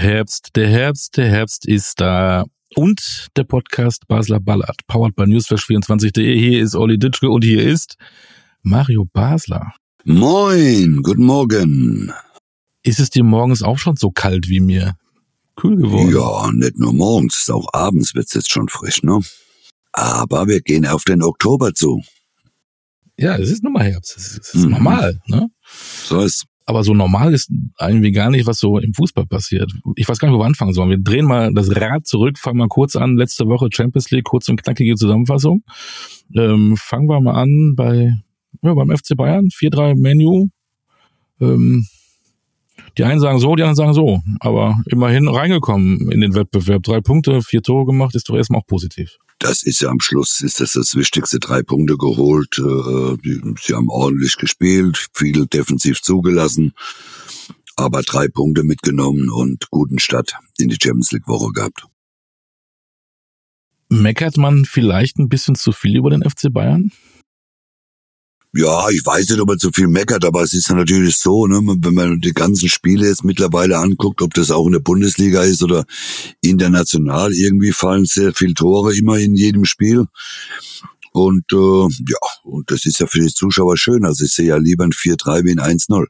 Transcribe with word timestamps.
Herbst, 0.00 0.56
der 0.56 0.66
Herbst, 0.66 1.18
der 1.18 1.28
Herbst 1.28 1.68
ist 1.68 2.00
da. 2.00 2.44
Und 2.74 3.28
der 3.36 3.44
Podcast 3.44 4.08
Basler 4.08 4.40
Ballard, 4.40 4.80
powered 4.86 5.14
by 5.14 5.24
newsflash24.de. 5.24 6.38
Hier 6.38 6.62
ist 6.62 6.74
Olli 6.74 6.98
Ditschke 6.98 7.28
und 7.28 7.44
hier 7.44 7.62
ist 7.62 7.96
Mario 8.62 9.04
Basler. 9.12 9.74
Moin, 10.04 11.02
guten 11.02 11.24
Morgen. 11.24 12.12
Ist 12.82 12.98
es 12.98 13.10
dir 13.10 13.24
morgens 13.24 13.62
auch 13.62 13.78
schon 13.78 13.96
so 13.96 14.10
kalt 14.10 14.48
wie 14.48 14.60
mir? 14.60 14.94
Kühl 15.56 15.76
geworden? 15.76 16.14
Ja, 16.14 16.50
nicht 16.50 16.78
nur 16.78 16.94
morgens, 16.94 17.50
auch 17.50 17.68
abends 17.74 18.14
wird's 18.14 18.32
jetzt 18.32 18.50
schon 18.50 18.68
frisch, 18.68 19.02
ne? 19.02 19.20
Aber 19.92 20.46
wir 20.46 20.62
gehen 20.62 20.86
auf 20.86 21.04
den 21.04 21.22
Oktober 21.22 21.74
zu. 21.74 22.00
Ja, 23.18 23.36
es 23.36 23.50
ist 23.50 23.62
nun 23.62 23.74
mal 23.74 23.84
Herbst. 23.84 24.16
Es 24.16 24.28
ist, 24.28 24.54
ist 24.54 24.64
mhm. 24.64 24.70
normal, 24.70 25.20
ne? 25.26 25.48
So 26.06 26.22
ist 26.22 26.46
aber 26.66 26.84
so 26.84 26.94
normal 26.94 27.34
ist 27.34 27.50
irgendwie 27.80 28.12
gar 28.12 28.30
nicht, 28.30 28.46
was 28.46 28.58
so 28.58 28.78
im 28.78 28.94
Fußball 28.94 29.26
passiert. 29.26 29.72
Ich 29.96 30.08
weiß 30.08 30.18
gar 30.18 30.28
nicht, 30.28 30.36
wo 30.36 30.40
wir 30.40 30.46
anfangen 30.46 30.72
sollen. 30.72 30.90
Wir 30.90 30.98
drehen 30.98 31.24
mal 31.24 31.52
das 31.52 31.74
Rad 31.74 32.06
zurück, 32.06 32.38
fangen 32.38 32.58
mal 32.58 32.68
kurz 32.68 32.96
an. 32.96 33.16
Letzte 33.16 33.46
Woche 33.46 33.68
Champions 33.72 34.10
League, 34.10 34.24
kurz 34.24 34.48
und 34.48 34.62
knackige 34.62 34.94
Zusammenfassung. 34.94 35.64
Ähm, 36.36 36.76
fangen 36.76 37.08
wir 37.08 37.20
mal 37.20 37.34
an 37.34 37.74
bei 37.76 38.12
ja, 38.62 38.74
beim 38.74 38.90
FC 38.90 39.16
Bayern, 39.16 39.48
4-3 39.48 39.96
Menu. 39.96 40.48
Ähm, 41.40 41.86
die 42.98 43.04
einen 43.04 43.20
sagen 43.20 43.38
so, 43.38 43.54
die 43.56 43.62
anderen 43.62 43.76
sagen 43.76 43.94
so. 43.94 44.20
Aber 44.40 44.78
immerhin 44.86 45.28
reingekommen 45.28 46.10
in 46.10 46.20
den 46.20 46.34
Wettbewerb. 46.34 46.82
Drei 46.82 47.00
Punkte, 47.00 47.42
vier 47.42 47.62
Tore 47.62 47.86
gemacht, 47.86 48.14
ist 48.14 48.28
doch 48.28 48.36
erstmal 48.36 48.60
auch 48.60 48.66
positiv 48.66 49.18
das 49.40 49.62
ist 49.62 49.80
ja 49.80 49.88
am 49.88 50.00
Schluss, 50.00 50.42
ist 50.42 50.60
das 50.60 50.72
das 50.72 50.94
Wichtigste, 50.94 51.40
drei 51.40 51.62
Punkte 51.62 51.96
geholt. 51.96 52.58
Äh, 52.58 53.52
sie 53.60 53.74
haben 53.74 53.88
ordentlich 53.88 54.36
gespielt, 54.36 55.08
viel 55.14 55.46
defensiv 55.46 56.02
zugelassen, 56.02 56.74
aber 57.74 58.02
drei 58.02 58.28
Punkte 58.28 58.62
mitgenommen 58.62 59.30
und 59.30 59.68
guten 59.70 59.98
Start 59.98 60.34
in 60.58 60.68
die 60.68 60.78
Champions 60.80 61.10
League 61.12 61.26
Woche 61.26 61.52
gehabt. 61.52 61.86
Meckert 63.88 64.36
man 64.36 64.66
vielleicht 64.66 65.18
ein 65.18 65.28
bisschen 65.28 65.56
zu 65.56 65.72
viel 65.72 65.96
über 65.96 66.10
den 66.10 66.22
FC 66.22 66.52
Bayern? 66.52 66.92
Ja, 68.52 68.88
ich 68.90 69.06
weiß 69.06 69.30
nicht, 69.30 69.40
ob 69.40 69.48
man 69.48 69.58
zu 69.58 69.70
viel 69.70 69.86
meckert, 69.86 70.24
aber 70.24 70.42
es 70.42 70.54
ist 70.54 70.68
ja 70.68 70.74
natürlich 70.74 71.16
so, 71.16 71.46
ne, 71.46 71.60
wenn 71.64 71.94
man 71.94 72.20
die 72.20 72.32
ganzen 72.32 72.68
Spiele 72.68 73.06
jetzt 73.06 73.22
mittlerweile 73.22 73.78
anguckt, 73.78 74.22
ob 74.22 74.34
das 74.34 74.50
auch 74.50 74.66
in 74.66 74.72
der 74.72 74.80
Bundesliga 74.80 75.42
ist 75.42 75.62
oder 75.62 75.84
international, 76.40 77.32
irgendwie 77.32 77.70
fallen 77.70 78.06
sehr 78.06 78.34
viele 78.34 78.54
Tore 78.54 78.96
immer 78.96 79.18
in 79.18 79.34
jedem 79.34 79.64
Spiel. 79.64 80.06
Und 81.12 81.44
äh, 81.52 81.82
ja, 82.08 82.18
und 82.42 82.70
das 82.70 82.86
ist 82.86 82.98
ja 82.98 83.06
für 83.06 83.20
die 83.20 83.28
Zuschauer 83.28 83.76
schön. 83.76 84.04
Also 84.04 84.24
ich 84.24 84.32
sehe 84.32 84.46
ja 84.46 84.56
lieber 84.56 84.84
ein 84.84 84.92
4-3 84.92 85.44
wie 85.44 85.52
ein 85.52 85.78
1-0. 85.78 86.06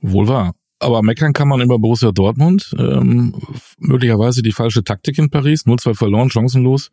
Wohl 0.00 0.28
wahr. 0.28 0.54
Aber 0.78 1.02
meckern 1.02 1.32
kann 1.32 1.48
man 1.48 1.60
über 1.60 1.78
Borussia 1.78 2.12
Dortmund. 2.12 2.74
Ähm, 2.78 3.40
möglicherweise 3.78 4.42
die 4.42 4.52
falsche 4.52 4.84
Taktik 4.84 5.18
in 5.18 5.30
Paris. 5.30 5.64
0-2 5.64 5.94
verloren, 5.94 6.30
chancenlos. 6.30 6.90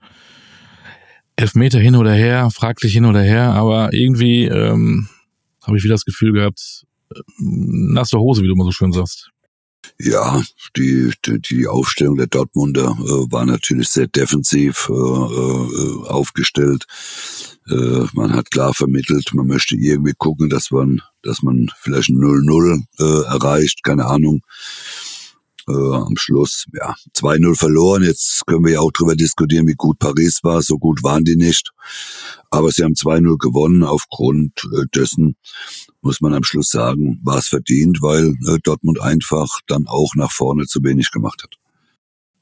Elfmeter 1.36 1.80
hin 1.80 1.96
oder 1.96 2.14
her, 2.14 2.50
fraglich 2.52 2.94
hin 2.94 3.06
oder 3.06 3.22
her, 3.22 3.54
aber 3.54 3.94
irgendwie 3.94 4.46
ähm, 4.46 5.10
habe 5.64 5.78
ich 5.78 5.84
wieder 5.84 5.96
das 5.96 6.06
Gefühl 6.06 6.34
gehabt, 6.34 6.86
äh, 7.14 7.20
nasse 7.40 8.20
Hose, 8.20 8.42
wie 8.42 8.48
du 8.48 8.54
immer 8.54 8.66
so 8.66 8.72
schön 8.72 8.92
sagst. 8.92 9.32
Ja, 10.00 10.42
die, 10.78 11.12
die, 11.26 11.40
die 11.40 11.68
Aufstellung 11.68 12.18
der 12.18 12.28
Dortmunder 12.28 12.98
äh, 13.00 13.32
war 13.32 13.46
natürlich 13.46 13.90
sehr 13.90 14.08
defensiv 14.08 14.88
äh, 14.90 14.94
äh, 14.94 16.08
aufgestellt. 16.08 16.86
Äh, 17.68 18.06
man 18.14 18.34
hat 18.34 18.52
klar 18.52 18.74
vermittelt, 18.74 19.34
man 19.34 19.48
möchte 19.48 19.76
irgendwie 19.76 20.14
gucken, 20.18 20.50
dass 20.50 20.72
man, 20.72 21.02
dass 21.24 21.42
man 21.42 21.72
vielleicht 21.80 22.10
ein 22.10 22.18
0-0 22.18 22.84
äh, 23.00 23.26
erreicht, 23.28 23.84
keine 23.84 24.06
Ahnung 24.06 24.42
äh, 25.68 25.72
am 25.72 26.16
Schluss, 26.18 26.66
ja, 26.74 26.96
2-0 27.16 27.58
verloren. 27.58 28.04
Jetzt 28.04 28.46
können 28.46 28.66
wir 28.66 28.74
ja 28.74 28.80
auch 28.80 28.92
drüber 28.92 29.16
diskutieren, 29.16 29.68
wie 29.68 29.76
gut 29.76 30.00
Paris 30.00 30.40
war. 30.44 30.62
So 30.62 30.78
gut 30.78 31.04
waren 31.04 31.24
die 31.24 31.36
nicht. 31.36 31.72
Aber 32.50 32.72
sie 32.72 32.84
haben 32.84 32.94
2-0 32.94 33.38
gewonnen. 33.38 33.84
Aufgrund 33.84 34.54
äh, 34.74 34.86
dessen 34.94 35.36
muss 36.02 36.22
man 36.22 36.34
am 36.34 36.44
Schluss 36.44 36.70
sagen, 36.70 37.20
war 37.24 37.38
es 37.38 37.48
verdient, 37.48 38.02
weil 38.02 38.34
äh, 38.48 38.60
Dortmund 38.64 39.02
einfach 39.02 39.60
dann 39.68 39.86
auch 39.88 40.16
nach 40.16 40.32
vorne 40.32 40.66
zu 40.66 40.84
wenig 40.84 41.12
gemacht 41.12 41.44
hat. 41.44 41.56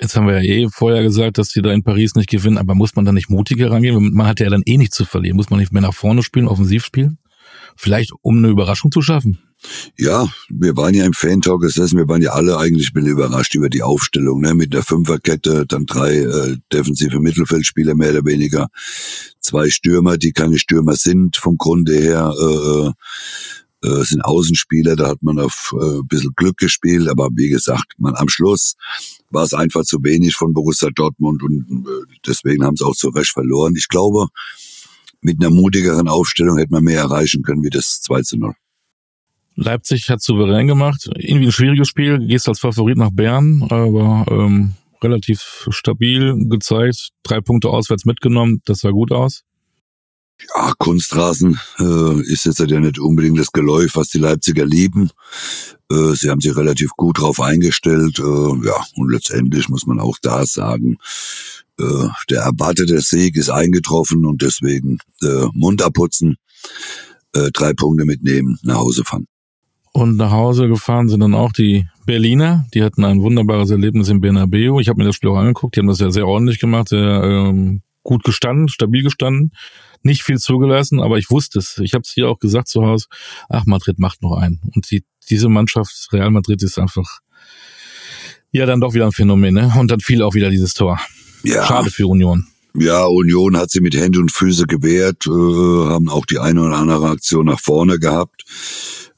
Jetzt 0.01 0.15
haben 0.15 0.27
wir 0.27 0.41
ja 0.41 0.49
eh 0.49 0.67
vorher 0.71 1.03
gesagt, 1.03 1.37
dass 1.37 1.49
sie 1.49 1.61
da 1.61 1.71
in 1.71 1.83
Paris 1.83 2.15
nicht 2.15 2.29
gewinnen, 2.29 2.57
aber 2.57 2.73
muss 2.73 2.95
man 2.95 3.03
da 3.03 3.11
nicht 3.11 3.29
mutiger 3.29 3.69
rangehen? 3.69 4.13
Man 4.13 4.27
hat 4.27 4.39
ja 4.39 4.49
dann 4.49 4.63
eh 4.65 4.77
nichts 4.77 4.95
zu 4.95 5.03
verlieren. 5.03 5.35
Muss 5.35 5.49
man 5.49 5.59
nicht 5.59 5.73
mehr 5.73 5.81
nach 5.81 5.93
vorne 5.93 6.23
spielen, 6.23 6.47
offensiv 6.47 6.85
spielen? 6.85 7.17
Vielleicht 7.81 8.11
um 8.23 8.39
eine 8.39 8.49
Überraschung 8.49 8.91
zu 8.91 9.01
schaffen? 9.01 9.39
Ja, 9.97 10.27
wir 10.49 10.75
waren 10.75 10.93
ja 10.93 11.05
im 11.05 11.13
Fan-Talk 11.13 11.61
gesessen, 11.61 11.97
wir 11.97 12.09
waren 12.09 12.21
ja 12.21 12.31
alle 12.31 12.57
eigentlich 12.57 12.93
ein 12.93 13.05
überrascht 13.05 13.55
über 13.55 13.69
die 13.69 13.83
Aufstellung, 13.83 14.41
ne? 14.41 14.53
mit 14.53 14.73
der 14.73 14.83
Fünferkette, 14.83 15.65
dann 15.65 15.85
drei 15.85 16.17
äh, 16.17 16.57
defensive 16.73 17.21
Mittelfeldspieler 17.21 17.95
mehr 17.95 18.11
oder 18.11 18.25
weniger, 18.25 18.67
zwei 19.39 19.69
Stürmer, 19.69 20.17
die 20.17 20.33
keine 20.33 20.59
Stürmer 20.59 20.95
sind 20.95 21.37
vom 21.37 21.57
Grunde 21.57 21.95
her, 21.95 22.33
äh, 22.37 23.87
äh, 23.87 24.03
sind 24.03 24.25
Außenspieler, 24.25 24.97
da 24.97 25.07
hat 25.07 25.23
man 25.23 25.39
auf 25.39 25.73
äh, 25.79 25.99
ein 25.99 26.07
bisschen 26.07 26.33
Glück 26.35 26.57
gespielt, 26.57 27.07
aber 27.07 27.29
wie 27.33 27.47
gesagt, 27.47 27.93
man 27.97 28.15
am 28.15 28.27
Schluss 28.27 28.75
war 29.29 29.43
es 29.43 29.53
einfach 29.53 29.83
zu 29.83 29.99
wenig 30.03 30.35
von 30.35 30.51
Borussia 30.51 30.89
Dortmund 30.93 31.43
und 31.43 31.85
äh, 31.87 32.15
deswegen 32.27 32.65
haben 32.65 32.75
sie 32.75 32.85
auch 32.85 32.95
zu 32.95 33.07
Recht 33.07 33.31
verloren. 33.31 33.73
Ich 33.77 33.87
glaube, 33.87 34.27
mit 35.21 35.41
einer 35.41 35.49
mutigeren 35.49 36.07
Aufstellung 36.07 36.57
hätte 36.57 36.71
man 36.71 36.83
mehr 36.83 36.99
erreichen 36.99 37.43
können 37.43 37.63
wie 37.63 37.69
das 37.69 38.01
2 38.01 38.21
zu 38.21 38.37
0. 38.37 38.53
Leipzig 39.55 40.09
hat 40.09 40.21
souverän 40.21 40.67
gemacht. 40.67 41.09
Irgendwie 41.17 41.47
ein 41.47 41.51
schwieriges 41.51 41.89
Spiel. 41.89 42.19
Gehst 42.19 42.47
als 42.47 42.59
Favorit 42.59 42.97
nach 42.97 43.11
Bern, 43.11 43.61
aber 43.69 44.25
ähm, 44.31 44.75
relativ 45.01 45.67
stabil 45.69 46.47
gezeigt. 46.47 47.09
Drei 47.23 47.41
Punkte 47.41 47.69
auswärts 47.69 48.05
mitgenommen. 48.05 48.61
Das 48.65 48.79
sah 48.79 48.91
gut 48.91 49.11
aus. 49.11 49.43
Ja, 50.55 50.71
Kunstrasen 50.77 51.59
äh, 51.79 52.21
ist 52.21 52.45
jetzt 52.45 52.59
ja 52.59 52.79
nicht 52.79 52.99
unbedingt 52.99 53.37
das 53.37 53.51
Geläuf, 53.51 53.95
was 53.95 54.07
die 54.07 54.19
Leipziger 54.19 54.65
lieben. 54.65 55.09
Äh, 55.91 56.13
sie 56.13 56.29
haben 56.29 56.39
sich 56.39 56.55
relativ 56.55 56.91
gut 56.91 57.19
drauf 57.19 57.41
eingestellt. 57.41 58.19
Äh, 58.19 58.65
ja, 58.65 58.85
und 58.95 59.11
letztendlich 59.11 59.67
muss 59.67 59.85
man 59.85 59.99
auch 59.99 60.17
da 60.21 60.45
sagen, 60.45 60.97
äh, 61.79 62.07
der 62.29 62.41
erwartete 62.41 62.99
Sieg 63.01 63.35
ist 63.35 63.49
eingetroffen 63.49 64.25
und 64.25 64.41
deswegen 64.41 64.99
äh, 65.21 65.45
Mund 65.53 65.81
abputzen, 65.81 66.37
äh, 67.33 67.49
drei 67.51 67.73
Punkte 67.73 68.05
mitnehmen, 68.05 68.57
nach 68.63 68.77
Hause 68.77 69.03
fahren. 69.03 69.25
Und 69.91 70.17
nach 70.17 70.31
Hause 70.31 70.67
gefahren 70.67 71.09
sind 71.09 71.21
dann 71.21 71.33
auch 71.33 71.51
die 71.51 71.87
Berliner. 72.05 72.67
Die 72.73 72.83
hatten 72.83 73.03
ein 73.03 73.21
wunderbares 73.21 73.71
Erlebnis 73.71 74.07
im 74.09 74.21
Bernabeu. 74.21 74.79
Ich 74.79 74.87
habe 74.87 74.97
mir 74.97 75.05
das 75.05 75.15
Spiel 75.15 75.29
auch 75.29 75.37
angeguckt. 75.37 75.75
Die 75.75 75.79
haben 75.79 75.87
das 75.87 75.99
ja 75.99 76.11
sehr 76.11 76.27
ordentlich 76.27 76.59
gemacht, 76.59 76.89
sehr 76.89 77.23
ähm, 77.23 77.81
gut 78.03 78.23
gestanden, 78.23 78.69
stabil 78.69 79.03
gestanden. 79.03 79.51
Nicht 80.01 80.23
viel 80.23 80.37
zugelassen, 80.37 81.01
aber 81.01 81.17
ich 81.17 81.29
wusste 81.29 81.59
es. 81.59 81.77
Ich 81.79 81.93
habe 81.93 82.03
es 82.05 82.11
hier 82.11 82.29
auch 82.29 82.39
gesagt 82.39 82.67
zu 82.67 82.85
Hause. 82.85 83.07
Ach, 83.49 83.65
Madrid 83.65 83.99
macht 83.99 84.21
noch 84.21 84.37
einen. 84.37 84.61
Und 84.75 84.89
die, 84.91 85.03
diese 85.29 85.49
Mannschaft, 85.49 86.07
Real 86.13 86.31
Madrid, 86.31 86.61
ist 86.63 86.77
einfach 86.77 87.19
ja 88.51 88.65
dann 88.65 88.81
doch 88.81 88.93
wieder 88.93 89.05
ein 89.05 89.11
Phänomen. 89.11 89.55
Ne? 89.55 89.73
Und 89.77 89.91
dann 89.91 89.99
fiel 89.99 90.23
auch 90.23 90.33
wieder 90.33 90.49
dieses 90.49 90.73
Tor. 90.73 90.99
Ja. 91.43 91.65
Schade 91.65 91.89
für 91.89 92.07
Union. 92.07 92.47
Ja, 92.75 93.05
Union 93.05 93.57
hat 93.57 93.71
sie 93.71 93.81
mit 93.81 93.95
Hände 93.95 94.19
und 94.19 94.31
Füße 94.31 94.67
gewehrt, 94.67 95.25
äh, 95.25 95.29
haben 95.29 96.07
auch 96.07 96.25
die 96.25 96.37
eine 96.39 96.61
oder 96.61 96.77
andere 96.77 97.09
Aktion 97.09 97.47
nach 97.47 97.59
vorne 97.59 97.97
gehabt. 97.99 98.43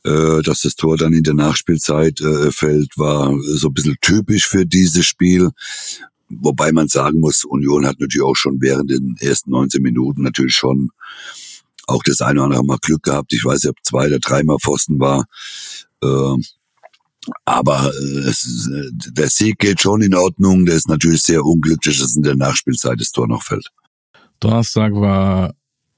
Äh, 0.04 0.42
dass 0.42 0.62
das 0.62 0.76
Tor 0.76 0.98
dann 0.98 1.14
in 1.14 1.22
der 1.22 1.36
Nachspielzeit 1.36 2.22
äh, 2.22 2.52
fällt, 2.52 2.98
war 2.98 3.38
so 3.44 3.68
ein 3.68 3.74
bisschen 3.74 3.98
typisch 4.02 4.48
für 4.48 4.66
dieses 4.66 5.06
Spiel. 5.06 5.52
Wobei 6.30 6.72
man 6.72 6.88
sagen 6.88 7.20
muss, 7.20 7.44
Union 7.44 7.86
hat 7.86 8.00
natürlich 8.00 8.26
auch 8.26 8.36
schon 8.36 8.62
während 8.62 8.90
den 8.90 9.16
ersten 9.20 9.52
19 9.52 9.82
Minuten 9.82 10.24
natürlich 10.24 10.56
schon 10.56 10.90
auch 11.86 12.02
das 12.04 12.22
eine 12.22 12.40
oder 12.40 12.46
andere 12.46 12.64
Mal 12.64 12.78
Glück 12.82 13.04
gehabt. 13.04 13.32
Ich 13.34 13.46
weiß 13.46 13.64
nicht, 13.64 13.70
ob 13.70 13.76
zwei 13.84 14.08
oder 14.08 14.18
dreimal 14.18 14.58
Pfosten 14.60 15.00
war. 15.00 15.26
Äh, 16.02 16.36
aber 17.46 17.92
äh, 17.94 18.20
es, 18.30 18.70
äh, 18.74 18.90
der 19.12 19.30
Sieg 19.30 19.60
geht 19.60 19.82
schon 19.82 20.02
in 20.02 20.16
Ordnung. 20.16 20.66
Der 20.66 20.76
ist 20.76 20.90
natürlich 20.90 21.22
sehr 21.22 21.44
unglücklich, 21.44 22.00
dass 22.00 22.16
in 22.16 22.24
der 22.24 22.36
Nachspielzeit 22.36 23.00
das 23.00 23.12
Tor 23.12 23.28
noch 23.28 23.44
fällt. 23.44 23.68
Donnerstag 24.40 24.94
war 24.94 25.54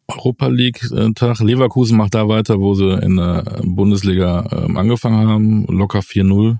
Europa 0.08 0.48
League-Tag. 0.48 1.40
Äh, 1.40 1.44
Leverkusen 1.44 1.98
macht 1.98 2.14
da 2.14 2.28
weiter, 2.28 2.60
wo 2.60 2.74
sie 2.74 3.00
in 3.02 3.16
der 3.16 3.62
Bundesliga 3.64 4.66
ähm, 4.66 4.78
angefangen 4.78 5.28
haben. 5.28 5.66
Locker 5.68 6.00
4-0. 6.00 6.58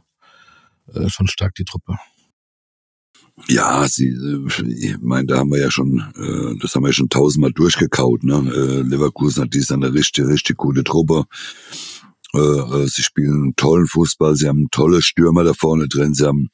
Äh, 0.94 1.10
schon 1.10 1.28
stark 1.28 1.56
die 1.56 1.66
Truppe. 1.66 1.98
Ja, 3.48 3.86
sie, 3.90 4.08
äh, 4.08 4.70
ich 4.70 4.98
meine, 5.02 5.26
da 5.26 5.40
haben 5.40 5.52
wir 5.52 5.60
ja 5.60 5.72
schon, 5.72 6.04
das 6.62 6.76
haben 6.76 6.84
wir 6.84 6.90
ja 6.90 6.94
schon 6.94 7.10
tausendmal 7.10 7.52
durchgekaut. 7.52 8.24
Ne? 8.24 8.84
Leverkusen 8.88 9.44
hat 9.44 9.54
dies 9.54 9.72
eine 9.72 9.94
richtig, 9.94 10.26
richtig 10.28 10.56
gute 10.56 10.84
Truppe. 10.84 11.26
Äh, 12.36 12.40
äh, 12.40 12.88
sie 12.88 13.04
spielen 13.04 13.54
tollen 13.56 13.88
Fußball, 13.88 14.36
sie 14.36 14.48
haben 14.48 14.68
tolle 14.72 15.02
Stürmer 15.02 15.44
da 15.44 15.54
vorne 15.54 15.88
drin, 15.88 16.14
sie 16.14 16.26
haben 16.26 16.50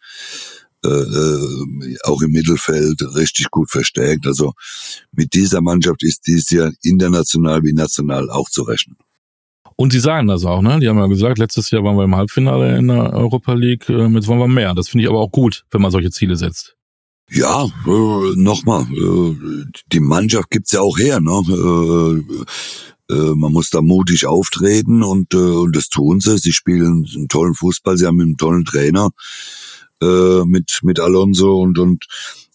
äh, 0.85 0.89
äh, 0.89 1.97
auch 2.03 2.21
im 2.21 2.31
Mittelfeld 2.31 3.01
richtig 3.15 3.49
gut 3.51 3.69
verstärkt. 3.69 4.25
Also 4.27 4.53
mit 5.11 5.33
dieser 5.33 5.61
Mannschaft 5.61 6.03
ist 6.03 6.25
dies 6.27 6.49
Jahr 6.49 6.71
international 6.83 7.63
wie 7.63 7.73
national 7.73 8.29
auch 8.29 8.49
zu 8.49 8.63
rechnen. 8.63 8.97
Und 9.75 9.93
sie 9.93 9.99
sagen 9.99 10.27
das 10.27 10.43
auch, 10.43 10.61
ne? 10.61 10.79
Die 10.79 10.89
haben 10.89 10.97
ja 10.97 11.07
gesagt, 11.07 11.37
letztes 11.37 11.71
Jahr 11.71 11.83
waren 11.83 11.95
wir 11.95 12.03
im 12.03 12.15
Halbfinale 12.15 12.77
in 12.77 12.89
der 12.89 13.13
Europa 13.13 13.53
League, 13.53 13.87
äh, 13.89 14.07
jetzt 14.07 14.27
wollen 14.27 14.39
wir 14.39 14.47
mehr. 14.47 14.73
Das 14.73 14.89
finde 14.89 15.03
ich 15.03 15.09
aber 15.09 15.19
auch 15.19 15.31
gut, 15.31 15.63
wenn 15.71 15.81
man 15.81 15.91
solche 15.91 16.11
Ziele 16.11 16.35
setzt. 16.35 16.75
Ja, 17.31 17.65
äh, 17.65 18.35
nochmal, 18.35 18.83
äh, 18.83 19.65
die 19.93 19.99
Mannschaft 19.99 20.49
gibt's 20.49 20.71
ja 20.71 20.81
auch 20.81 20.97
her, 20.97 21.19
ne? 21.21 21.43
Äh, 21.47 22.43
äh, 23.09 23.33
man 23.35 23.51
muss 23.51 23.69
da 23.69 23.81
mutig 23.81 24.25
auftreten 24.25 25.03
und, 25.03 25.33
äh, 25.33 25.37
und 25.37 25.75
das 25.75 25.89
tun 25.89 26.19
sie. 26.19 26.37
Sie 26.37 26.53
spielen 26.53 27.05
einen 27.15 27.27
tollen 27.27 27.55
Fußball, 27.55 27.97
sie 27.97 28.05
haben 28.05 28.21
einen 28.21 28.37
tollen 28.37 28.65
Trainer 28.65 29.09
äh, 30.01 30.43
mit, 30.45 30.79
mit 30.83 30.99
Alonso 30.99 31.59
und, 31.61 31.79
und 31.79 32.05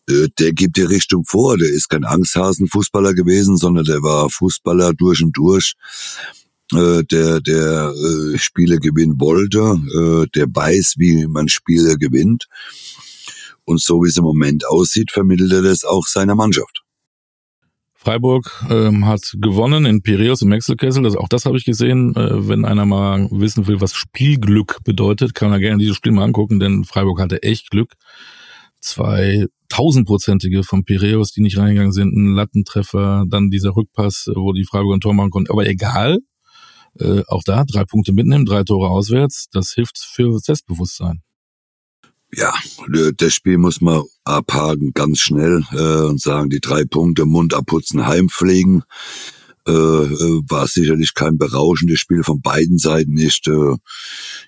äh, 0.08 0.28
der 0.38 0.52
gibt 0.52 0.76
die 0.76 0.82
Richtung 0.82 1.24
vor. 1.24 1.56
Der 1.56 1.68
ist 1.68 1.88
kein 1.88 2.04
Angsthasen-Fußballer 2.04 3.14
gewesen, 3.14 3.56
sondern 3.56 3.84
der 3.84 4.02
war 4.02 4.30
Fußballer 4.30 4.92
durch 4.94 5.22
und 5.22 5.36
durch 5.36 5.74
äh, 6.72 7.02
der 7.04 7.40
der 7.40 7.92
äh, 7.92 8.38
Spiele 8.38 8.78
gewinnen 8.78 9.20
wollte, 9.20 9.58
äh, 9.58 10.26
der 10.34 10.46
weiß, 10.46 10.94
wie 10.98 11.26
man 11.26 11.48
Spiele 11.48 11.98
gewinnt. 11.98 12.46
Und 13.64 13.80
so 13.80 14.02
wie 14.02 14.08
es 14.08 14.16
im 14.16 14.24
Moment 14.24 14.66
aussieht, 14.68 15.10
vermittelt 15.10 15.52
er 15.52 15.62
das 15.62 15.84
auch 15.84 16.06
seiner 16.06 16.34
Mannschaft. 16.34 16.83
Freiburg 18.04 18.66
ähm, 18.68 19.06
hat 19.06 19.34
gewonnen 19.40 19.86
in 19.86 20.02
Piräus 20.02 20.42
im 20.42 20.50
Wechselkessel. 20.50 21.02
Das, 21.02 21.16
auch 21.16 21.28
das 21.28 21.46
habe 21.46 21.56
ich 21.56 21.64
gesehen. 21.64 22.14
Äh, 22.14 22.48
wenn 22.48 22.66
einer 22.66 22.84
mal 22.84 23.28
wissen 23.30 23.66
will, 23.66 23.80
was 23.80 23.94
Spielglück 23.94 24.80
bedeutet, 24.84 25.34
kann 25.34 25.52
er 25.52 25.58
gerne 25.58 25.78
dieses 25.78 25.96
Spiel 25.96 26.12
mal 26.12 26.24
angucken, 26.24 26.60
denn 26.60 26.84
Freiburg 26.84 27.18
hatte 27.18 27.42
echt 27.42 27.70
Glück. 27.70 27.94
Zwei 28.80 29.46
tausendprozentige 29.70 30.64
von 30.64 30.84
Piräus, 30.84 31.32
die 31.32 31.40
nicht 31.40 31.56
reingegangen 31.56 31.92
sind, 31.92 32.14
ein 32.14 32.34
Lattentreffer, 32.34 33.24
dann 33.26 33.48
dieser 33.48 33.74
Rückpass, 33.74 34.30
wo 34.34 34.52
die 34.52 34.66
Freiburger 34.66 34.98
ein 34.98 35.00
Tor 35.00 35.14
machen 35.14 35.30
konnten. 35.30 35.50
Aber 35.50 35.66
egal, 35.66 36.18
äh, 37.00 37.22
auch 37.26 37.42
da 37.42 37.64
drei 37.64 37.84
Punkte 37.84 38.12
mitnehmen, 38.12 38.44
drei 38.44 38.64
Tore 38.64 38.90
auswärts, 38.90 39.46
das 39.50 39.72
hilft 39.72 39.98
für 39.98 40.38
Selbstbewusstsein. 40.38 41.23
Ja, 42.36 42.52
das 43.16 43.32
Spiel 43.32 43.58
muss 43.58 43.80
man 43.80 44.02
abhaken 44.24 44.92
ganz 44.92 45.20
schnell 45.20 45.62
äh, 45.72 46.06
und 46.06 46.20
sagen, 46.20 46.50
die 46.50 46.60
drei 46.60 46.84
Punkte 46.84 47.26
Mund 47.26 47.54
abputzen, 47.54 48.06
heimfliegen. 48.06 48.82
Äh, 49.66 49.72
äh, 49.72 50.42
war 50.48 50.66
sicherlich 50.66 51.14
kein 51.14 51.38
berauschendes 51.38 51.98
Spiel 51.98 52.22
von 52.22 52.42
beiden 52.42 52.76
Seiten 52.76 53.14
nicht. 53.14 53.46
Äh, 53.48 53.74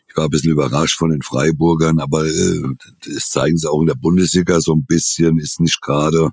ich 0.09 0.17
war 0.17 0.25
ein 0.25 0.31
bisschen 0.31 0.53
überrascht 0.53 0.99
von 0.99 1.11
den 1.11 1.23
Freiburgern, 1.23 2.01
aber 2.01 2.27
äh, 2.27 2.63
das 3.07 3.31
zeigen 3.31 3.57
sie 3.57 3.71
auch 3.71 3.81
in 3.81 3.87
der 3.87 3.95
Bundesliga 3.95 4.61
so 4.61 4.75
ein 4.75 4.85
bisschen, 4.85 5.39
ist 5.39 5.61
nicht 5.61 5.81
gerade 5.81 6.33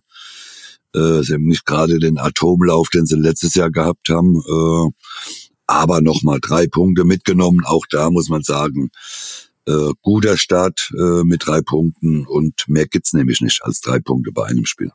äh, 0.96 1.24
sie 1.24 1.34
haben 1.34 1.46
nicht 1.46 1.66
gerade 1.66 2.00
den 2.00 2.18
Atomlauf, 2.18 2.90
den 2.90 3.06
sie 3.06 3.16
letztes 3.16 3.56
Jahr 3.56 3.72
gehabt 3.72 4.10
haben. 4.10 4.36
Äh, 4.36 4.92
aber 5.66 6.02
nochmal 6.02 6.40
drei 6.42 6.68
Punkte 6.68 7.04
mitgenommen. 7.04 7.64
Auch 7.66 7.86
da 7.90 8.10
muss 8.10 8.30
man 8.30 8.44
sagen, 8.44 8.92
äh, 9.68 9.92
guter 10.02 10.38
Start 10.38 10.92
äh, 10.98 11.24
mit 11.24 11.46
drei 11.46 11.62
Punkten 11.62 12.26
und 12.26 12.64
mehr 12.68 12.88
gibt's 12.88 13.14
nämlich 13.14 13.42
nicht 13.42 13.62
als 13.64 13.82
drei 13.82 14.00
Punkte 14.00 14.32
bei 14.32 14.46
einem 14.46 14.66
Spiel. 14.66 14.92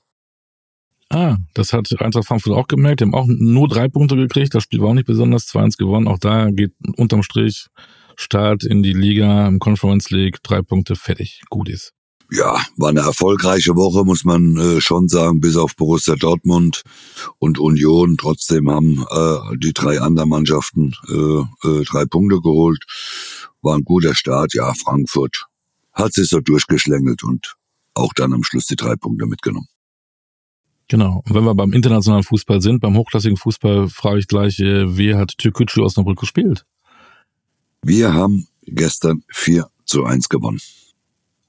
Ah, 1.11 1.37
das 1.55 1.73
hat 1.73 1.89
Eintracht 2.01 2.27
Frankfurt 2.27 2.53
auch 2.53 2.69
gemerkt. 2.69 3.01
Die 3.01 3.05
haben 3.05 3.15
auch 3.15 3.27
nur 3.27 3.67
drei 3.67 3.89
Punkte 3.89 4.15
gekriegt. 4.17 4.55
Das 4.55 4.65
Spiel 4.65 4.81
war 4.81 4.91
auch 4.91 4.95
nicht 4.95 5.07
besonders 5.07 5.47
2-1 5.49 5.79
gewonnen. 5.79 6.07
Auch 6.07 6.19
da 6.19 6.51
geht 6.51 6.73
unterm 6.97 7.23
Strich 7.23 7.69
Start 8.17 8.65
in 8.65 8.83
die 8.83 8.93
Liga, 8.93 9.47
im 9.47 9.59
Conference 9.59 10.11
League, 10.11 10.43
drei 10.43 10.61
Punkte 10.61 10.97
fertig. 10.97 11.41
Gut 11.49 11.69
ist 11.69 11.95
ja, 12.31 12.61
war 12.77 12.91
eine 12.91 13.01
erfolgreiche 13.01 13.75
Woche, 13.75 14.05
muss 14.05 14.25
man 14.25 14.57
äh, 14.57 14.81
schon 14.81 15.09
sagen, 15.09 15.41
bis 15.41 15.57
auf 15.57 15.77
Borussia 15.77 16.15
Dortmund 16.15 16.83
und 17.39 17.59
Union. 17.59 18.17
Trotzdem 18.19 18.71
haben 18.71 19.05
äh, 19.11 19.57
die 19.57 19.73
drei 19.73 20.01
anderen 20.01 20.29
Mannschaften 20.29 20.95
äh, 21.09 21.69
äh, 21.69 21.85
drei 21.85 22.05
Punkte 22.05 22.41
geholt. 22.41 22.85
War 23.63 23.77
ein 23.77 23.85
guter 23.85 24.15
Start. 24.15 24.55
Ja, 24.55 24.73
Frankfurt 24.75 25.47
hat 25.93 26.13
sich 26.13 26.29
so 26.29 26.41
durchgeschlängelt 26.41 27.25
und 27.25 27.57
auch 27.95 28.13
dann 28.15 28.33
am 28.33 28.45
Schluss 28.45 28.67
die 28.67 28.77
drei 28.77 28.95
Punkte 28.95 29.27
mitgenommen. 29.27 29.69
Genau. 30.89 31.23
Und 31.27 31.35
wenn 31.35 31.45
wir 31.45 31.55
beim 31.55 31.73
internationalen 31.73 32.25
Fußball 32.25 32.63
sind, 32.63 32.81
beim 32.81 32.97
hochklassigen 32.97 33.37
Fußball, 33.37 33.89
frage 33.89 34.21
ich 34.21 34.27
gleich, 34.27 34.59
äh, 34.61 34.97
wie 34.97 35.15
hat 35.15 35.37
Türkgücü 35.37 35.83
Osnabrück 35.83 36.19
gespielt? 36.19 36.65
Wir 37.83 38.15
haben 38.15 38.49
gestern 38.65 39.23
4 39.29 39.69
zu 39.85 40.05
1 40.05 40.29
gewonnen. 40.29 40.61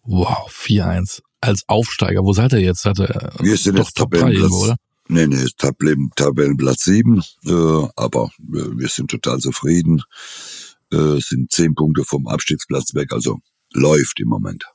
Wow, 0.03 0.49
4-1. 0.49 1.21
Als 1.41 1.63
Aufsteiger, 1.67 2.23
wo 2.23 2.33
seid 2.33 2.51
ihr 2.53 2.59
jetzt? 2.59 2.81
Seid 2.81 2.99
ihr 2.99 3.31
wir 3.39 3.57
sind 3.57 3.77
doch 3.77 3.85
jetzt 3.85 3.97
Top 3.97 4.11
3 4.11 4.31
irgendwo, 4.31 4.63
oder? 4.63 4.75
Nee, 5.07 5.25
nee, 5.25 5.45
Tabellen, 5.57 6.11
Tabellenplatz 6.15 6.83
7, 6.83 7.23
äh, 7.45 7.51
aber 7.95 8.25
äh, 8.25 8.77
wir 8.77 8.87
sind 8.89 9.09
total 9.09 9.39
zufrieden. 9.39 10.03
Äh, 10.91 11.19
sind 11.19 11.51
zehn 11.51 11.75
Punkte 11.75 12.03
vom 12.03 12.27
Abstiegsplatz 12.27 12.93
weg, 12.95 13.11
also 13.11 13.37
läuft 13.73 14.19
im 14.19 14.27
Moment. 14.27 14.65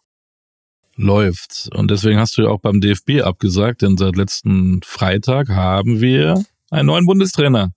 Läuft. 0.97 1.71
Und 1.75 1.91
deswegen 1.91 2.21
hast 2.21 2.39
du 2.39 2.43
ja 2.43 2.49
auch 2.49 2.61
beim 2.61 2.81
DFB 2.81 3.23
abgesagt, 3.23 3.83
denn 3.83 3.97
seit 3.97 4.17
letzten 4.17 4.81
Freitag 4.85 5.49
haben 5.49 6.01
wir 6.01 6.45
einen 6.71 6.87
neuen 6.87 7.07
Bundestrainer. 7.07 7.73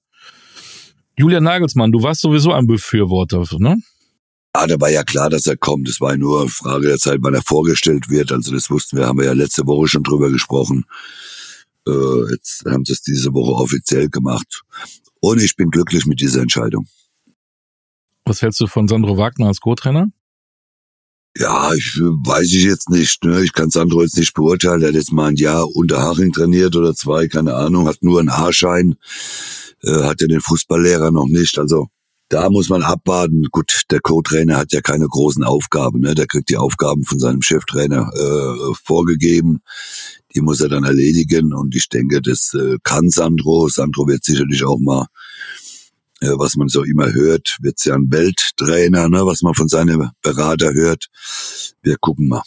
Julian 1.17 1.43
Nagelsmann, 1.43 1.91
du 1.91 2.03
warst 2.03 2.21
sowieso 2.21 2.53
ein 2.53 2.67
Befürworter, 2.67 3.43
ne? 3.57 3.81
Ah, 4.53 4.67
da 4.67 4.79
war 4.79 4.89
ja 4.89 5.03
klar, 5.03 5.29
dass 5.29 5.47
er 5.47 5.57
kommt. 5.57 5.89
Es 5.89 5.99
war 5.99 6.15
nur 6.15 6.41
eine 6.41 6.49
Frage 6.49 6.87
der 6.87 6.97
Zeit, 6.97 7.19
wann 7.21 7.33
er 7.33 7.41
vorgestellt 7.41 8.09
wird. 8.09 8.31
Also 8.31 8.53
das 8.53 8.69
wussten 8.69 8.97
wir, 8.97 9.07
haben 9.07 9.19
wir 9.19 9.25
ja 9.25 9.33
letzte 9.33 9.65
Woche 9.65 9.87
schon 9.87 10.03
drüber 10.03 10.31
gesprochen. 10.31 10.85
Äh, 11.87 12.31
jetzt 12.31 12.65
haben 12.65 12.85
sie 12.85 12.93
es 12.93 13.01
diese 13.01 13.33
Woche 13.33 13.53
offiziell 13.53 14.09
gemacht. 14.09 14.63
Und 15.19 15.41
ich 15.41 15.55
bin 15.55 15.69
glücklich 15.69 16.05
mit 16.05 16.21
dieser 16.21 16.41
Entscheidung. 16.41 16.87
Was 18.27 18.41
hältst 18.41 18.59
du 18.59 18.67
von 18.67 18.89
Sandro 18.89 19.17
Wagner 19.17 19.47
als 19.47 19.61
Co-Trainer? 19.61 20.11
Ja, 21.37 21.73
ich 21.73 21.97
weiß 21.97 22.51
ich 22.51 22.63
jetzt 22.65 22.89
nicht. 22.89 23.23
Ne? 23.23 23.41
Ich 23.41 23.53
kann 23.53 23.69
Sandro 23.69 24.01
jetzt 24.01 24.17
nicht 24.17 24.33
beurteilen. 24.33 24.81
Er 24.81 24.89
hat 24.89 24.95
jetzt 24.95 25.13
mal 25.13 25.27
ein 25.27 25.37
Jahr 25.37 25.65
unter 25.73 26.01
Haching 26.01 26.33
trainiert 26.33 26.75
oder 26.75 26.93
zwei, 26.93 27.29
keine 27.29 27.55
Ahnung, 27.55 27.87
hat 27.87 27.99
nur 28.01 28.19
einen 28.19 28.29
A-Schein, 28.29 28.95
äh, 29.81 30.03
hat 30.03 30.19
ja 30.19 30.27
den 30.27 30.41
Fußballlehrer 30.41 31.11
noch 31.11 31.27
nicht. 31.27 31.57
Also 31.57 31.87
da 32.27 32.49
muss 32.49 32.67
man 32.67 32.83
abwarten. 32.83 33.45
Gut, 33.49 33.83
der 33.91 34.01
Co-Trainer 34.01 34.57
hat 34.57 34.73
ja 34.73 34.81
keine 34.81 35.07
großen 35.07 35.45
Aufgaben. 35.45 36.01
Ne? 36.01 36.13
Der 36.13 36.27
kriegt 36.27 36.49
die 36.49 36.57
Aufgaben 36.57 37.05
von 37.05 37.19
seinem 37.19 37.41
Cheftrainer 37.41 38.11
äh, 38.13 38.73
vorgegeben. 38.83 39.61
Die 40.35 40.41
muss 40.41 40.59
er 40.59 40.67
dann 40.67 40.83
erledigen. 40.83 41.53
Und 41.53 41.75
ich 41.75 41.87
denke, 41.87 42.21
das 42.21 42.53
äh, 42.53 42.75
kann 42.83 43.09
Sandro. 43.09 43.69
Sandro 43.69 44.05
wird 44.05 44.25
sicherlich 44.25 44.65
auch 44.65 44.79
mal, 44.79 45.03
äh, 45.03 45.26
was 46.21 46.55
man 46.55 46.67
so 46.67 46.83
immer 46.83 47.11
hört, 47.13 47.57
wird's 47.61 47.85
ja 47.85 47.95
ein 47.95 48.11
Welttrainer, 48.11 49.09
ne? 49.09 49.25
was 49.25 49.41
man 49.41 49.53
von 49.53 49.67
seinem 49.67 50.11
Berater 50.21 50.73
hört. 50.73 51.07
Wir 51.81 51.97
gucken 51.99 52.27
mal. 52.27 52.43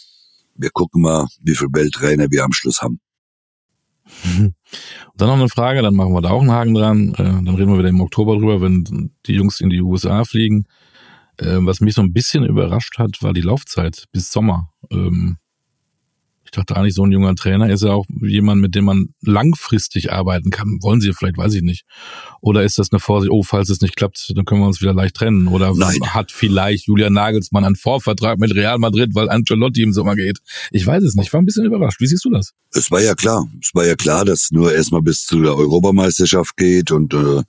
Wir 0.55 0.69
gucken 0.71 1.01
mal, 1.01 1.27
wie 1.41 1.55
viele 1.55 1.71
Welttrainer 1.73 2.27
wir 2.29 2.43
am 2.43 2.51
Schluss 2.51 2.81
haben. 2.81 2.99
Und 4.25 4.53
dann 5.15 5.29
noch 5.29 5.35
eine 5.35 5.49
Frage, 5.49 5.81
dann 5.81 5.95
machen 5.95 6.13
wir 6.13 6.21
da 6.21 6.29
auch 6.29 6.41
einen 6.41 6.51
Haken 6.51 6.73
dran. 6.73 7.13
Äh, 7.13 7.23
dann 7.23 7.55
reden 7.55 7.71
wir 7.71 7.79
wieder 7.79 7.89
im 7.89 8.01
Oktober 8.01 8.35
drüber, 8.35 8.61
wenn 8.61 9.11
die 9.25 9.33
Jungs 9.33 9.61
in 9.61 9.69
die 9.69 9.81
USA 9.81 10.25
fliegen. 10.25 10.65
Äh, 11.37 11.57
was 11.61 11.81
mich 11.81 11.95
so 11.95 12.01
ein 12.01 12.13
bisschen 12.13 12.45
überrascht 12.45 12.97
hat, 12.99 13.21
war 13.21 13.33
die 13.33 13.41
Laufzeit 13.41 14.05
bis 14.11 14.31
Sommer. 14.31 14.71
Ähm, 14.91 15.37
ich 16.51 16.57
dachte 16.57 16.75
eigentlich, 16.75 16.95
so 16.95 17.05
ein 17.05 17.13
junger 17.13 17.33
Trainer 17.33 17.69
ist 17.69 17.81
ja 17.81 17.91
auch 17.91 18.05
jemand, 18.19 18.59
mit 18.59 18.75
dem 18.75 18.83
man 18.83 19.13
langfristig 19.21 20.11
arbeiten 20.11 20.49
kann. 20.49 20.79
Wollen 20.81 20.99
Sie 20.99 21.13
vielleicht, 21.13 21.37
weiß 21.37 21.53
ich 21.53 21.61
nicht. 21.61 21.85
Oder 22.41 22.63
ist 22.63 22.77
das 22.77 22.91
eine 22.91 22.99
Vorsicht, 22.99 23.31
oh, 23.31 23.41
falls 23.41 23.69
es 23.69 23.79
nicht 23.79 23.95
klappt, 23.95 24.33
dann 24.35 24.43
können 24.43 24.59
wir 24.59 24.67
uns 24.67 24.81
wieder 24.81 24.93
leicht 24.93 25.15
trennen. 25.15 25.47
Oder 25.47 25.73
Nein. 25.73 25.97
hat 26.13 26.33
vielleicht 26.33 26.87
Julian 26.87 27.13
Nagelsmann 27.13 27.63
einen 27.63 27.77
Vorvertrag 27.77 28.37
mit 28.37 28.53
Real 28.53 28.79
Madrid, 28.79 29.15
weil 29.15 29.29
Ancelotti 29.29 29.81
im 29.81 29.93
Sommer 29.93 30.17
geht? 30.17 30.39
Ich 30.71 30.85
weiß 30.85 31.01
es 31.03 31.15
nicht. 31.15 31.27
Ich 31.27 31.33
war 31.33 31.41
ein 31.41 31.45
bisschen 31.45 31.63
überrascht. 31.63 32.01
Wie 32.01 32.07
siehst 32.07 32.25
du 32.25 32.29
das? 32.29 32.51
Es 32.73 32.91
war 32.91 32.99
ja 32.99 33.15
klar. 33.15 33.47
Es 33.61 33.73
war 33.73 33.85
ja 33.85 33.95
klar, 33.95 34.25
dass 34.25 34.51
nur 34.51 34.73
erstmal 34.73 35.01
bis 35.01 35.25
zu 35.25 35.41
der 35.41 35.55
Europameisterschaft 35.55 36.57
geht 36.57 36.91
und 36.91 37.13
äh, 37.13 37.43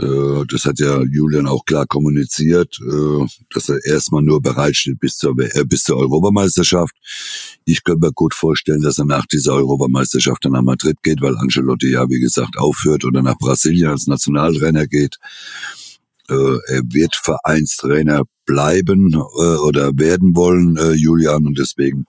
das 0.00 0.64
hat 0.64 0.78
ja 0.78 1.02
Julian 1.02 1.46
auch 1.46 1.64
klar 1.64 1.86
kommuniziert, 1.86 2.78
äh, 2.80 3.26
dass 3.52 3.68
er 3.68 3.84
erstmal 3.84 4.22
nur 4.22 4.40
bereitsteht 4.40 4.98
bis 4.98 5.16
zur, 5.16 5.38
äh, 5.38 5.64
bis 5.64 5.84
zur 5.84 5.98
Europameisterschaft. 5.98 6.94
Ich 7.64 7.84
könnte 7.84 8.06
mir 8.06 8.12
gut 8.12 8.34
vorstellen, 8.34 8.80
dass 8.80 8.98
er 8.98 9.04
nach 9.04 9.26
dieser 9.26 9.54
Europameisterschaft 9.54 10.44
dann 10.44 10.52
nach 10.52 10.62
Madrid 10.62 10.96
geht, 11.02 11.20
weil 11.20 11.36
Ancelotti 11.36 11.90
ja, 11.90 12.08
wie 12.08 12.20
gesagt, 12.20 12.56
aufhört 12.58 13.04
oder 13.04 13.22
nach 13.22 13.36
Brasilien 13.38 13.90
als 13.90 14.06
Nationaltrainer 14.06 14.86
geht. 14.86 15.16
Er 16.28 16.82
wird 16.84 17.16
Vereinstrainer 17.16 18.22
bleiben 18.46 19.16
oder 19.16 19.90
werden 19.96 20.36
wollen, 20.36 20.78
Julian, 20.96 21.44
und 21.44 21.58
deswegen 21.58 22.04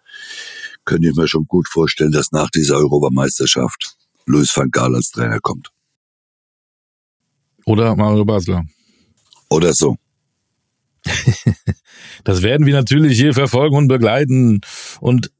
könnte 0.85 1.07
ich 1.07 1.15
mir 1.15 1.27
schon 1.27 1.47
gut 1.47 1.67
vorstellen, 1.67 2.11
dass 2.11 2.31
nach 2.31 2.51
dieser 2.51 2.77
Europameisterschaft 2.77 3.95
Luis 4.27 4.55
van 4.55 4.69
Gaal 4.69 4.95
als 4.95 5.09
Trainer 5.09 5.39
kommt. 5.39 5.71
Oder 7.71 7.95
Mario 7.95 8.25
Basler. 8.25 8.65
Oder 9.49 9.71
so. 9.73 9.95
das 12.25 12.41
werden 12.41 12.65
wir 12.65 12.73
natürlich 12.73 13.17
hier 13.17 13.33
verfolgen 13.33 13.77
und 13.77 13.87
begleiten 13.87 14.59
und 14.99 15.31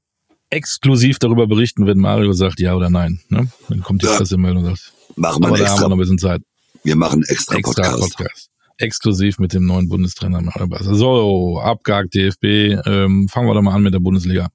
exklusiv 0.50 1.20
darüber 1.20 1.46
berichten, 1.46 1.86
wenn 1.88 1.98
Mario 1.98 2.32
sagt 2.32 2.62
ja 2.62 2.74
oder 2.74 2.90
nein. 2.90 3.20
Ne? 3.28 3.52
Dann 3.68 3.82
kommt 3.82 4.02
die 4.02 4.06
ja. 4.06 4.16
Pressemeldung 4.16 4.64
und 4.64 4.78
sagt, 4.78 4.94
machen 5.18 5.44
wir 5.44 5.50
aber 5.50 5.60
extra, 5.60 5.72
haben 5.72 5.82
wir 5.82 5.90
noch 5.90 5.96
ein 5.98 6.00
bisschen 6.00 6.20
Zeit. 6.20 6.42
Wir 6.86 6.96
machen 6.96 7.22
extra, 7.28 7.58
extra 7.58 7.84
Podcast. 7.84 8.18
Podcast. 8.18 8.50
exklusiv 8.78 9.38
mit 9.38 9.52
dem 9.52 9.66
neuen 9.66 9.90
Bundestrainer 9.90 10.42
Mario 10.42 10.68
Basler. 10.68 10.96
So, 10.96 11.60
abgehakt 11.60 12.14
DFB. 12.14 12.80
Ähm, 12.86 13.28
fangen 13.28 13.50
wir 13.50 13.56
doch 13.56 13.62
mal 13.62 13.76
an 13.76 13.84
mit 13.84 13.94
der 13.94 14.00
Bundesliga. 14.00 14.48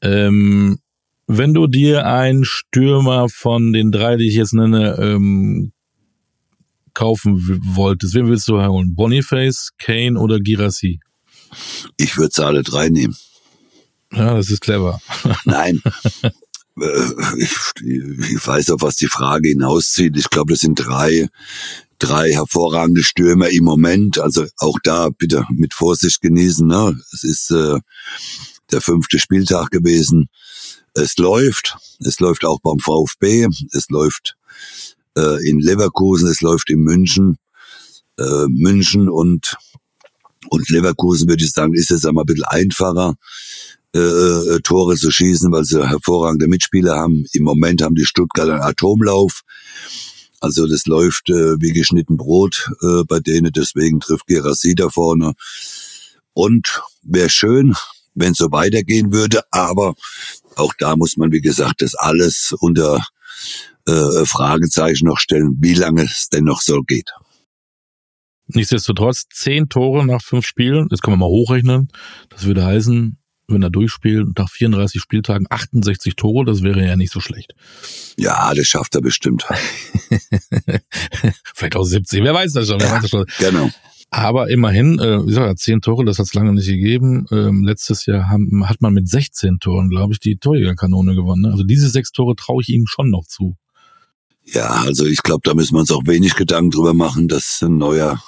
Ähm, 0.00 0.78
wenn 1.26 1.54
du 1.54 1.66
dir 1.66 2.06
einen 2.06 2.44
Stürmer 2.44 3.28
von 3.28 3.72
den 3.72 3.90
drei, 3.90 4.16
die 4.16 4.28
ich 4.28 4.36
jetzt 4.36 4.54
nenne, 4.54 4.96
ähm, 5.00 5.72
kaufen 6.98 7.60
wolltest, 7.76 8.14
wen 8.14 8.26
willst 8.26 8.48
du 8.48 8.60
holen? 8.60 8.96
Boniface, 8.96 9.70
Kane 9.78 10.18
oder 10.18 10.40
Girassi? 10.40 10.98
Ich 11.96 12.18
würde 12.18 12.34
sie 12.34 12.44
alle 12.44 12.64
drei 12.64 12.88
nehmen. 12.88 13.16
Ja, 14.12 14.34
das 14.34 14.50
ist 14.50 14.62
clever. 14.62 15.00
Nein. 15.44 15.80
Äh, 16.80 17.12
ich, 17.38 17.56
ich 17.84 18.44
weiß 18.44 18.70
auf 18.70 18.82
was 18.82 18.96
die 18.96 19.06
Frage 19.06 19.48
hinauszieht. 19.48 20.16
Ich 20.16 20.28
glaube, 20.28 20.54
das 20.54 20.60
sind 20.60 20.74
drei, 20.74 21.28
drei 22.00 22.32
hervorragende 22.32 23.04
Stürmer 23.04 23.48
im 23.48 23.62
Moment. 23.62 24.18
Also 24.18 24.46
auch 24.56 24.78
da 24.82 25.08
bitte 25.16 25.44
mit 25.50 25.74
Vorsicht 25.74 26.20
genießen. 26.20 26.66
Ne? 26.66 26.98
Es 27.12 27.22
ist 27.22 27.52
äh, 27.52 27.78
der 28.72 28.80
fünfte 28.80 29.20
Spieltag 29.20 29.70
gewesen. 29.70 30.30
Es 30.94 31.16
läuft. 31.16 31.76
Es 32.00 32.18
läuft 32.18 32.44
auch 32.44 32.58
beim 32.60 32.80
VfB. 32.80 33.46
Es 33.70 33.88
läuft 33.88 34.36
äh, 35.18 35.48
in 35.48 35.60
Leverkusen. 35.60 36.28
Es 36.28 36.40
läuft 36.40 36.70
in 36.70 36.80
München. 36.80 37.36
Äh, 38.18 38.46
München 38.48 39.08
und 39.08 39.56
und 40.50 40.68
Leverkusen 40.70 41.28
würde 41.28 41.44
ich 41.44 41.50
sagen, 41.50 41.74
ist 41.74 41.90
es 41.90 42.04
einmal 42.04 42.22
ein 42.22 42.26
bisschen 42.26 42.44
einfacher, 42.44 43.16
äh, 43.94 43.98
äh, 43.98 44.60
Tore 44.62 44.96
zu 44.96 45.10
schießen, 45.10 45.50
weil 45.52 45.64
sie 45.64 45.86
hervorragende 45.86 46.48
Mitspieler 46.48 46.96
haben. 46.96 47.24
Im 47.32 47.44
Moment 47.44 47.82
haben 47.82 47.94
die 47.94 48.06
Stuttgarter 48.06 48.54
einen 48.54 48.62
Atomlauf. 48.62 49.42
Also 50.40 50.66
das 50.66 50.86
läuft 50.86 51.30
äh, 51.30 51.60
wie 51.60 51.72
geschnitten 51.72 52.16
Brot 52.16 52.70
äh, 52.82 53.02
bei 53.06 53.18
denen, 53.18 53.52
deswegen 53.52 54.00
trifft 54.00 54.26
Gerassi 54.26 54.74
da 54.74 54.88
vorne. 54.88 55.32
Und 56.32 56.82
wäre 57.02 57.28
schön, 57.28 57.74
wenn 58.14 58.34
so 58.34 58.52
weitergehen 58.52 59.12
würde, 59.12 59.40
aber 59.50 59.94
auch 60.56 60.72
da 60.78 60.96
muss 60.96 61.16
man, 61.16 61.32
wie 61.32 61.40
gesagt, 61.40 61.82
das 61.82 61.94
alles 61.94 62.54
unter 62.60 63.04
äh, 63.88 64.26
Fragezeichen 64.26 65.06
noch 65.06 65.18
stellen, 65.18 65.56
wie 65.60 65.74
lange 65.74 66.02
es 66.02 66.28
denn 66.28 66.44
noch 66.44 66.60
so 66.60 66.82
geht. 66.82 67.10
Nichtsdestotrotz 68.48 69.26
zehn 69.32 69.68
Tore 69.68 70.06
nach 70.06 70.22
fünf 70.22 70.46
Spielen, 70.46 70.88
das 70.88 71.00
kann 71.00 71.12
man 71.12 71.20
mal 71.20 71.26
hochrechnen. 71.26 71.88
Das 72.30 72.46
würde 72.46 72.64
heißen, 72.64 73.18
wenn 73.46 73.62
er 73.62 73.70
durchspielt, 73.70 74.38
nach 74.38 74.50
34 74.50 75.00
Spieltagen 75.00 75.46
68 75.48 76.16
Tore, 76.16 76.44
das 76.44 76.62
wäre 76.62 76.84
ja 76.84 76.96
nicht 76.96 77.12
so 77.12 77.20
schlecht. 77.20 77.54
Ja, 78.16 78.52
das 78.54 78.66
schafft 78.66 78.94
er 78.94 79.00
bestimmt. 79.00 79.44
Vielleicht 81.54 81.76
auch 81.76 81.84
70, 81.84 82.22
wer 82.22 82.34
weiß 82.34 82.52
das 82.52 82.68
schon, 82.68 82.80
wer 82.80 82.88
ja, 82.88 82.94
weiß 82.94 83.02
das 83.02 83.10
schon. 83.10 83.26
Genau. 83.38 83.70
Aber 84.10 84.48
immerhin, 84.48 84.98
äh, 84.98 85.22
wie 85.22 85.28
gesagt, 85.28 85.58
zehn 85.58 85.82
Tore, 85.82 86.04
das 86.04 86.18
hat 86.18 86.26
es 86.26 86.34
lange 86.34 86.54
nicht 86.54 86.66
gegeben. 86.66 87.26
Ähm, 87.30 87.64
letztes 87.64 88.06
Jahr 88.06 88.28
haben, 88.28 88.66
hat 88.66 88.80
man 88.80 88.94
mit 88.94 89.08
16 89.08 89.58
Toren, 89.58 89.90
glaube 89.90 90.14
ich, 90.14 90.20
die 90.20 90.36
Torjägerkanone 90.36 91.14
gewonnen. 91.14 91.42
Ne? 91.42 91.50
Also 91.50 91.64
diese 91.64 91.90
sechs 91.90 92.12
Tore 92.12 92.34
traue 92.34 92.62
ich 92.62 92.70
ihm 92.70 92.86
schon 92.86 93.10
noch 93.10 93.26
zu. 93.26 93.56
Ja, 94.52 94.68
also 94.68 95.04
ich 95.04 95.22
glaube, 95.22 95.42
da 95.44 95.54
müssen 95.54 95.74
wir 95.74 95.80
uns 95.80 95.90
auch 95.90 96.06
wenig 96.06 96.34
Gedanken 96.34 96.70
drüber 96.70 96.94
machen, 96.94 97.28
dass 97.28 97.60
ein 97.62 97.76
neuer 97.76 98.22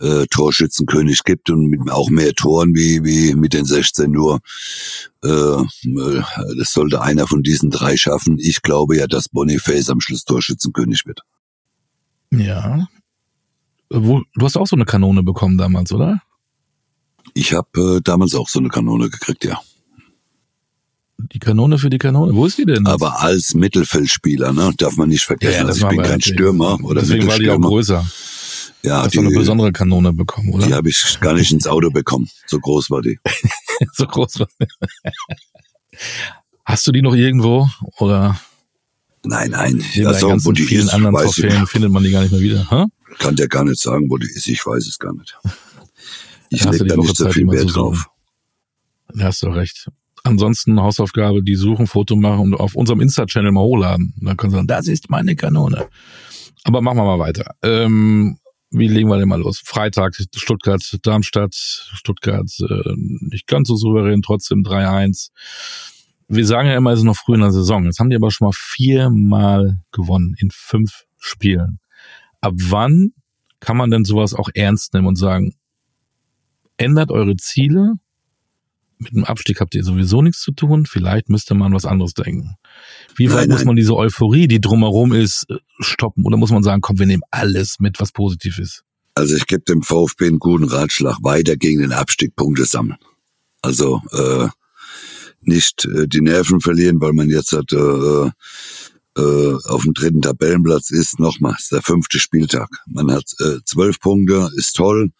äh, 0.00 0.26
Torschützenkönig 0.26 1.24
gibt 1.24 1.50
und 1.50 1.66
mit 1.66 1.90
auch 1.90 2.10
mehr 2.10 2.32
Toren 2.34 2.74
wie, 2.74 3.02
wie 3.02 3.34
mit 3.34 3.52
den 3.52 3.64
16 3.64 4.10
nur. 4.10 4.40
Äh, 5.24 5.28
äh, 5.28 6.22
das 6.58 6.72
sollte 6.72 7.00
einer 7.00 7.26
von 7.26 7.42
diesen 7.42 7.70
drei 7.70 7.96
schaffen. 7.96 8.38
Ich 8.38 8.62
glaube 8.62 8.96
ja, 8.96 9.06
dass 9.06 9.28
Boniface 9.28 9.90
am 9.90 10.00
Schluss 10.00 10.24
Torschützenkönig 10.24 11.06
wird. 11.06 11.20
Ja. 12.30 12.86
Wo, 13.90 14.22
du 14.34 14.44
hast 14.44 14.56
auch 14.56 14.66
so 14.66 14.76
eine 14.76 14.84
Kanone 14.84 15.22
bekommen 15.22 15.58
damals, 15.58 15.92
oder? 15.92 16.20
Ich 17.34 17.52
habe 17.52 17.96
äh, 17.96 18.00
damals 18.02 18.34
auch 18.34 18.48
so 18.48 18.58
eine 18.58 18.68
Kanone 18.68 19.10
gekriegt, 19.10 19.44
ja. 19.44 19.60
Die 21.18 21.38
Kanone 21.38 21.78
für 21.78 21.90
die 21.90 21.98
Kanone, 21.98 22.34
wo 22.34 22.46
ist 22.46 22.58
die 22.58 22.66
denn? 22.66 22.86
Aber 22.86 23.20
als 23.20 23.54
Mittelfeldspieler, 23.54 24.52
ne, 24.52 24.72
darf 24.76 24.96
man 24.96 25.08
nicht 25.08 25.24
vergessen. 25.24 25.52
Ja, 25.52 25.60
ja, 25.60 25.66
also 25.66 25.86
ich 25.86 25.88
bin 25.88 26.02
kein 26.02 26.20
Stürmer 26.20 26.78
oder 26.82 27.00
Deswegen 27.00 27.26
war 27.26 27.38
die 27.38 27.50
auch 27.50 27.58
größer. 27.58 28.06
Ja, 28.82 29.02
Hast 29.02 29.14
die, 29.14 29.18
du 29.18 29.26
eine 29.26 29.36
besondere 29.36 29.72
Kanone 29.72 30.12
bekommen, 30.12 30.52
oder? 30.52 30.66
Die 30.66 30.74
habe 30.74 30.88
ich 30.90 31.18
gar 31.20 31.32
nicht 31.32 31.50
ins 31.52 31.66
Auto 31.66 31.90
bekommen. 31.90 32.28
So 32.46 32.60
groß 32.60 32.90
war 32.90 33.02
die. 33.02 33.18
so 33.94 34.06
groß 34.06 34.40
war 34.40 34.48
die. 34.60 34.66
Hast 36.64 36.86
du 36.86 36.92
die 36.92 37.02
noch 37.02 37.14
irgendwo 37.14 37.68
oder? 37.98 38.38
Nein, 39.24 39.50
nein. 39.50 39.82
Ja, 39.94 40.12
so, 40.14 40.28
wo 40.44 40.52
die 40.52 40.62
vielen 40.62 40.86
ist, 40.86 40.94
anderen 40.94 41.16
Trophäen 41.16 41.66
findet 41.66 41.90
man 41.90 42.04
die 42.04 42.10
gar 42.10 42.22
nicht 42.22 42.30
mehr 42.30 42.40
wieder. 42.40 42.70
Huh? 42.70 42.86
Kann 43.18 43.34
der 43.34 43.48
gar 43.48 43.64
nicht 43.64 43.80
sagen, 43.80 44.08
wo 44.10 44.18
die 44.18 44.26
ist. 44.26 44.46
Ich 44.46 44.64
weiß 44.64 44.86
es 44.86 44.98
gar 44.98 45.12
nicht. 45.14 45.36
Ich 46.48 46.62
lege 46.62 46.84
da 46.84 46.96
nicht 46.96 47.16
so 47.16 47.28
viel 47.28 47.44
Wert 47.48 47.74
drauf. 47.74 48.06
Da 49.12 49.24
hast 49.24 49.42
du 49.42 49.48
recht. 49.48 49.90
Ansonsten 50.26 50.80
Hausaufgabe, 50.80 51.42
die 51.42 51.54
suchen, 51.54 51.86
Foto 51.86 52.16
machen 52.16 52.40
und 52.40 52.54
auf 52.54 52.74
unserem 52.74 53.00
Insta-Channel 53.00 53.52
mal 53.52 53.62
hochladen. 53.62 54.12
Dann 54.20 54.36
können 54.36 54.50
sie 54.50 54.56
sagen, 54.56 54.66
das 54.66 54.88
ist 54.88 55.08
meine 55.08 55.36
Kanone. 55.36 55.86
Aber 56.64 56.82
machen 56.82 56.98
wir 56.98 57.04
mal 57.04 57.20
weiter. 57.20 57.54
Ähm, 57.62 58.38
wie 58.70 58.88
legen 58.88 59.08
wir 59.08 59.18
denn 59.18 59.28
mal 59.28 59.40
los? 59.40 59.62
Freitag, 59.64 60.16
Stuttgart, 60.34 60.82
Darmstadt, 61.02 61.54
Stuttgart 61.54 62.50
äh, 62.58 62.92
nicht 63.20 63.46
ganz 63.46 63.68
so 63.68 63.76
souverän, 63.76 64.20
trotzdem 64.20 64.64
3-1. 64.64 65.28
Wir 66.26 66.44
sagen 66.44 66.68
ja 66.68 66.76
immer, 66.76 66.90
es 66.90 66.98
ist 66.98 67.04
noch 67.04 67.16
früh 67.16 67.34
in 67.34 67.42
der 67.42 67.52
Saison. 67.52 67.84
Jetzt 67.84 68.00
haben 68.00 68.10
die 68.10 68.16
aber 68.16 68.32
schon 68.32 68.48
mal 68.48 68.54
viermal 68.54 69.78
gewonnen 69.92 70.34
in 70.38 70.50
fünf 70.52 71.04
Spielen. 71.18 71.78
Ab 72.40 72.54
wann 72.56 73.12
kann 73.60 73.76
man 73.76 73.92
denn 73.92 74.04
sowas 74.04 74.34
auch 74.34 74.48
ernst 74.54 74.92
nehmen 74.92 75.06
und 75.06 75.16
sagen, 75.16 75.54
ändert 76.78 77.12
eure 77.12 77.36
Ziele, 77.36 77.94
mit 78.98 79.12
dem 79.12 79.24
Abstieg 79.24 79.60
habt 79.60 79.74
ihr 79.74 79.84
sowieso 79.84 80.22
nichts 80.22 80.40
zu 80.40 80.52
tun, 80.52 80.86
vielleicht 80.86 81.28
müsste 81.28 81.54
man 81.54 81.72
was 81.72 81.84
anderes 81.84 82.14
denken. 82.14 82.56
Wie 83.16 83.30
weit 83.30 83.48
nein, 83.48 83.56
muss 83.56 83.64
man 83.64 83.76
diese 83.76 83.94
Euphorie, 83.94 84.48
die 84.48 84.60
drumherum 84.60 85.12
ist, 85.12 85.46
äh, 85.50 85.56
stoppen? 85.80 86.24
Oder 86.24 86.36
muss 86.36 86.50
man 86.50 86.62
sagen, 86.62 86.80
komm, 86.80 86.98
wir 86.98 87.06
nehmen 87.06 87.22
alles 87.30 87.76
mit, 87.78 88.00
was 88.00 88.12
positiv 88.12 88.58
ist? 88.58 88.82
Also 89.14 89.34
ich 89.36 89.46
gebe 89.46 89.62
dem 89.62 89.82
VfB 89.82 90.26
einen 90.26 90.38
guten 90.38 90.64
Ratschlag, 90.64 91.18
weiter 91.22 91.56
gegen 91.56 91.80
den 91.80 91.92
Abstieg 91.92 92.36
Punkte 92.36 92.64
sammeln. 92.64 92.98
Also 93.62 94.02
äh, 94.12 94.48
nicht 95.40 95.86
äh, 95.86 96.06
die 96.06 96.20
Nerven 96.20 96.60
verlieren, 96.60 97.00
weil 97.00 97.12
man 97.12 97.30
jetzt 97.30 97.52
hat, 97.52 97.72
äh, 97.72 98.30
äh, 99.16 99.54
auf 99.64 99.82
dem 99.82 99.94
dritten 99.94 100.22
Tabellenplatz 100.22 100.90
ist. 100.90 101.18
Nochmal, 101.18 101.54
ist 101.58 101.72
der 101.72 101.82
fünfte 101.82 102.18
Spieltag. 102.18 102.68
Man 102.86 103.10
hat 103.10 103.24
äh, 103.40 103.58
zwölf 103.64 103.98
Punkte, 104.00 104.50
ist 104.56 104.74
toll. 104.76 105.10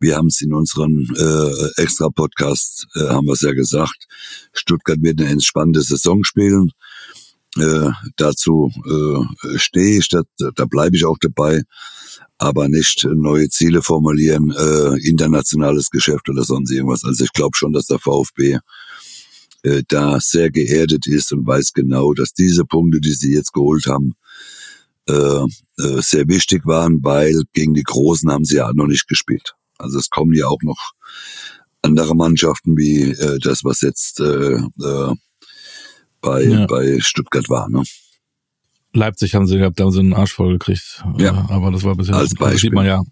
Wir 0.00 0.16
haben 0.16 0.28
es 0.28 0.40
in 0.40 0.54
unserem 0.54 1.12
äh, 1.16 1.82
Extra-Podcast, 1.82 2.86
äh, 2.94 3.08
haben 3.08 3.26
wir 3.26 3.32
es 3.32 3.40
ja 3.40 3.52
gesagt, 3.52 4.06
Stuttgart 4.52 5.02
wird 5.02 5.20
eine 5.20 5.30
entspannte 5.30 5.82
Saison 5.82 6.24
spielen. 6.24 6.70
Äh, 7.56 7.90
dazu 8.16 8.72
äh, 8.84 9.58
stehe 9.58 9.98
ich, 9.98 10.08
da, 10.08 10.22
da 10.54 10.64
bleibe 10.64 10.96
ich 10.96 11.04
auch 11.04 11.18
dabei, 11.20 11.62
aber 12.38 12.68
nicht 12.68 13.04
neue 13.04 13.48
Ziele 13.48 13.80
formulieren, 13.82 14.50
äh, 14.50 15.08
internationales 15.08 15.90
Geschäft 15.90 16.28
oder 16.28 16.42
sonst 16.42 16.72
irgendwas. 16.72 17.04
Also 17.04 17.24
ich 17.24 17.32
glaube 17.32 17.56
schon, 17.56 17.72
dass 17.72 17.86
der 17.86 18.00
VfB 18.00 18.58
äh, 19.64 19.82
da 19.88 20.20
sehr 20.20 20.50
geerdet 20.50 21.06
ist 21.06 21.32
und 21.32 21.46
weiß 21.46 21.72
genau, 21.72 22.12
dass 22.12 22.32
diese 22.32 22.64
Punkte, 22.64 23.00
die 23.00 23.12
sie 23.12 23.34
jetzt 23.34 23.52
geholt 23.52 23.86
haben, 23.86 24.14
äh, 25.08 25.12
äh, 25.12 26.00
sehr 26.00 26.28
wichtig 26.28 26.64
waren, 26.66 27.02
weil 27.02 27.42
gegen 27.52 27.74
die 27.74 27.82
Großen 27.82 28.30
haben 28.30 28.44
sie 28.44 28.56
ja 28.56 28.72
noch 28.72 28.86
nicht 28.86 29.08
gespielt. 29.08 29.54
Also 29.78 29.98
es 29.98 30.08
kommen 30.08 30.32
ja 30.34 30.46
auch 30.46 30.62
noch 30.62 30.92
andere 31.82 32.14
Mannschaften 32.14 32.76
wie 32.76 33.10
äh, 33.10 33.38
das, 33.40 33.64
was 33.64 33.80
jetzt 33.80 34.20
äh, 34.20 34.54
äh, 34.54 35.14
bei, 36.20 36.42
ja. 36.42 36.66
bei 36.66 36.98
Stuttgart 37.00 37.48
war. 37.50 37.68
Ne? 37.68 37.82
Leipzig 38.94 39.34
haben 39.34 39.46
sie 39.46 39.58
gehabt, 39.58 39.78
da 39.78 39.84
haben 39.84 39.92
sie 39.92 40.00
einen 40.00 40.14
Arsch 40.14 40.32
voll 40.32 40.52
gekriegt. 40.52 41.04
Ja. 41.18 41.46
Aber 41.50 41.70
das 41.70 41.82
war 41.82 41.96
bisher, 41.96 42.14
Als 42.14 42.34
Beispiel. 42.34 42.52
Das 42.52 42.60
sieht 42.60 42.72
man 42.72 42.86
ja. 42.86 43.02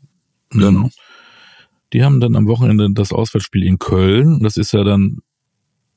Genau. 0.50 0.71
Mhm. 0.71 0.90
Die 1.92 2.02
haben 2.04 2.21
dann 2.21 2.37
am 2.37 2.47
Wochenende 2.47 2.88
das 2.92 3.12
Auswärtsspiel 3.12 3.64
in 3.64 3.78
Köln. 3.78 4.40
Das 4.40 4.56
ist 4.56 4.73
ja 4.73 4.85
dann, 4.85 5.18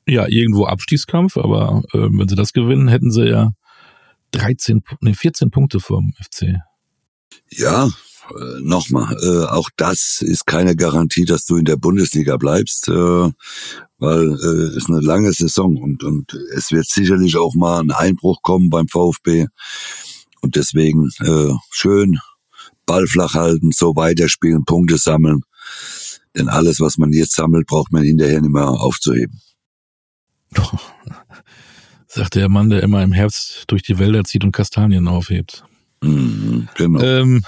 ja, 0.06 0.26
irgendwo 0.28 0.66
Abstiegskampf, 0.66 1.36
aber 1.36 1.82
äh, 1.92 1.98
wenn 1.98 2.28
sie 2.28 2.36
das 2.36 2.52
gewinnen, 2.52 2.88
hätten 2.88 3.10
sie 3.10 3.28
ja 3.28 3.52
13, 4.32 4.82
nee, 5.00 5.14
14 5.14 5.50
Punkte 5.50 5.80
vom 5.80 6.12
FC. 6.20 6.56
Ja, 7.50 7.86
äh, 7.86 8.60
nochmal, 8.60 9.16
äh, 9.22 9.46
auch 9.46 9.70
das 9.76 10.22
ist 10.22 10.46
keine 10.46 10.76
Garantie, 10.76 11.24
dass 11.24 11.44
du 11.44 11.56
in 11.56 11.64
der 11.64 11.76
Bundesliga 11.76 12.36
bleibst, 12.36 12.88
äh, 12.88 13.30
weil 13.98 14.32
es 14.32 14.44
äh, 14.44 14.76
ist 14.76 14.88
eine 14.88 15.00
lange 15.00 15.32
Saison 15.32 15.76
und, 15.76 16.02
und 16.04 16.34
es 16.54 16.70
wird 16.70 16.86
sicherlich 16.86 17.36
auch 17.36 17.54
mal 17.54 17.80
ein 17.80 17.90
Einbruch 17.90 18.42
kommen 18.42 18.70
beim 18.70 18.88
VfB. 18.88 19.46
Und 20.42 20.56
deswegen 20.56 21.10
äh, 21.20 21.52
schön 21.70 22.18
Ball 22.84 23.06
flach 23.06 23.34
halten, 23.34 23.72
so 23.72 23.96
weiterspielen, 23.96 24.64
Punkte 24.64 24.98
sammeln. 24.98 25.42
Denn 26.36 26.48
alles, 26.48 26.78
was 26.80 26.98
man 26.98 27.12
jetzt 27.12 27.34
sammelt, 27.34 27.66
braucht 27.66 27.92
man 27.92 28.02
hinterher 28.04 28.40
nicht 28.40 28.52
mehr 28.52 28.68
aufzuheben. 28.68 29.40
Sagt 32.06 32.34
der 32.34 32.48
Mann, 32.48 32.70
der 32.70 32.82
immer 32.82 33.02
im 33.02 33.12
Herbst 33.12 33.64
durch 33.66 33.82
die 33.82 33.98
Wälder 33.98 34.24
zieht 34.24 34.44
und 34.44 34.52
Kastanien 34.52 35.08
aufhebt. 35.08 35.64
Mhm, 36.02 36.68
genau. 36.74 37.02
Ähm, 37.02 37.42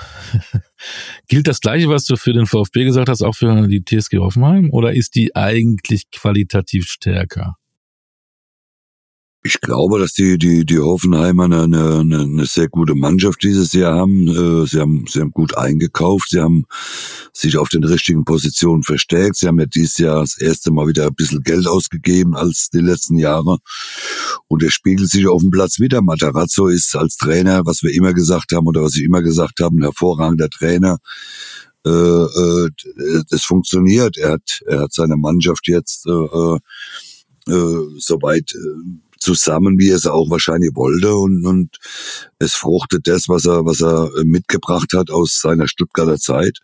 gilt 1.29 1.47
das 1.47 1.61
Gleiche, 1.61 1.89
was 1.89 2.05
du 2.05 2.17
für 2.17 2.33
den 2.33 2.47
VfB 2.47 2.85
gesagt 2.85 3.09
hast, 3.09 3.23
auch 3.23 3.35
für 3.35 3.69
die 3.69 3.85
TSG 3.85 4.19
Hoffenheim? 4.19 4.71
Oder 4.71 4.95
ist 4.95 5.15
die 5.15 5.35
eigentlich 5.37 6.11
qualitativ 6.11 6.87
stärker? 6.87 7.57
Ich 9.45 9.61
glaube, 9.61 10.01
dass 10.01 10.15
die, 10.15 10.37
die, 10.37 10.67
die 10.67 10.81
Hoffenheimer 10.81 11.45
eine, 11.45 11.63
eine, 11.63 12.23
eine 12.23 12.47
sehr 12.47 12.69
gute 12.69 12.97
Mannschaft 12.97 13.41
dieses 13.45 13.73
Jahr 13.73 13.95
haben. 13.95 14.27
Äh, 14.27 14.67
sie 14.67 14.81
haben, 14.81 15.05
sie 15.09 15.21
haben 15.21 15.31
gut 15.31 15.57
eingekauft. 15.57 16.31
Sie 16.31 16.41
haben 16.41 16.65
sich 17.33 17.57
auf 17.57 17.69
den 17.69 17.85
richtigen 17.85 18.25
Positionen 18.25 18.83
verstärkt. 18.83 19.37
Sie 19.37 19.47
haben 19.47 19.61
ja 19.61 19.67
dieses 19.67 19.99
Jahr 19.99 20.21
das 20.21 20.39
erste 20.39 20.73
Mal 20.73 20.89
wieder 20.89 21.07
ein 21.07 21.15
bisschen 21.15 21.43
Geld 21.45 21.69
ausgegeben 21.69 22.35
als 22.35 22.69
die 22.71 22.81
letzten 22.81 23.17
Jahre. 23.17 23.59
Und 24.49 24.65
er 24.65 24.73
spiegelt 24.73 25.09
sich 25.09 25.29
auf 25.29 25.41
dem 25.41 25.53
Platz 25.53 25.79
wieder. 25.79 26.03
Matarazzo 26.03 26.67
ist 26.67 26.97
als 26.97 27.17
Trainer, 27.17 27.65
was 27.65 27.85
wir 27.85 27.95
immer 27.95 28.15
gesagt 28.15 28.53
haben 28.53 28.67
oder 28.67 28.83
was 28.83 28.97
ich 28.97 29.05
immer 29.05 29.23
gesagt 29.23 29.61
habe, 29.61 29.77
ein 29.77 29.83
hervorragender 29.83 30.51
Trainer. 30.51 30.99
Äh, 31.87 31.91
äh, 31.91 32.71
das 33.31 33.45
funktioniert. 33.45 34.17
Er 34.19 34.33
hat, 34.33 34.63
er 34.67 34.81
hat 34.81 34.93
seine 34.93 35.17
Mannschaft 35.17 35.69
jetzt 35.69 36.07
äh, 36.07 36.11
äh, 36.11 36.59
äh 37.49 37.87
soweit 37.99 38.53
äh, 38.53 39.08
zusammen, 39.19 39.79
wie 39.79 39.91
er 39.91 39.97
es 39.97 40.07
auch 40.07 40.31
wahrscheinlich 40.31 40.71
wollte 40.75 41.15
und, 41.15 41.45
und 41.47 41.79
es 42.39 42.55
fruchtet 42.55 43.07
das, 43.09 43.29
was 43.29 43.45
er, 43.47 43.65
was 43.65 43.81
er 43.81 44.11
mitgebracht 44.25 44.93
hat 44.95 45.11
aus 45.11 45.41
seiner 45.41 45.69
Stuttgarter 45.69 46.19
Zeit. 46.19 46.59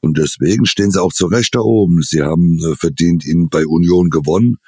Und 0.00 0.18
deswegen 0.18 0.66
stehen 0.66 0.90
sie 0.90 1.02
auch 1.02 1.12
zu 1.12 1.26
Recht 1.26 1.54
da 1.54 1.60
oben. 1.60 2.02
Sie 2.02 2.22
haben 2.22 2.58
äh, 2.64 2.76
verdient 2.76 3.24
ihn 3.24 3.48
bei 3.48 3.66
Union 3.66 4.10
gewonnen. 4.10 4.58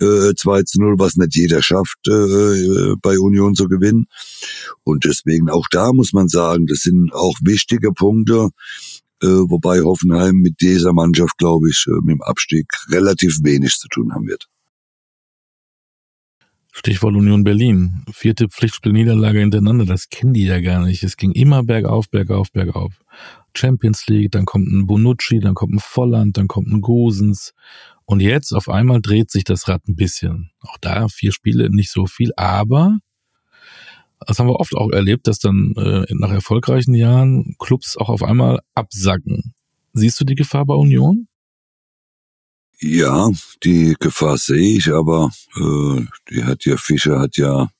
Äh, 0.00 0.34
2 0.34 0.62
zu 0.62 0.80
0, 0.80 0.98
was 0.98 1.16
nicht 1.16 1.36
jeder 1.36 1.62
schafft, 1.62 2.08
äh, 2.08 2.12
äh, 2.12 2.96
bei 3.00 3.18
Union 3.18 3.54
zu 3.54 3.68
gewinnen. 3.68 4.06
Und 4.82 5.04
deswegen 5.04 5.50
auch 5.50 5.66
da 5.70 5.92
muss 5.92 6.12
man 6.12 6.28
sagen, 6.28 6.66
das 6.66 6.80
sind 6.80 7.12
auch 7.12 7.34
wichtige 7.42 7.92
Punkte, 7.92 8.50
äh, 9.22 9.26
wobei 9.26 9.82
Hoffenheim 9.82 10.36
mit 10.36 10.60
dieser 10.60 10.92
Mannschaft, 10.92 11.38
glaube 11.38 11.70
ich, 11.70 11.86
äh, 11.86 12.00
mit 12.02 12.16
dem 12.16 12.22
Abstieg 12.22 12.66
relativ 12.90 13.38
wenig 13.42 13.76
zu 13.76 13.88
tun 13.88 14.12
haben 14.14 14.26
wird. 14.26 14.48
Stichwort 16.76 17.14
Union 17.14 17.44
Berlin. 17.44 18.04
Vierte 18.12 18.48
Pflichtspielniederlage 18.48 19.38
hintereinander, 19.38 19.86
das 19.86 20.08
kennen 20.08 20.34
die 20.34 20.44
ja 20.44 20.60
gar 20.60 20.84
nicht. 20.84 21.04
Es 21.04 21.16
ging 21.16 21.30
immer 21.30 21.62
bergauf, 21.62 22.10
bergauf, 22.10 22.50
bergauf. 22.50 23.00
Champions 23.56 24.08
League, 24.08 24.32
dann 24.32 24.44
kommt 24.44 24.66
ein 24.66 24.84
Bonucci, 24.84 25.38
dann 25.38 25.54
kommt 25.54 25.74
ein 25.74 25.78
Volland, 25.78 26.36
dann 26.36 26.48
kommt 26.48 26.66
ein 26.66 26.80
Gosens. 26.80 27.54
Und 28.06 28.20
jetzt 28.20 28.52
auf 28.52 28.68
einmal 28.68 29.00
dreht 29.00 29.30
sich 29.30 29.44
das 29.44 29.68
Rad 29.68 29.86
ein 29.86 29.94
bisschen. 29.94 30.50
Auch 30.62 30.76
da 30.80 31.06
vier 31.06 31.30
Spiele, 31.30 31.70
nicht 31.70 31.92
so 31.92 32.06
viel, 32.06 32.32
aber 32.36 32.98
das 34.26 34.40
haben 34.40 34.48
wir 34.48 34.58
oft 34.58 34.74
auch 34.74 34.90
erlebt, 34.90 35.28
dass 35.28 35.38
dann 35.38 35.74
äh, 35.76 36.04
nach 36.10 36.30
erfolgreichen 36.32 36.94
Jahren 36.94 37.54
Clubs 37.60 37.96
auch 37.96 38.08
auf 38.08 38.24
einmal 38.24 38.58
absacken. 38.74 39.54
Siehst 39.92 40.20
du 40.20 40.24
die 40.24 40.34
Gefahr 40.34 40.66
bei 40.66 40.74
Union? 40.74 41.28
Ja, 42.86 43.30
die 43.62 43.96
Gefahr 43.98 44.36
sehe 44.36 44.76
ich, 44.76 44.92
aber 44.92 45.30
äh, 45.56 46.02
die 46.28 46.44
hat 46.44 46.66
ja 46.66 46.76
Fischer 46.76 47.18
hat 47.18 47.38
ja 47.38 47.70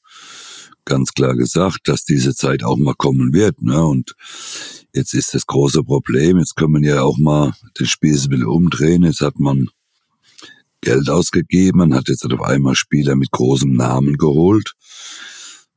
ganz 0.86 1.12
klar 1.12 1.34
gesagt, 1.34 1.80
dass 1.84 2.06
diese 2.06 2.34
Zeit 2.34 2.64
auch 2.64 2.78
mal 2.78 2.94
kommen 2.94 3.34
wird. 3.34 3.60
Ne? 3.60 3.84
Und 3.84 4.14
jetzt 4.94 5.12
ist 5.12 5.34
das 5.34 5.44
große 5.44 5.82
Problem, 5.82 6.38
jetzt 6.38 6.56
können 6.56 6.82
wir 6.82 6.94
ja 6.94 7.02
auch 7.02 7.18
mal 7.18 7.52
den 7.78 7.84
Spieß 7.84 8.28
umdrehen. 8.46 9.02
Jetzt 9.02 9.20
hat 9.20 9.38
man 9.38 9.68
Geld 10.80 11.10
ausgegeben, 11.10 11.80
man 11.80 11.94
hat 11.94 12.08
jetzt 12.08 12.24
auf 12.24 12.40
einmal 12.40 12.74
Spieler 12.74 13.14
mit 13.14 13.30
großem 13.30 13.74
Namen 13.74 14.16
geholt. 14.16 14.72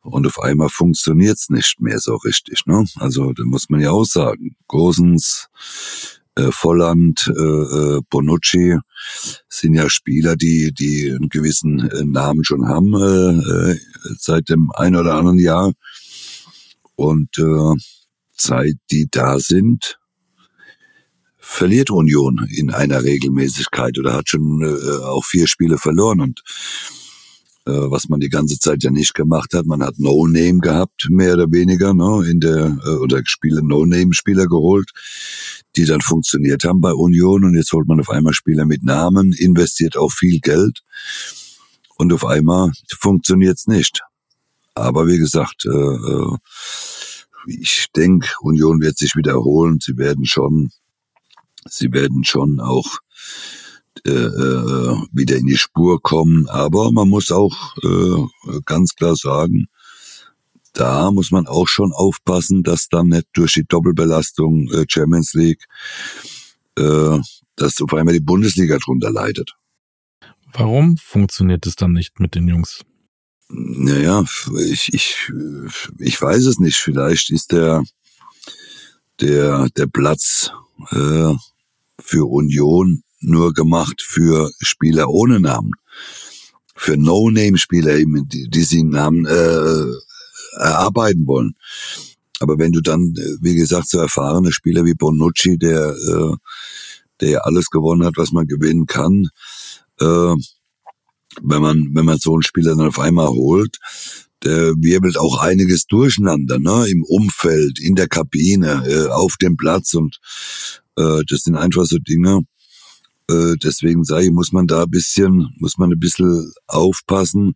Und 0.03 0.25
auf 0.25 0.39
einmal 0.39 0.69
funktioniert's 0.69 1.49
nicht 1.49 1.81
mehr 1.81 1.99
so 1.99 2.15
richtig. 2.15 2.65
Ne? 2.65 2.85
Also 2.95 3.33
da 3.33 3.43
muss 3.43 3.67
man 3.67 3.81
ja 3.81 3.91
auch 3.91 4.05
sagen, 4.05 4.55
Gosens, 4.67 5.49
äh, 6.37 6.51
Volland, 6.51 7.31
äh, 7.35 7.41
äh, 7.41 8.01
Bonucci 8.09 8.77
sind 9.49 9.73
ja 9.73 9.89
Spieler, 9.89 10.35
die, 10.35 10.71
die 10.73 11.11
einen 11.11 11.29
gewissen 11.29 11.89
äh, 11.89 12.03
Namen 12.05 12.43
schon 12.43 12.67
haben 12.67 12.93
äh, 12.93 13.71
äh, 13.71 13.79
seit 14.19 14.49
dem 14.49 14.71
ein 14.75 14.95
oder 14.95 15.15
anderen 15.15 15.39
Jahr. 15.39 15.73
Und 16.95 17.37
äh, 17.37 17.75
seit 18.33 18.75
die 18.91 19.07
da 19.09 19.39
sind, 19.39 19.99
verliert 21.37 21.91
Union 21.91 22.47
in 22.49 22.71
einer 22.71 23.03
Regelmäßigkeit 23.03 23.97
oder 23.97 24.13
hat 24.13 24.29
schon 24.29 24.61
äh, 24.61 25.03
auch 25.03 25.25
vier 25.25 25.47
Spiele 25.47 25.77
verloren. 25.77 26.21
Und 26.21 26.43
äh, 27.67 27.91
was 27.91 28.07
man 28.07 28.21
die 28.21 28.29
ganze 28.29 28.57
Zeit 28.59 28.83
ja 28.83 28.91
nicht 28.91 29.13
gemacht 29.13 29.53
hat. 29.53 29.65
Man 29.65 29.83
hat 29.83 29.99
No-Name 29.99 30.59
gehabt, 30.59 31.07
mehr 31.09 31.33
oder 31.33 31.51
weniger, 31.51 31.93
ne, 31.93 32.23
in 32.29 32.39
der, 32.39 32.77
äh, 32.85 32.89
oder 32.91 33.21
Spiele 33.25 33.61
No-Name-Spieler 33.61 34.47
geholt, 34.47 34.91
die 35.77 35.85
dann 35.85 36.01
funktioniert 36.01 36.63
haben 36.63 36.81
bei 36.81 36.91
Union 36.91 37.43
und 37.43 37.55
jetzt 37.55 37.71
holt 37.71 37.87
man 37.87 37.99
auf 37.99 38.09
einmal 38.09 38.33
Spieler 38.33 38.65
mit 38.65 38.83
Namen, 38.83 39.33
investiert 39.33 39.95
auch 39.95 40.11
viel 40.11 40.39
Geld 40.39 40.81
und 41.97 42.11
auf 42.13 42.25
einmal 42.25 42.71
funktioniert's 42.99 43.67
nicht. 43.67 44.01
Aber 44.73 45.07
wie 45.07 45.17
gesagt, 45.17 45.65
äh, 45.65 45.69
äh 45.69 46.37
ich 47.47 47.87
denke, 47.95 48.27
Union 48.41 48.81
wird 48.81 48.97
sich 48.97 49.15
wiederholen. 49.15 49.79
Sie 49.81 49.97
werden 49.97 50.25
schon, 50.25 50.69
sie 51.65 51.93
werden 51.93 52.25
schon 52.25 52.59
auch 52.59 52.99
äh, 54.05 54.11
äh, 54.11 54.97
wieder 55.13 55.37
in 55.37 55.45
die 55.45 55.57
Spur 55.57 56.01
kommen. 56.01 56.47
Aber 56.49 56.91
man 56.91 57.07
muss 57.07 57.31
auch 57.31 57.77
äh, 57.83 58.59
ganz 58.65 58.95
klar 58.95 59.15
sagen, 59.15 59.67
da 60.77 61.11
muss 61.11 61.31
man 61.31 61.47
auch 61.47 61.67
schon 61.67 61.91
aufpassen, 61.91 62.63
dass 62.63 62.87
dann 62.87 63.07
nicht 63.07 63.27
durch 63.33 63.53
die 63.53 63.65
Doppelbelastung 63.65 64.71
äh, 64.71 64.85
Champions 64.87 65.33
League, 65.33 65.65
äh, 66.77 67.17
dass 67.55 67.81
auf 67.81 67.93
einmal 67.93 68.13
die 68.13 68.19
Bundesliga 68.19 68.77
drunter 68.77 69.09
leidet. 69.09 69.55
Warum 70.53 70.97
funktioniert 70.97 71.65
es 71.65 71.75
dann 71.75 71.93
nicht 71.93 72.19
mit 72.19 72.35
den 72.35 72.47
Jungs? 72.47 72.81
Naja, 73.49 74.25
ich, 74.59 74.93
ich, 74.93 75.31
ich 75.97 76.21
weiß 76.21 76.45
es 76.45 76.59
nicht. 76.59 76.77
Vielleicht 76.77 77.31
ist 77.31 77.51
der, 77.53 77.83
der, 79.19 79.69
der 79.69 79.87
Platz 79.87 80.51
äh, 80.91 81.33
für 81.99 82.29
Union 82.29 83.03
nur 83.19 83.53
gemacht 83.53 84.01
für 84.01 84.51
Spieler 84.59 85.09
ohne 85.09 85.39
Namen. 85.39 85.71
Für 86.75 86.97
No-Name-Spieler 86.97 87.95
eben, 87.95 88.27
die, 88.29 88.47
die 88.47 88.63
sie 88.63 88.83
Namen 88.83 89.25
äh, 89.25 89.85
erarbeiten 90.53 91.27
wollen. 91.27 91.55
Aber 92.39 92.57
wenn 92.59 92.71
du 92.71 92.81
dann, 92.81 93.13
äh, 93.17 93.37
wie 93.41 93.55
gesagt, 93.55 93.89
so 93.89 93.99
erfahrene 93.99 94.51
Spieler 94.51 94.85
wie 94.85 94.93
Bonucci, 94.93 95.57
der, 95.57 95.89
äh, 95.89 96.35
der 97.19 97.29
ja 97.29 97.39
alles 97.39 97.69
gewonnen 97.69 98.03
hat, 98.03 98.13
was 98.17 98.31
man 98.31 98.47
gewinnen 98.47 98.85
kann, 98.85 99.29
äh, 99.99 100.35
wenn 101.41 101.61
man, 101.61 101.89
wenn 101.93 102.05
man 102.05 102.17
so 102.17 102.33
einen 102.33 102.43
Spieler 102.43 102.75
dann 102.75 102.87
auf 102.87 102.99
einmal 102.99 103.27
holt, 103.27 103.77
der 104.43 104.73
wirbelt 104.77 105.17
auch 105.17 105.39
einiges 105.39 105.87
durcheinander, 105.87 106.59
ne, 106.59 106.87
im 106.89 107.03
Umfeld, 107.03 107.79
in 107.79 107.95
der 107.95 108.07
Kabine, 108.07 108.83
äh, 108.87 109.07
auf 109.09 109.35
dem 109.41 109.57
Platz 109.57 109.93
und 109.93 110.19
äh, 110.95 111.21
das 111.27 111.41
sind 111.41 111.55
einfach 111.55 111.85
so 111.85 111.97
Dinge, 111.97 112.41
äh, 113.29 113.55
deswegen 113.61 114.03
sage 114.03 114.25
ich, 114.25 114.31
muss 114.31 114.51
man 114.51 114.67
da 114.67 114.83
ein 114.83 114.89
bisschen, 114.91 115.49
muss 115.57 115.77
man 115.77 115.91
ein 115.91 115.99
bisschen 115.99 116.53
aufpassen, 116.67 117.55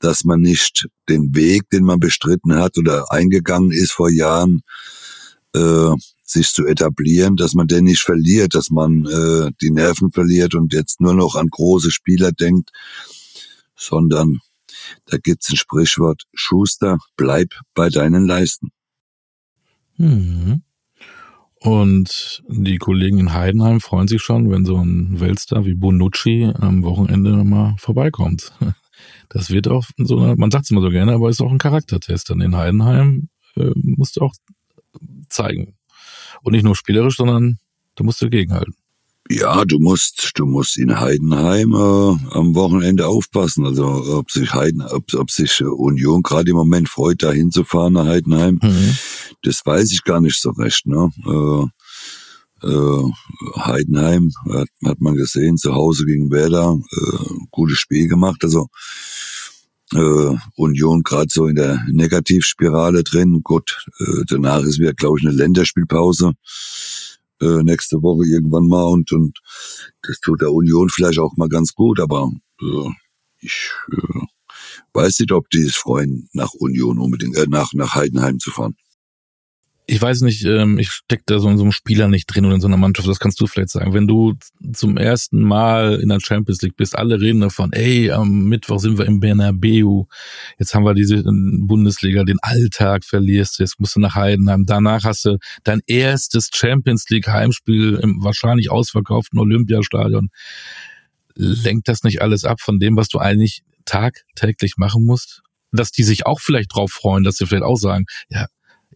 dass 0.00 0.24
man 0.24 0.40
nicht 0.40 0.88
den 1.08 1.34
Weg, 1.34 1.70
den 1.70 1.84
man 1.84 2.00
bestritten 2.00 2.54
hat 2.54 2.76
oder 2.78 3.12
eingegangen 3.12 3.70
ist 3.70 3.92
vor 3.92 4.10
Jahren, 4.10 4.62
äh, 5.54 5.92
sich 6.24 6.48
zu 6.50 6.66
etablieren, 6.66 7.36
dass 7.36 7.54
man 7.54 7.66
den 7.66 7.84
nicht 7.84 8.02
verliert, 8.02 8.54
dass 8.54 8.70
man 8.70 9.06
äh, 9.06 9.50
die 9.60 9.70
Nerven 9.70 10.10
verliert 10.10 10.54
und 10.54 10.72
jetzt 10.72 11.00
nur 11.00 11.14
noch 11.14 11.34
an 11.34 11.48
große 11.48 11.90
Spieler 11.90 12.32
denkt, 12.32 12.70
sondern 13.76 14.38
da 15.06 15.18
gibt's 15.18 15.50
ein 15.50 15.56
Sprichwort, 15.56 16.24
Schuster, 16.32 16.98
bleib 17.16 17.54
bei 17.74 17.88
deinen 17.88 18.26
Leisten. 18.26 18.70
Mhm. 19.96 20.62
Und 21.62 22.42
die 22.48 22.78
Kollegen 22.78 23.18
in 23.18 23.34
Heidenheim 23.34 23.80
freuen 23.80 24.08
sich 24.08 24.22
schon, 24.22 24.50
wenn 24.50 24.64
so 24.64 24.76
ein 24.78 25.20
Weltstar 25.20 25.66
wie 25.66 25.74
Bonucci 25.74 26.50
am 26.54 26.82
Wochenende 26.82 27.44
mal 27.44 27.74
vorbeikommt. 27.78 28.52
Das 29.28 29.50
wird 29.50 29.68
auch 29.68 29.86
so 29.96 30.18
eine, 30.18 30.36
man 30.36 30.50
sagt 30.50 30.64
es 30.64 30.70
immer 30.70 30.80
so 30.80 30.90
gerne, 30.90 31.12
aber 31.12 31.30
ist 31.30 31.40
auch 31.40 31.52
ein 31.52 31.58
Charaktertest. 31.58 32.30
Dann 32.30 32.40
in 32.40 32.56
Heidenheim 32.56 33.28
äh, 33.56 33.70
musst 33.74 34.16
du 34.16 34.22
auch 34.22 34.34
zeigen. 35.28 35.76
Und 36.42 36.52
nicht 36.52 36.64
nur 36.64 36.76
spielerisch, 36.76 37.16
sondern 37.16 37.58
du 37.96 38.04
musst 38.04 38.22
dagegenhalten. 38.22 38.74
Ja, 39.28 39.64
du 39.64 39.78
musst, 39.78 40.32
du 40.34 40.44
musst 40.44 40.76
in 40.76 40.98
Heidenheim 40.98 41.72
äh, 41.72 42.36
am 42.36 42.54
Wochenende 42.56 43.06
aufpassen. 43.06 43.64
Also 43.64 43.86
ob 43.86 44.30
sich 44.30 44.52
Heiden, 44.52 44.82
ob, 44.82 45.14
ob 45.14 45.30
sich 45.30 45.62
Union 45.62 46.22
gerade 46.22 46.50
im 46.50 46.56
Moment 46.56 46.88
freut, 46.88 47.22
da 47.22 47.30
hinzufahren 47.30 47.92
nach 47.92 48.06
Heidenheim, 48.06 48.58
mhm. 48.60 48.96
das 49.42 49.60
weiß 49.64 49.92
ich 49.92 50.02
gar 50.02 50.20
nicht 50.20 50.40
so 50.40 50.50
recht. 50.50 50.84
Ne? 50.86 51.10
Äh, 51.24 51.66
äh, 52.62 53.60
Heidenheim 53.60 54.30
hat, 54.50 54.68
hat 54.84 55.00
man 55.00 55.14
gesehen, 55.14 55.56
zu 55.56 55.74
Hause 55.74 56.06
gegen 56.06 56.30
Werder, 56.30 56.78
äh, 56.90 57.34
gutes 57.50 57.78
Spiel 57.78 58.08
gemacht. 58.08 58.42
Also 58.42 58.68
äh, 59.94 60.36
Union 60.56 61.02
gerade 61.02 61.28
so 61.30 61.46
in 61.46 61.56
der 61.56 61.84
Negativspirale 61.90 63.02
drin. 63.02 63.40
Gut, 63.42 63.84
äh, 63.98 64.24
danach 64.26 64.62
ist 64.62 64.78
wieder, 64.78 64.94
glaube 64.94 65.18
ich, 65.18 65.26
eine 65.26 65.36
Länderspielpause 65.36 66.32
äh, 67.40 67.62
nächste 67.62 68.02
Woche 68.02 68.26
irgendwann 68.26 68.66
mal 68.66 68.84
und 68.84 69.10
und 69.12 69.38
das 70.02 70.20
tut 70.20 70.42
der 70.42 70.52
Union 70.52 70.88
vielleicht 70.90 71.18
auch 71.18 71.36
mal 71.36 71.48
ganz 71.48 71.74
gut, 71.74 72.00
aber 72.00 72.30
äh, 72.60 72.90
ich 73.40 73.70
äh, 73.92 74.26
weiß 74.92 75.20
nicht, 75.20 75.32
ob 75.32 75.48
die 75.50 75.62
es 75.62 75.74
freuen, 75.74 76.28
nach 76.32 76.52
Union 76.54 76.98
unbedingt, 76.98 77.36
äh, 77.36 77.46
nach 77.48 77.72
nach 77.72 77.94
Heidenheim 77.94 78.38
zu 78.38 78.50
fahren 78.50 78.76
ich 79.90 80.00
weiß 80.00 80.20
nicht, 80.20 80.44
ähm, 80.44 80.78
ich 80.78 80.90
steck 80.90 81.22
da 81.26 81.40
so 81.40 81.48
in 81.48 81.58
so 81.58 81.64
einem 81.64 81.72
Spieler 81.72 82.06
nicht 82.06 82.26
drin 82.26 82.44
oder 82.44 82.54
in 82.54 82.60
so 82.60 82.68
einer 82.68 82.76
Mannschaft, 82.76 83.08
das 83.08 83.18
kannst 83.18 83.40
du 83.40 83.48
vielleicht 83.48 83.70
sagen. 83.70 83.92
Wenn 83.92 84.06
du 84.06 84.34
zum 84.72 84.96
ersten 84.96 85.42
Mal 85.42 86.00
in 86.00 86.10
der 86.10 86.20
Champions 86.20 86.62
League 86.62 86.76
bist, 86.76 86.96
alle 86.96 87.20
reden 87.20 87.40
davon, 87.40 87.72
ey, 87.72 88.12
am 88.12 88.44
Mittwoch 88.44 88.78
sind 88.78 88.98
wir 88.98 89.06
im 89.06 89.18
Bernabeu, 89.18 90.04
jetzt 90.60 90.74
haben 90.74 90.84
wir 90.84 90.94
diese 90.94 91.16
äh, 91.16 91.24
Bundesliga, 91.24 92.22
den 92.22 92.38
Alltag 92.40 93.04
verlierst, 93.04 93.58
jetzt 93.58 93.80
musst 93.80 93.96
du 93.96 94.00
nach 94.00 94.14
Heidenheim, 94.14 94.64
danach 94.64 95.02
hast 95.02 95.24
du 95.24 95.38
dein 95.64 95.80
erstes 95.88 96.50
Champions 96.54 97.08
League 97.10 97.26
Heimspiel 97.26 97.98
im 98.00 98.22
wahrscheinlich 98.22 98.70
ausverkauften 98.70 99.40
Olympiastadion. 99.40 100.28
Lenkt 101.34 101.88
das 101.88 102.04
nicht 102.04 102.22
alles 102.22 102.44
ab 102.44 102.60
von 102.60 102.78
dem, 102.78 102.96
was 102.96 103.08
du 103.08 103.18
eigentlich 103.18 103.62
tagtäglich 103.86 104.74
machen 104.76 105.04
musst? 105.04 105.42
Dass 105.72 105.90
die 105.90 106.04
sich 106.04 106.26
auch 106.26 106.40
vielleicht 106.40 106.76
drauf 106.76 106.92
freuen, 106.92 107.24
dass 107.24 107.36
sie 107.36 107.46
vielleicht 107.46 107.64
auch 107.64 107.76
sagen, 107.76 108.04
ja, 108.28 108.46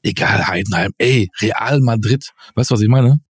egal 0.04 0.46
Heidenheim, 0.46 0.92
ey, 0.98 1.30
Real 1.40 1.80
Madrid. 1.80 2.30
Weißt 2.54 2.70
du, 2.70 2.74
was 2.74 2.82
ich 2.82 2.88
meine? 2.88 3.20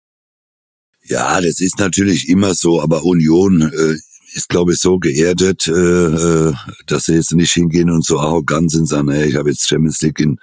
Ja, 1.07 1.41
das 1.41 1.61
ist 1.61 1.79
natürlich 1.79 2.29
immer 2.29 2.55
so, 2.55 2.83
aber 2.83 3.05
Union 3.05 3.63
äh, 3.63 3.97
ist, 4.35 4.49
glaube 4.49 4.73
ich, 4.73 4.81
so 4.81 4.99
geerdet, 4.99 5.69
äh, 5.69 5.73
äh, 5.73 6.53
dass 6.87 7.05
sie 7.05 7.15
jetzt 7.15 7.33
nicht 7.33 7.53
hingehen 7.53 7.91
und 7.91 8.05
so 8.05 8.19
arrogant 8.19 8.71
sind, 8.71 8.89
sagen, 8.89 9.09
ey, 9.09 9.29
ich 9.29 9.37
habe 9.37 9.51
jetzt 9.51 9.69
Champions 9.69 10.01
League 10.01 10.21
in, 10.21 10.39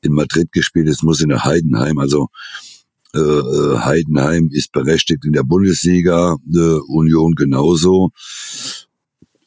in 0.00 0.12
Madrid 0.12 0.50
gespielt, 0.52 0.88
jetzt 0.88 1.02
muss 1.02 1.20
ich 1.20 1.26
nach 1.26 1.44
Heidenheim. 1.44 1.98
Also 1.98 2.28
äh, 3.14 3.18
äh 3.18 3.78
Heidenheim 3.78 4.48
ist 4.50 4.72
berechtigt 4.72 5.24
in 5.24 5.32
der 5.32 5.44
Bundesliga, 5.44 6.36
äh, 6.52 6.78
Union 6.88 7.34
genauso. 7.34 8.10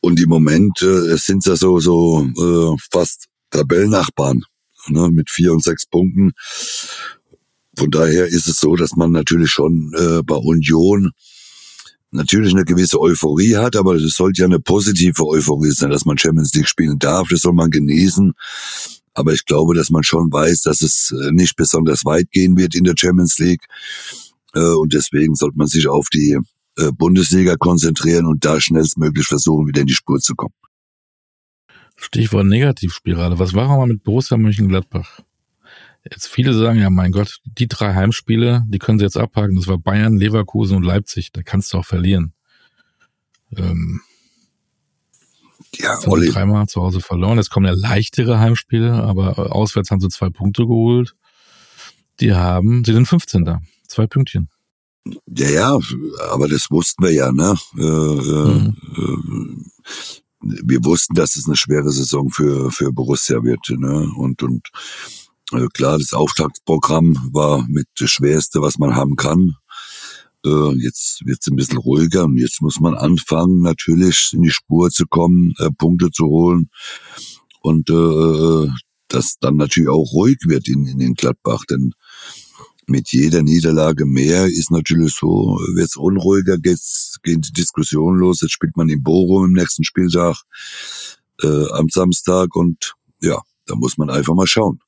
Und 0.01 0.21
im 0.21 0.29
Moment 0.29 0.81
äh, 0.83 1.17
sind 1.17 1.45
ja 1.45 1.55
so, 1.55 1.79
so 1.79 2.23
äh, 2.23 2.77
fast 2.91 3.25
Tabellennachbarn 3.49 4.43
ne, 4.87 5.09
mit 5.11 5.29
vier 5.29 5.53
und 5.53 5.63
sechs 5.63 5.85
Punkten. 5.85 6.31
Von 7.77 7.91
daher 7.91 8.27
ist 8.27 8.47
es 8.47 8.59
so, 8.59 8.75
dass 8.75 8.95
man 8.95 9.11
natürlich 9.11 9.51
schon 9.51 9.91
äh, 9.97 10.21
bei 10.23 10.35
Union 10.35 11.11
natürlich 12.11 12.53
eine 12.53 12.63
gewisse 12.63 12.99
Euphorie 12.99 13.57
hat, 13.57 13.75
aber 13.75 13.95
es 13.95 14.15
sollte 14.15 14.41
ja 14.41 14.45
eine 14.45 14.59
positive 14.59 15.25
Euphorie 15.25 15.71
sein, 15.71 15.89
dass 15.89 16.05
man 16.05 16.17
Champions 16.17 16.53
League 16.53 16.67
spielen 16.67 16.97
darf, 16.97 17.27
das 17.29 17.41
soll 17.41 17.53
man 17.53 17.69
genießen. 17.69 18.33
Aber 19.13 19.33
ich 19.33 19.45
glaube, 19.45 19.75
dass 19.75 19.89
man 19.89 20.03
schon 20.03 20.31
weiß, 20.31 20.61
dass 20.61 20.81
es 20.81 21.11
äh, 21.11 21.31
nicht 21.31 21.55
besonders 21.55 22.03
weit 22.05 22.31
gehen 22.31 22.57
wird 22.57 22.75
in 22.75 22.83
der 22.83 22.95
Champions 22.97 23.37
League. 23.39 23.65
Äh, 24.53 24.59
und 24.59 24.93
deswegen 24.93 25.35
sollte 25.35 25.57
man 25.57 25.67
sich 25.67 25.87
auf 25.87 26.07
die 26.13 26.37
äh, 26.77 26.91
Bundesliga 26.91 27.55
konzentrieren 27.55 28.25
und 28.25 28.43
da 28.43 28.59
schnellstmöglich 28.59 29.25
versuchen, 29.25 29.67
wieder 29.67 29.81
in 29.81 29.87
die 29.87 29.93
Spur 29.93 30.19
zu 30.19 30.35
kommen. 30.35 30.53
Stichwort 31.95 32.45
Negativspirale. 32.45 33.39
Was 33.39 33.53
war 33.53 33.67
mal 33.67 33.87
mit 33.87 34.03
Borussia 34.03 34.37
Mönchengladbach? 34.37 35.21
Jetzt 36.09 36.27
viele 36.27 36.53
sagen 36.53 36.79
ja, 36.79 36.89
mein 36.89 37.11
Gott, 37.11 37.39
die 37.45 37.67
drei 37.67 37.95
Heimspiele, 37.95 38.63
die 38.67 38.77
können 38.77 38.99
sie 38.99 39.05
jetzt 39.05 39.17
abhaken. 39.17 39.55
Das 39.55 39.67
war 39.67 39.79
Bayern, 39.79 40.17
Leverkusen 40.17 40.77
und 40.77 40.83
Leipzig. 40.83 41.31
Da 41.31 41.41
kannst 41.41 41.73
du 41.73 41.79
auch 41.79 41.85
verlieren. 41.85 42.33
Ähm, 43.55 44.01
ja, 45.79 45.97
Olli. 46.05 46.29
dreimal 46.29 46.67
zu 46.67 46.81
Hause 46.81 47.01
verloren. 47.01 47.37
Jetzt 47.37 47.49
kommen 47.49 47.65
ja 47.65 47.73
leichtere 47.75 48.39
Heimspiele, 48.39 48.93
aber 48.93 49.55
auswärts 49.55 49.89
haben 49.89 49.99
sie 49.99 50.09
zwei 50.09 50.29
Punkte 50.29 50.63
geholt. 50.63 51.15
Die 52.19 52.33
haben, 52.33 52.83
sie 52.85 52.93
sind 52.93 53.07
15 53.07 53.43
da. 53.43 53.61
Zwei 53.87 54.07
Pünktchen. 54.07 54.49
Ja, 55.27 55.49
ja, 55.49 55.79
aber 56.31 56.47
das 56.47 56.71
wussten 56.71 57.03
wir 57.03 57.11
ja, 57.11 57.31
ne? 57.31 57.55
Äh, 57.77 57.81
äh 57.81 58.53
mhm. 58.53 58.75
äh, 58.97 60.21
wir 60.45 60.83
wussten, 60.85 61.15
dass 61.15 61.35
es 61.35 61.45
eine 61.47 61.55
schwere 61.55 61.91
Saison 61.91 62.29
für, 62.29 62.71
für 62.71 62.91
Borussia 62.91 63.43
wird. 63.43 63.69
Ne? 63.69 64.11
Und, 64.15 64.43
und 64.43 64.67
äh, 65.51 65.67
klar, 65.73 65.97
das 65.97 66.13
Auftragsprogramm 66.13 67.29
war 67.31 67.65
mit 67.67 67.87
das 67.99 68.09
Schwerste, 68.09 68.61
was 68.61 68.77
man 68.77 68.95
haben 68.95 69.15
kann. 69.15 69.55
Äh, 70.45 70.73
jetzt 70.81 71.25
wird 71.25 71.39
es 71.41 71.47
ein 71.47 71.55
bisschen 71.55 71.77
ruhiger 71.77 72.25
und 72.25 72.37
jetzt 72.37 72.61
muss 72.61 72.79
man 72.79 72.95
anfangen, 72.95 73.61
natürlich 73.61 74.31
in 74.33 74.43
die 74.43 74.51
Spur 74.51 74.89
zu 74.89 75.05
kommen, 75.07 75.53
äh, 75.57 75.69
Punkte 75.77 76.11
zu 76.11 76.25
holen. 76.25 76.69
Und 77.61 77.89
äh, 77.89 78.69
dass 79.07 79.37
dann 79.39 79.55
natürlich 79.55 79.89
auch 79.89 80.13
ruhig 80.13 80.37
wird 80.45 80.67
in, 80.67 80.85
in 80.99 81.13
Gladbach, 81.13 81.63
denn 81.69 81.93
mit 82.89 83.11
jeder 83.11 83.43
Niederlage 83.43 84.05
mehr 84.05 84.45
ist 84.45 84.71
natürlich 84.71 85.13
so, 85.13 85.59
wird's 85.73 85.95
unruhiger, 85.95 86.57
geht's, 86.57 87.17
gehen 87.23 87.41
die 87.41 87.53
Diskussionen 87.53 88.19
los, 88.19 88.41
jetzt 88.41 88.51
spielt 88.51 88.77
man 88.77 88.89
in 88.89 89.03
Bochum 89.03 89.45
im 89.45 89.53
nächsten 89.53 89.83
Spieltag 89.83 90.35
äh, 91.41 91.69
am 91.71 91.89
Samstag 91.89 92.55
und 92.55 92.95
ja, 93.21 93.41
da 93.65 93.75
muss 93.75 93.97
man 93.97 94.09
einfach 94.09 94.33
mal 94.33 94.47
schauen. 94.47 94.79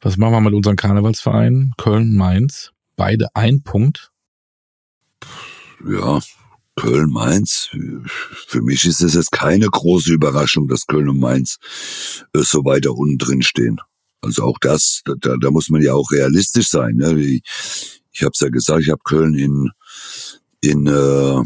Was 0.00 0.16
machen 0.16 0.32
wir 0.32 0.40
mit 0.40 0.54
unseren 0.54 0.76
Karnevalsvereinen? 0.76 1.74
Köln, 1.76 2.16
Mainz, 2.16 2.72
beide 2.96 3.34
ein 3.34 3.62
Punkt. 3.62 4.10
Ja, 5.86 6.20
Köln, 6.76 7.10
Mainz. 7.10 7.68
Für 8.46 8.62
mich 8.62 8.86
ist 8.86 9.02
es 9.02 9.14
jetzt 9.14 9.32
keine 9.32 9.66
große 9.66 10.12
Überraschung, 10.12 10.68
dass 10.68 10.86
Köln 10.86 11.08
und 11.08 11.20
Mainz 11.20 11.58
äh, 12.32 12.40
so 12.40 12.64
weiter 12.64 12.94
unten 12.94 13.18
drin 13.18 13.42
stehen. 13.42 13.78
Also 14.22 14.44
auch 14.44 14.58
das, 14.60 15.02
da, 15.04 15.34
da 15.40 15.50
muss 15.50 15.70
man 15.70 15.82
ja 15.82 15.94
auch 15.94 16.10
realistisch 16.10 16.68
sein. 16.68 16.96
Ne? 16.96 17.18
Ich, 17.20 17.42
ich 18.12 18.22
habe 18.22 18.32
es 18.34 18.40
ja 18.40 18.48
gesagt, 18.48 18.82
ich 18.82 18.90
habe 18.90 19.00
Köln 19.04 19.34
in 19.34 19.70
in 20.60 20.86
äh, 20.86 21.42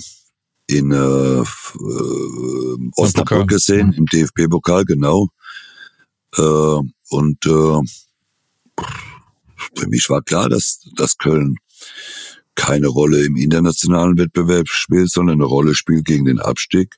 in 0.66 0.92
äh, 0.92 1.40
äh, 1.40 2.90
Osnabrück 2.96 3.48
gesehen, 3.48 3.88
mhm. 3.88 3.94
im 3.94 4.06
DFB-Pokal, 4.06 4.84
genau. 4.84 5.28
Äh, 6.36 6.80
und 7.10 7.46
äh, 7.46 7.80
für 9.76 9.88
mich 9.88 10.08
war 10.08 10.22
klar, 10.22 10.48
dass, 10.48 10.80
dass 10.96 11.18
Köln 11.18 11.56
keine 12.54 12.86
Rolle 12.86 13.24
im 13.24 13.36
internationalen 13.36 14.16
Wettbewerb 14.16 14.68
spielt, 14.68 15.10
sondern 15.10 15.36
eine 15.36 15.44
Rolle 15.44 15.74
spielt 15.74 16.04
gegen 16.04 16.24
den 16.24 16.40
Abstieg. 16.40 16.96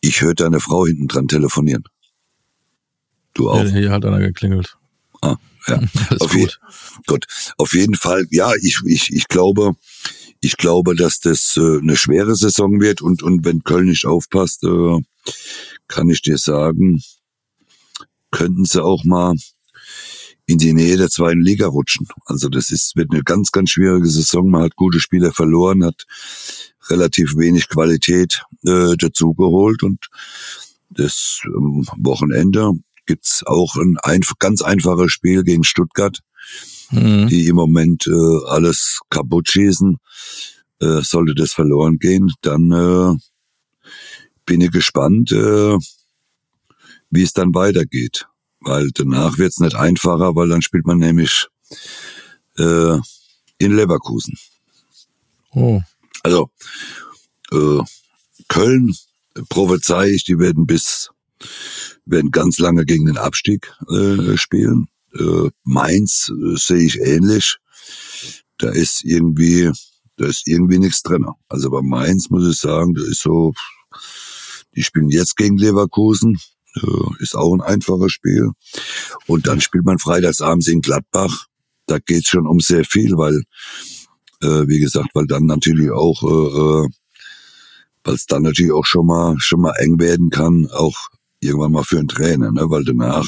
Ich 0.00 0.20
hörte 0.22 0.46
eine 0.46 0.60
Frau 0.60 0.86
hinten 0.86 1.08
dran 1.08 1.28
telefonieren. 1.28 1.84
Du 3.40 3.48
auch? 3.48 3.64
Ja, 3.64 3.70
hier 3.70 3.90
hat 3.90 4.04
einer 4.04 4.18
geklingelt. 4.18 4.76
Ah, 5.22 5.36
ja. 5.66 5.80
Auf 6.20 6.30
gut. 6.30 6.60
gut. 7.06 7.26
Auf 7.56 7.72
jeden 7.72 7.94
Fall, 7.94 8.26
ja, 8.30 8.52
ich, 8.60 8.80
ich, 8.84 9.10
ich 9.10 9.28
glaube, 9.28 9.72
ich 10.42 10.58
glaube, 10.58 10.94
dass 10.94 11.20
das 11.20 11.56
äh, 11.56 11.78
eine 11.78 11.96
schwere 11.96 12.36
Saison 12.36 12.82
wird 12.82 13.00
und, 13.00 13.22
und 13.22 13.46
wenn 13.46 13.64
Köln 13.64 13.86
nicht 13.88 14.04
aufpasst, 14.04 14.62
äh, 14.64 15.00
kann 15.88 16.10
ich 16.10 16.20
dir 16.20 16.36
sagen, 16.36 17.02
könnten 18.30 18.66
sie 18.66 18.84
auch 18.84 19.04
mal 19.04 19.36
in 20.44 20.58
die 20.58 20.74
Nähe 20.74 20.98
der 20.98 21.08
zweiten 21.08 21.40
Liga 21.40 21.66
rutschen. 21.66 22.08
Also 22.26 22.50
das 22.50 22.70
ist, 22.70 22.94
wird 22.94 23.10
eine 23.10 23.22
ganz, 23.22 23.52
ganz 23.52 23.70
schwierige 23.70 24.08
Saison. 24.08 24.50
Man 24.50 24.64
hat 24.64 24.76
gute 24.76 25.00
Spieler 25.00 25.32
verloren, 25.32 25.82
hat 25.82 26.04
relativ 26.90 27.38
wenig 27.38 27.70
Qualität 27.70 28.42
äh, 28.66 28.96
dazugeholt 28.98 29.82
und 29.82 30.10
das 30.90 31.40
ähm, 31.46 31.86
Wochenende 31.96 32.72
gibt's 33.10 33.42
auch 33.44 33.74
ein, 33.74 33.96
ein 34.04 34.20
ganz 34.38 34.62
einfaches 34.62 35.10
Spiel 35.10 35.42
gegen 35.42 35.64
Stuttgart, 35.64 36.20
mhm. 36.92 37.26
die 37.26 37.48
im 37.48 37.56
Moment 37.56 38.06
äh, 38.06 38.46
alles 38.46 39.00
kaputt 39.10 39.48
schießen. 39.48 39.96
Äh, 40.80 41.02
sollte 41.02 41.34
das 41.34 41.52
verloren 41.52 41.98
gehen, 41.98 42.32
dann 42.40 42.70
äh, 42.70 43.18
bin 44.46 44.60
ich 44.60 44.70
gespannt, 44.70 45.32
äh, 45.32 45.76
wie 47.10 47.22
es 47.22 47.32
dann 47.32 47.52
weitergeht. 47.52 48.28
Weil 48.60 48.90
danach 48.94 49.38
wird's 49.38 49.58
nicht 49.58 49.74
einfacher, 49.74 50.36
weil 50.36 50.48
dann 50.48 50.62
spielt 50.62 50.86
man 50.86 50.98
nämlich 50.98 51.48
äh, 52.58 52.96
in 53.58 53.74
Leverkusen. 53.74 54.38
Oh. 55.50 55.82
Also 56.22 56.48
äh, 57.50 57.82
Köln 58.46 58.94
prophezei 59.48 60.10
ich, 60.10 60.24
die 60.24 60.38
werden 60.38 60.64
bis 60.64 61.10
werden 62.04 62.30
ganz 62.30 62.58
lange 62.58 62.84
gegen 62.84 63.06
den 63.06 63.18
Abstieg 63.18 63.72
äh, 63.90 64.36
spielen. 64.36 64.88
Äh, 65.18 65.50
Mainz 65.64 66.30
äh, 66.30 66.56
sehe 66.56 66.84
ich 66.84 67.00
ähnlich. 67.00 67.58
Da 68.58 68.70
ist 68.70 69.04
irgendwie, 69.04 69.70
da 70.16 70.26
ist 70.26 70.46
irgendwie 70.46 70.78
nichts 70.78 71.02
drin. 71.02 71.26
Also 71.48 71.70
bei 71.70 71.82
Mainz 71.82 72.30
muss 72.30 72.48
ich 72.48 72.60
sagen, 72.60 72.94
da 72.94 73.02
ist 73.02 73.22
so, 73.22 73.52
die 74.76 74.82
spielen 74.82 75.08
jetzt 75.08 75.36
gegen 75.36 75.56
Leverkusen, 75.56 76.38
äh, 76.76 77.22
ist 77.22 77.34
auch 77.34 77.54
ein 77.54 77.62
einfaches 77.62 78.12
Spiel. 78.12 78.50
Und 79.26 79.46
dann 79.46 79.60
spielt 79.60 79.84
man 79.84 79.98
freitagsabends 79.98 80.68
in 80.68 80.80
Gladbach. 80.80 81.46
Da 81.86 81.98
geht's 81.98 82.28
schon 82.28 82.46
um 82.46 82.60
sehr 82.60 82.84
viel, 82.84 83.16
weil, 83.16 83.42
äh, 84.42 84.68
wie 84.68 84.78
gesagt, 84.78 85.08
weil 85.14 85.26
dann 85.26 85.46
natürlich 85.46 85.90
auch 85.90 86.22
äh, 86.22 86.84
äh 86.84 86.88
weil 88.04 88.14
es 88.14 88.26
dann 88.26 88.42
natürlich 88.42 88.72
auch 88.72 88.86
schon 88.86 89.06
mal 89.06 89.36
schon 89.38 89.60
mal 89.60 89.74
eng 89.78 89.98
werden 89.98 90.30
kann, 90.30 90.68
auch 90.70 90.96
irgendwann 91.40 91.72
mal 91.72 91.84
für 91.84 91.98
einen 91.98 92.08
Trainer, 92.08 92.52
ne? 92.52 92.68
weil 92.68 92.84
danach 92.84 93.26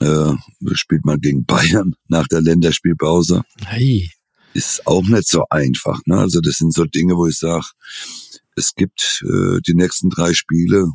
äh, 0.00 0.34
spielt 0.74 1.04
man 1.04 1.20
gegen 1.20 1.44
Bayern 1.44 1.94
nach 2.08 2.26
der 2.28 2.42
Länderspielpause. 2.42 3.42
Hey. 3.64 4.10
Ist 4.54 4.86
auch 4.86 5.04
nicht 5.04 5.28
so 5.28 5.44
einfach. 5.48 6.00
Ne? 6.06 6.18
Also 6.18 6.40
das 6.40 6.56
sind 6.56 6.74
so 6.74 6.84
Dinge, 6.84 7.16
wo 7.16 7.26
ich 7.26 7.38
sage, 7.38 7.64
es 8.56 8.74
gibt 8.74 9.24
äh, 9.24 9.60
die 9.66 9.74
nächsten 9.74 10.10
drei 10.10 10.34
Spiele, 10.34 10.90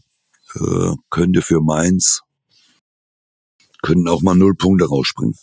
äh, 0.55 0.93
könnte 1.09 1.41
für 1.41 1.61
Mainz, 1.61 2.21
können 3.81 4.07
auch 4.07 4.21
mal 4.21 4.35
null 4.35 4.55
Punkte 4.55 4.87
rausspringen. 4.87 5.35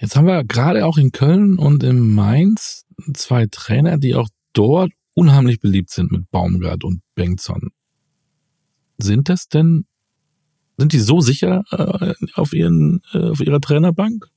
Jetzt 0.00 0.16
haben 0.16 0.26
wir 0.26 0.44
gerade 0.44 0.86
auch 0.86 0.98
in 0.98 1.12
Köln 1.12 1.58
und 1.58 1.82
in 1.82 2.14
Mainz 2.14 2.84
zwei 3.14 3.46
Trainer, 3.50 3.98
die 3.98 4.14
auch 4.14 4.28
dort 4.52 4.92
unheimlich 5.14 5.60
beliebt 5.60 5.90
sind 5.90 6.10
mit 6.10 6.30
Baumgart 6.30 6.84
und 6.84 7.00
Bengtson. 7.14 7.70
Sind 8.98 9.28
das 9.28 9.48
denn, 9.48 9.86
sind 10.76 10.92
die 10.92 11.00
so 11.00 11.20
sicher 11.20 11.62
äh, 11.70 12.14
auf 12.34 12.52
ihren, 12.52 13.02
äh, 13.12 13.30
auf 13.30 13.40
ihrer 13.40 13.60
Trainerbank? 13.60 14.28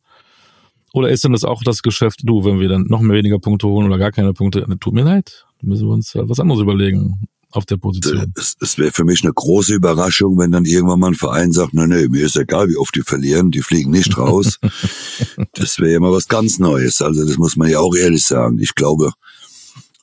Oder 0.93 1.09
ist 1.09 1.23
denn 1.23 1.33
das 1.33 1.43
auch 1.43 1.63
das 1.63 1.81
Geschäft, 1.81 2.21
du, 2.23 2.45
wenn 2.45 2.59
wir 2.59 2.69
dann 2.69 2.85
noch 2.87 3.01
mehr 3.01 3.17
weniger 3.17 3.39
Punkte 3.39 3.67
holen 3.67 3.87
oder 3.87 3.97
gar 3.97 4.11
keine 4.11 4.33
Punkte, 4.33 4.65
tut 4.79 4.93
mir 4.93 5.03
leid, 5.03 5.45
müssen 5.61 5.87
wir 5.87 5.93
uns 5.93 6.13
was 6.15 6.39
anderes 6.39 6.61
überlegen 6.61 7.27
auf 7.51 7.65
der 7.65 7.77
Position. 7.77 8.33
Es, 8.35 8.55
es 8.59 8.77
wäre 8.77 8.91
für 8.91 9.03
mich 9.03 9.23
eine 9.23 9.33
große 9.33 9.73
Überraschung, 9.73 10.37
wenn 10.37 10.51
dann 10.51 10.65
irgendwann 10.65 10.99
mal 10.99 11.07
ein 11.07 11.15
Verein 11.15 11.51
sagt, 11.51 11.73
nee, 11.73 11.87
nee, 11.87 12.07
mir 12.07 12.25
ist 12.25 12.35
egal, 12.35 12.67
wie 12.69 12.77
oft 12.77 12.95
die 12.95 13.01
verlieren, 13.01 13.51
die 13.51 13.61
fliegen 13.61 13.91
nicht 13.91 14.17
raus. 14.17 14.59
das 15.53 15.79
wäre 15.79 15.93
ja 15.93 15.99
mal 15.99 16.11
was 16.11 16.27
ganz 16.27 16.59
Neues. 16.59 17.01
Also 17.01 17.25
das 17.25 17.37
muss 17.37 17.55
man 17.55 17.69
ja 17.69 17.79
auch 17.79 17.95
ehrlich 17.95 18.23
sagen. 18.23 18.59
Ich 18.59 18.75
glaube, 18.75 19.11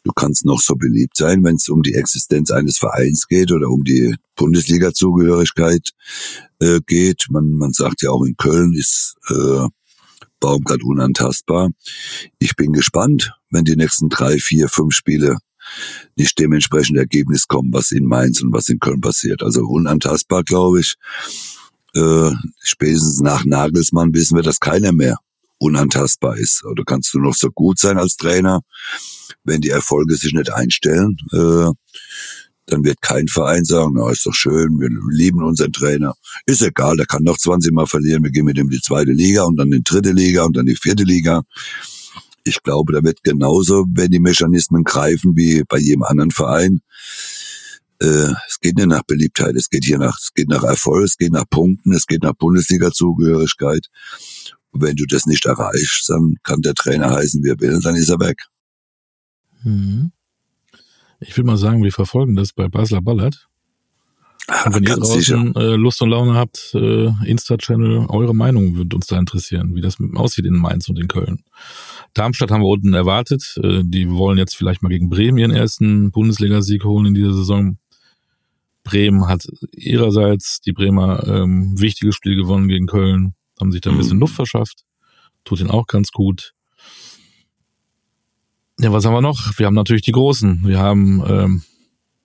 du 0.04 0.12
kannst 0.12 0.44
noch 0.44 0.60
so 0.60 0.74
beliebt 0.74 1.16
sein, 1.16 1.42
wenn 1.42 1.56
es 1.56 1.68
um 1.68 1.82
die 1.82 1.94
Existenz 1.94 2.50
eines 2.50 2.78
Vereins 2.78 3.26
geht 3.26 3.50
oder 3.50 3.68
um 3.68 3.82
die 3.82 4.14
Bundesliga-Zugehörigkeit 4.36 5.90
äh, 6.60 6.80
geht. 6.86 7.26
Man, 7.30 7.52
man 7.52 7.72
sagt 7.72 8.02
ja 8.02 8.10
auch 8.10 8.24
in 8.24 8.36
Köln 8.36 8.74
ist 8.74 9.14
äh, 9.28 9.66
Baumgart 10.40 10.82
unantastbar. 10.84 11.70
Ich 12.38 12.54
bin 12.54 12.72
gespannt, 12.72 13.32
wenn 13.50 13.64
die 13.64 13.76
nächsten 13.76 14.10
drei, 14.10 14.38
vier, 14.38 14.68
fünf 14.68 14.94
Spiele 14.94 15.38
nicht 16.16 16.38
dementsprechend 16.38 16.98
Ergebnis 16.98 17.48
kommen, 17.48 17.72
was 17.72 17.90
in 17.90 18.04
Mainz 18.04 18.42
und 18.42 18.52
was 18.52 18.68
in 18.68 18.78
Köln 18.78 19.00
passiert. 19.00 19.42
Also 19.42 19.62
unantastbar, 19.62 20.44
glaube 20.44 20.80
ich. 20.80 20.96
Äh, 21.94 22.30
spätestens 22.60 23.20
nach 23.20 23.44
Nagelsmann 23.46 24.12
wissen 24.12 24.36
wir, 24.36 24.42
dass 24.42 24.60
keiner 24.60 24.92
mehr 24.92 25.16
unantastbar 25.58 26.36
ist. 26.36 26.62
Oder 26.64 26.84
kannst 26.84 27.14
du 27.14 27.20
noch 27.20 27.34
so 27.34 27.50
gut 27.50 27.78
sein 27.78 27.96
als 27.96 28.16
Trainer, 28.16 28.60
wenn 29.44 29.60
die 29.60 29.70
Erfolge 29.70 30.16
sich 30.16 30.32
nicht 30.32 30.52
einstellen, 30.52 31.16
äh, 31.32 31.70
dann 32.66 32.82
wird 32.82 33.02
kein 33.02 33.28
Verein 33.28 33.64
sagen, 33.64 33.92
na, 33.96 34.10
ist 34.10 34.24
doch 34.24 34.32
schön, 34.32 34.80
wir 34.80 34.88
lieben 35.10 35.42
unseren 35.42 35.72
Trainer. 35.72 36.14
Ist 36.46 36.62
egal, 36.62 36.96
der 36.96 37.04
kann 37.06 37.22
noch 37.22 37.36
20 37.36 37.72
Mal 37.72 37.86
verlieren, 37.86 38.24
wir 38.24 38.30
gehen 38.30 38.46
mit 38.46 38.56
ihm 38.56 38.66
in 38.66 38.70
die 38.70 38.80
zweite 38.80 39.12
Liga 39.12 39.42
und 39.42 39.56
dann 39.56 39.66
in 39.66 39.78
die 39.78 39.84
dritte 39.84 40.12
Liga 40.12 40.44
und 40.44 40.56
dann 40.56 40.66
die 40.66 40.76
vierte 40.76 41.04
Liga 41.04 41.42
ich 42.44 42.62
glaube, 42.62 42.92
da 42.92 43.02
wird 43.02 43.24
genauso, 43.24 43.86
wenn 43.88 44.10
die 44.10 44.20
Mechanismen 44.20 44.84
greifen 44.84 45.34
wie 45.36 45.64
bei 45.66 45.78
jedem 45.78 46.02
anderen 46.02 46.30
Verein. 46.30 46.80
Äh, 48.00 48.32
es 48.48 48.60
geht 48.60 48.76
nicht 48.76 48.88
nach 48.88 49.02
Beliebtheit, 49.02 49.56
es 49.56 49.70
geht 49.70 49.84
hier 49.84 49.98
nach, 49.98 50.18
es 50.20 50.32
geht 50.34 50.48
nach 50.48 50.62
Erfolg, 50.62 51.04
es 51.04 51.16
geht 51.16 51.32
nach 51.32 51.48
Punkten, 51.48 51.92
es 51.92 52.06
geht 52.06 52.22
nach 52.22 52.34
Bundesliga-Zugehörigkeit. 52.34 53.86
Und 54.70 54.82
wenn 54.82 54.96
du 54.96 55.06
das 55.06 55.26
nicht 55.26 55.46
erreichst, 55.46 56.08
dann 56.08 56.36
kann 56.42 56.60
der 56.60 56.74
Trainer 56.74 57.10
heißen, 57.10 57.42
wie 57.42 57.48
er 57.48 57.60
will, 57.60 57.80
dann 57.80 57.96
ist 57.96 58.10
er 58.10 58.20
weg. 58.20 58.44
Mhm. 59.64 60.12
Ich 61.20 61.36
will 61.36 61.44
mal 61.44 61.56
sagen, 61.56 61.82
wir 61.82 61.92
verfolgen 61.92 62.36
das 62.36 62.52
bei 62.52 62.68
Basler 62.68 63.00
Ballard. 63.00 63.48
Ah, 64.46 64.66
und 64.66 64.74
wenn 64.74 64.84
ihr 64.84 64.96
draußen 64.96 65.54
äh, 65.56 65.74
Lust 65.76 66.02
und 66.02 66.10
Laune 66.10 66.34
habt, 66.34 66.74
äh, 66.74 67.10
Insta-Channel, 67.24 68.06
eure 68.08 68.34
Meinung 68.34 68.76
würde 68.76 68.94
uns 68.94 69.06
da 69.06 69.18
interessieren, 69.18 69.74
wie 69.74 69.80
das 69.80 69.96
aussieht 70.14 70.44
in 70.44 70.54
Mainz 70.54 70.88
und 70.88 70.98
in 70.98 71.08
Köln. 71.08 71.42
Darmstadt 72.12 72.50
haben 72.50 72.60
wir 72.60 72.68
unten 72.68 72.92
erwartet. 72.92 73.58
Äh, 73.62 73.82
die 73.84 74.10
wollen 74.10 74.36
jetzt 74.36 74.54
vielleicht 74.54 74.82
mal 74.82 74.90
gegen 74.90 75.08
Bremen 75.08 75.38
ihren 75.38 75.50
ersten 75.50 76.10
Bundesligasieg 76.10 76.84
holen 76.84 77.06
in 77.06 77.14
dieser 77.14 77.32
Saison. 77.32 77.78
Bremen 78.82 79.26
hat 79.28 79.46
ihrerseits 79.72 80.60
die 80.60 80.72
Bremer 80.72 81.26
ähm, 81.26 81.80
wichtige 81.80 82.12
Spiel 82.12 82.36
gewonnen 82.36 82.68
gegen 82.68 82.86
Köln, 82.86 83.34
haben 83.58 83.72
sich 83.72 83.80
da 83.80 83.90
ein 83.90 83.96
bisschen 83.96 84.16
mhm. 84.16 84.20
Luft 84.20 84.34
verschafft. 84.34 84.84
Tut 85.44 85.60
ihnen 85.60 85.70
auch 85.70 85.86
ganz 85.86 86.10
gut. 86.10 86.53
Ja, 88.80 88.92
was 88.92 89.04
haben 89.04 89.14
wir 89.14 89.20
noch? 89.20 89.58
Wir 89.58 89.66
haben 89.66 89.74
natürlich 89.74 90.02
die 90.02 90.12
Großen. 90.12 90.62
Wir 90.64 90.78
haben 90.78 91.22
ähm, 91.26 91.62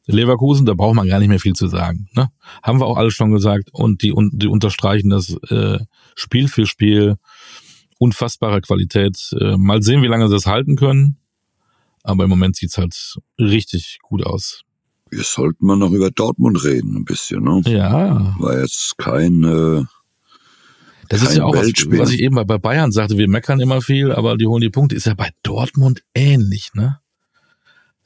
Leverkusen, 0.08 0.66
da 0.66 0.74
braucht 0.74 0.96
man 0.96 1.08
gar 1.08 1.20
nicht 1.20 1.30
mehr 1.30 1.40
viel 1.40 1.54
zu 1.54 1.68
sagen. 1.68 2.10
Ne? 2.16 2.30
Haben 2.64 2.80
wir 2.80 2.88
auch 2.88 2.98
alles 2.98 3.14
schon 3.14 3.32
gesagt 3.32 3.70
und 3.72 4.02
die, 4.02 4.12
und 4.12 4.42
die 4.42 4.48
unterstreichen 4.48 5.10
das 5.10 5.36
äh, 5.50 5.80
Spiel 6.16 6.48
für 6.48 6.66
Spiel 6.66 7.18
unfassbare 8.00 8.62
Qualität. 8.62 9.18
Äh, 9.40 9.58
mal 9.58 9.84
sehen, 9.84 10.02
wie 10.02 10.08
lange 10.08 10.28
sie 10.28 10.34
das 10.34 10.48
halten 10.48 10.76
können. 10.76 11.18
Aber 12.04 12.24
im 12.24 12.30
Moment 12.30 12.56
sieht's 12.56 12.78
halt 12.78 13.18
richtig 13.38 14.00
gut 14.02 14.26
aus. 14.26 14.64
Wir 15.12 15.24
sollten 15.24 15.66
mal 15.66 15.76
noch 15.76 15.92
über 15.92 16.12
Dortmund 16.12 16.64
reden, 16.64 16.96
ein 16.96 17.06
bisschen, 17.06 17.44
ne? 17.44 17.62
Ja. 17.66 18.36
War 18.40 18.60
jetzt 18.60 18.98
kein, 18.98 19.44
äh, 19.44 19.84
das 21.10 21.24
ist 21.24 21.38
ja 21.38 21.44
auch 21.44 21.56
was, 21.56 21.66
was 21.66 22.12
ich 22.12 22.20
eben 22.22 22.36
bei 22.36 22.58
Bayern 22.58 22.92
sagte, 22.92 23.18
wir 23.18 23.28
meckern 23.28 23.60
immer 23.60 23.82
viel, 23.82 24.12
aber 24.12 24.38
die 24.38 24.46
holen 24.46 24.62
die 24.62 24.70
Punkte. 24.70 24.96
Ist 24.96 25.08
ja 25.08 25.16
bei 25.16 25.32
Dortmund 25.44 26.04
ähnlich, 26.14 26.70
ne? 26.74 27.00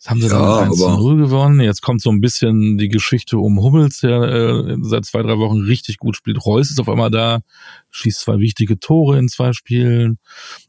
Jetzt 0.04 0.10
haben 0.10 0.22
sie 0.22 0.28
ja, 0.28 0.60
dann 0.60 0.70
1 0.70 0.80
0 0.80 1.18
gewonnen. 1.18 1.62
Jetzt 1.62 1.82
kommt 1.82 2.02
so 2.02 2.10
ein 2.10 2.20
bisschen 2.20 2.78
die 2.78 2.90
Geschichte 2.90 3.38
um 3.38 3.62
Hummels, 3.62 4.00
der 4.00 4.22
äh, 4.22 4.78
seit 4.82 5.06
zwei, 5.06 5.22
drei 5.22 5.38
Wochen 5.38 5.62
richtig 5.62 5.98
gut 5.98 6.18
spielt. 6.18 6.46
Reus 6.46 6.70
ist 6.70 6.80
auf 6.80 6.90
einmal 6.90 7.10
da, 7.10 7.40
schießt 7.92 8.22
zwei 8.22 8.40
wichtige 8.40 8.80
Tore 8.80 9.18
in 9.18 9.30
zwei 9.30 9.54
Spielen. 9.54 10.18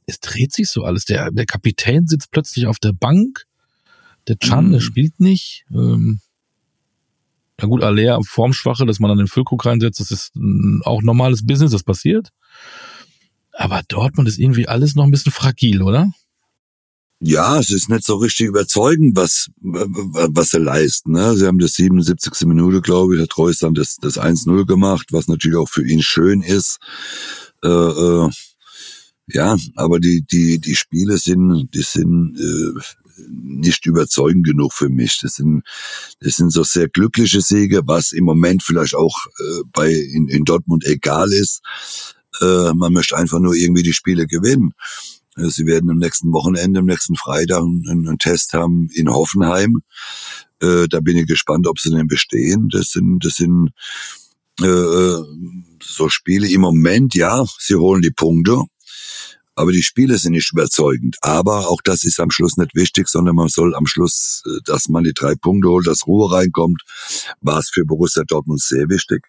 Es 0.07 0.21
dreht 0.21 0.53
sich 0.53 0.69
so 0.69 0.85
alles. 0.85 1.05
Der, 1.05 1.33
der 1.33 1.47
Kapitän 1.47 2.07
sitzt 2.07 2.31
plötzlich 2.31 2.67
auf 2.69 2.79
der 2.79 2.93
Bank. 2.93 3.47
Der 4.29 4.39
Chan, 4.39 4.69
mhm. 4.69 4.73
der 4.73 4.81
spielt 4.81 5.19
nicht. 5.19 5.65
Ähm, 5.73 6.21
ja 7.61 7.69
gut, 7.69 7.83
Alea 7.83 8.19
Formschwache, 8.27 8.87
dass 8.87 9.01
man 9.01 9.09
dann 9.09 9.19
den 9.19 9.29
Füllkrug 9.29 9.65
reinsetzt, 9.65 10.01
das 10.01 10.11
ist 10.11 10.33
auch 10.85 11.03
normales 11.03 11.47
Business, 11.47 11.71
das 11.71 11.83
passiert. 11.83 12.31
Aber 13.53 13.83
Dortmund 13.87 14.29
ist 14.29 14.39
irgendwie 14.39 14.67
alles 14.67 14.97
noch 14.97 15.05
ein 15.05 15.11
bisschen 15.11 15.33
fragil, 15.33 15.83
oder? 15.83 16.11
Ja, 17.21 17.59
es 17.59 17.71
ist 17.71 17.89
nicht 17.89 18.05
so 18.05 18.17
richtig 18.17 18.49
überzeugend, 18.49 19.17
was, 19.17 19.49
was 19.63 20.51
sie 20.51 20.59
leisten. 20.59 21.13
Ne? 21.13 21.37
Sie 21.37 21.47
haben 21.47 21.59
das 21.59 21.75
77. 21.75 22.47
Minute, 22.47 22.83
glaube 22.83 23.15
ich, 23.15 23.21
der 23.21 23.29
Treus 23.29 23.59
dann 23.59 23.75
das, 23.75 23.97
das 23.97 24.19
1-0 24.19 24.67
gemacht, 24.67 25.07
was 25.11 25.29
natürlich 25.29 25.57
auch 25.57 25.69
für 25.69 25.87
ihn 25.87 26.03
schön 26.03 26.43
ist. 26.43 26.79
Äh, 27.63 27.69
äh, 27.69 28.29
ja, 29.29 29.57
aber 29.77 30.01
die, 30.01 30.23
die, 30.31 30.59
die 30.59 30.75
Spiele 30.75 31.17
sind, 31.17 31.71
die 31.73 31.83
sind 31.83 32.37
äh, 32.39 32.81
nicht 33.17 33.87
überzeugend 33.87 34.47
genug 34.47 34.73
für 34.73 34.89
mich. 34.89 35.19
Das 35.23 35.35
sind, 35.35 35.63
das 36.21 36.37
sind 36.37 36.51
so 36.51 36.63
sehr 36.63 36.89
glückliche 36.89 37.41
Siege, 37.41 37.83
was 37.85 38.13
im 38.13 38.25
Moment 38.25 38.63
vielleicht 38.63 38.95
auch 38.95 39.17
äh, 39.39 39.63
bei 39.73 39.93
in, 39.93 40.29
in 40.29 40.45
Dortmund 40.45 40.85
egal 40.85 41.33
ist. 41.33 41.63
Äh, 42.41 42.73
man 42.75 42.93
möchte 42.93 43.17
einfach 43.17 43.41
nur 43.41 43.55
irgendwie 43.55 43.83
die 43.83 43.93
Spiele 43.93 44.27
gewinnen. 44.27 44.73
Äh, 45.37 45.49
sie 45.49 45.67
werden 45.67 45.91
am 45.91 45.99
nächsten 45.99 46.33
Wochenende, 46.33 46.81
am 46.81 46.87
nächsten 46.87 47.17
Freitag 47.17 47.63
einen, 47.63 47.87
einen 47.89 48.19
Test 48.19 48.53
haben 48.53 48.89
in 48.93 49.09
Hoffenheim. 49.09 49.83
Äh, 50.61 50.89
da 50.89 51.01
bin 51.01 51.17
ich 51.17 51.27
gespannt, 51.27 51.67
ob 51.67 51.79
sie 51.79 51.91
denn 51.91 52.07
bestehen. 52.07 52.69
Das 52.71 52.91
sind, 52.91 53.25
das 53.25 53.35
sind 53.35 53.71
äh, 54.61 55.19
so 55.83 56.09
Spiele 56.09 56.49
im 56.49 56.61
Moment, 56.61 57.15
ja, 57.15 57.45
sie 57.59 57.75
holen 57.75 58.03
die 58.03 58.13
Punkte. 58.13 58.63
Aber 59.57 59.73
die 59.73 59.83
Spiele 59.83 60.19
sind 60.19 60.33
nicht 60.33 60.53
überzeugend. 60.53 61.17
Aber 61.21 61.69
auch 61.69 61.81
das 61.83 62.05
ist 62.05 62.21
am 62.21 62.31
Schluss 62.31 62.57
nicht 62.57 62.75
wichtig, 62.75 63.09
sondern 63.09 63.37
man 63.37 63.49
soll 63.49 63.75
am 63.75 63.87
Schluss, 63.87 64.43
äh, 64.47 64.61
dass 64.65 64.89
man 64.89 65.05
die 65.05 65.15
drei 65.15 65.35
Punkte 65.35 65.69
holt, 65.69 65.87
dass 65.87 66.07
Ruhe 66.07 66.33
reinkommt, 66.33 66.83
war 67.41 67.59
es 67.59 67.71
für 67.71 67.85
Borussia 67.85 68.25
Dortmund 68.25 68.61
sehr 68.61 68.89
wichtig. 68.89 69.27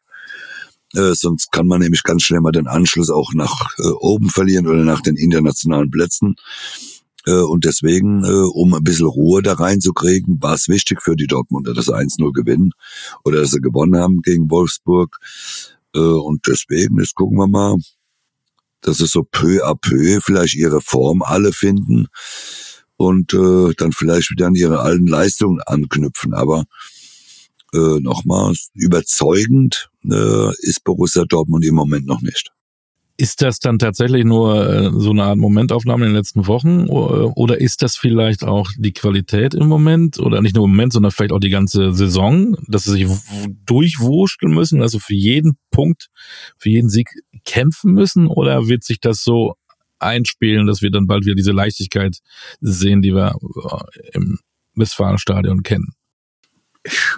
Äh, 0.94 1.14
sonst 1.14 1.52
kann 1.52 1.68
man 1.68 1.82
nämlich 1.82 2.04
ganz 2.04 2.24
schnell 2.24 2.42
mal 2.42 2.52
den 2.52 2.68
Anschluss 2.68 3.10
auch 3.10 3.34
nach 3.34 3.78
äh, 3.78 3.88
oben 4.00 4.30
verlieren 4.30 4.68
oder 4.68 4.84
nach 4.84 5.02
den 5.02 5.18
internationalen 5.18 5.92
Plätzen. 5.92 6.36
Äh, 7.26 7.34
und 7.34 7.66
deswegen, 7.66 8.24
äh, 8.24 8.48
um 8.54 8.74
ein 8.74 8.84
bisschen 8.84 9.08
Ruhe 9.08 9.42
da 9.42 9.54
reinzukriegen, 9.54 10.42
war 10.42 10.54
es 10.54 10.68
wichtig 10.70 11.02
für 11.02 11.16
die 11.16 11.28
Dortmunder, 11.28 11.74
dass 11.74 11.86
sie 11.86 11.96
1-0 11.96 12.32
gewinnen 12.32 12.72
oder 13.24 13.42
dass 13.42 13.52
sie 13.52 13.62
gewonnen 13.62 14.00
haben 14.00 14.22
gegen 14.22 14.50
Wolfsburg. 14.50 15.18
Äh, 15.94 16.00
und 16.00 16.48
deswegen, 16.48 17.00
jetzt 17.00 17.16
gucken 17.16 17.38
wir 17.38 17.48
mal, 17.48 17.78
dass 18.86 18.98
sie 18.98 19.08
so 19.08 19.24
peu 19.24 19.66
à 19.66 19.76
peu 19.76 20.20
vielleicht 20.22 20.56
ihre 20.56 20.80
Form 20.80 21.22
alle 21.24 21.52
finden 21.52 22.08
und 22.98 23.34
äh, 23.34 23.74
dann 23.78 23.92
vielleicht 23.92 24.32
wieder 24.32 24.48
an 24.48 24.56
ihre 24.56 24.80
alten 24.80 25.08
Leistungen 25.08 25.60
anknüpfen. 25.62 26.34
Aber 26.34 26.66
äh, 27.74 28.00
nochmals 28.00 28.70
überzeugend 28.74 29.90
äh, 30.10 30.50
ist 30.60 30.84
Borussia 30.84 31.26
Dortmund 31.26 31.66
im 31.66 31.76
Moment 31.76 32.06
noch 32.06 32.22
nicht. 32.22 32.55
Ist 33.18 33.42
das 33.42 33.60
dann 33.60 33.80
tatsächlich 33.80 34.26
nur 34.26 34.70
äh, 34.70 34.92
so 34.94 35.12
eine 35.12 35.24
Art 35.24 35.38
Momentaufnahme 35.38 36.06
in 36.06 36.12
den 36.12 36.18
letzten 36.18 36.48
Wochen 36.48 36.88
oder 36.88 37.62
ist 37.62 37.82
das 37.82 37.96
vielleicht 37.96 38.44
auch 38.44 38.70
die 38.78 38.92
Qualität 38.92 39.54
im 39.54 39.68
Moment 39.68 40.20
oder 40.20 40.42
nicht 40.42 40.56
nur 40.56 40.66
im 40.66 40.72
Moment, 40.72 40.92
sondern 40.92 41.12
vielleicht 41.12 41.32
auch 41.32 41.40
die 41.40 41.50
ganze 41.50 41.94
Saison, 41.94 42.58
dass 42.68 42.84
sie 42.84 42.92
sich 42.92 43.08
durchwurschteln 43.66 44.54
müssen, 44.54 44.82
also 44.82 45.00
für 45.00 45.14
jeden 45.14 45.58
Punkt, 45.72 46.08
für 46.58 46.70
jeden 46.70 46.90
Sieg 46.90 47.10
kämpfen 47.46 47.94
müssen 47.94 48.28
oder 48.28 48.68
wird 48.68 48.84
sich 48.84 49.00
das 49.00 49.24
so 49.24 49.56
einspielen, 50.00 50.68
dass 50.68 50.82
wir 50.82 50.92
dann 50.92 51.08
bald 51.08 51.26
wieder 51.26 51.36
diese 51.36 51.54
Leichtigkeit 51.54 52.18
sehen, 52.60 53.02
die 53.02 53.14
wir 53.14 53.36
äh, 53.36 54.10
im 54.14 54.40
Westfalenstadion 54.76 55.64
kennen? 55.64 55.94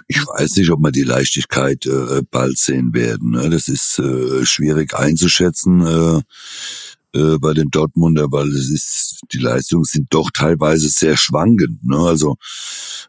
Ich, 0.06 0.26
weiß 0.26 0.56
nicht, 0.56 0.70
ob 0.70 0.80
wir 0.80 0.92
die 0.92 1.02
Leichtigkeit 1.02 1.86
äh, 1.86 2.22
bald 2.30 2.58
sehen 2.58 2.94
werden. 2.94 3.32
Ne? 3.32 3.50
Das 3.50 3.68
ist 3.68 3.98
äh, 3.98 4.44
schwierig 4.44 4.94
einzuschätzen 4.94 5.86
äh, 5.86 7.18
äh, 7.18 7.38
bei 7.38 7.54
den 7.54 7.70
Dortmunder, 7.70 8.30
weil 8.30 8.48
es 8.48 8.70
ist, 8.70 9.20
die 9.32 9.38
Leistungen 9.38 9.84
sind 9.84 10.08
doch 10.10 10.30
teilweise 10.30 10.88
sehr 10.88 11.16
schwankend. 11.16 11.84
Ne? 11.84 11.96
Also 11.96 12.36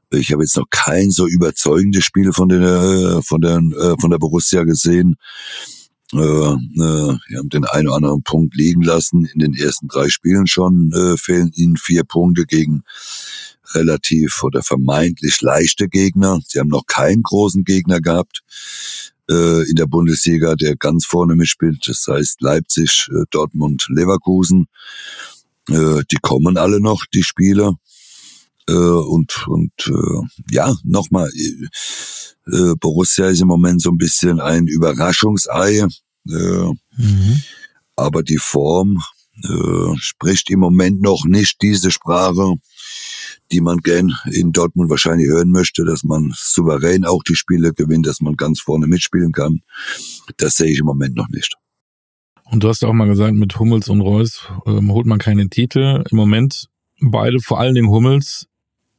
ich 0.09 0.31
habe 0.31 0.43
jetzt 0.43 0.57
noch 0.57 0.69
kein 0.69 1.11
so 1.11 1.27
überzeugendes 1.27 2.03
Spiel 2.05 2.31
von 2.33 2.49
der 2.49 2.61
äh, 2.61 3.21
von 3.21 3.41
der 3.41 3.57
äh, 3.57 3.95
von 3.99 4.09
der 4.09 4.17
Borussia 4.17 4.63
gesehen. 4.63 5.15
Äh, 6.13 6.17
äh, 6.17 7.17
wir 7.27 7.37
haben 7.37 7.49
den 7.49 7.65
einen 7.65 7.87
oder 7.87 7.97
anderen 7.97 8.23
Punkt 8.23 8.55
liegen 8.55 8.81
lassen 8.81 9.25
in 9.25 9.39
den 9.39 9.53
ersten 9.53 9.87
drei 9.87 10.09
Spielen 10.09 10.47
schon. 10.47 10.91
Äh, 10.93 11.17
fehlen 11.17 11.51
ihnen 11.53 11.77
vier 11.77 12.03
Punkte 12.03 12.45
gegen 12.45 12.83
relativ 13.73 14.43
oder 14.43 14.61
vermeintlich 14.63 15.41
leichte 15.41 15.87
Gegner. 15.87 16.39
Sie 16.47 16.59
haben 16.59 16.69
noch 16.69 16.85
keinen 16.85 17.21
großen 17.23 17.63
Gegner 17.63 18.01
gehabt 18.01 18.41
äh, 19.29 19.69
in 19.69 19.75
der 19.75 19.85
Bundesliga, 19.85 20.55
der 20.55 20.75
ganz 20.75 21.05
vorne 21.05 21.35
mitspielt. 21.35 21.83
Das 21.85 22.05
heißt 22.07 22.41
Leipzig, 22.41 23.07
äh, 23.11 23.25
Dortmund, 23.29 23.85
Leverkusen. 23.89 24.67
Äh, 25.69 26.01
die 26.11 26.17
kommen 26.21 26.57
alle 26.57 26.79
noch, 26.79 27.05
die 27.13 27.23
Spieler. 27.23 27.75
Äh, 28.69 28.73
und 28.73 29.47
und 29.47 29.71
äh, 29.87 30.21
ja, 30.51 30.75
nochmal, 30.83 31.29
äh, 31.31 32.73
Borussia 32.79 33.27
ist 33.27 33.41
im 33.41 33.47
Moment 33.47 33.81
so 33.81 33.89
ein 33.89 33.97
bisschen 33.97 34.39
ein 34.39 34.67
Überraschungsei. 34.67 35.85
Mhm. 36.25 37.43
Aber 37.95 38.21
die 38.23 38.37
Form 38.37 39.01
spricht 39.95 40.49
im 40.49 40.59
Moment 40.59 41.01
noch 41.01 41.23
nicht 41.25 41.61
diese 41.61 41.91
Sprache, 41.91 42.55
die 43.51 43.61
man 43.61 43.77
gern 43.79 44.13
in 44.31 44.51
Dortmund 44.51 44.89
wahrscheinlich 44.89 45.27
hören 45.27 45.49
möchte, 45.49 45.85
dass 45.85 46.03
man 46.03 46.31
souverän 46.35 47.05
auch 47.05 47.23
die 47.23 47.35
Spiele 47.35 47.73
gewinnt, 47.73 48.07
dass 48.07 48.21
man 48.21 48.35
ganz 48.35 48.59
vorne 48.59 48.87
mitspielen 48.87 49.31
kann. 49.31 49.61
Das 50.37 50.55
sehe 50.55 50.71
ich 50.71 50.79
im 50.79 50.85
Moment 50.85 51.15
noch 51.15 51.29
nicht. 51.29 51.55
Und 52.51 52.63
du 52.63 52.69
hast 52.69 52.83
auch 52.83 52.93
mal 52.93 53.07
gesagt, 53.07 53.35
mit 53.35 53.59
Hummels 53.59 53.89
und 53.89 54.01
Reus 54.01 54.47
ähm, 54.65 54.91
holt 54.91 55.05
man 55.05 55.19
keine 55.19 55.49
Titel. 55.49 56.03
Im 56.09 56.17
Moment 56.17 56.67
beide, 56.99 57.39
vor 57.39 57.59
allen 57.59 57.75
Dingen 57.75 57.89
Hummels, 57.89 58.47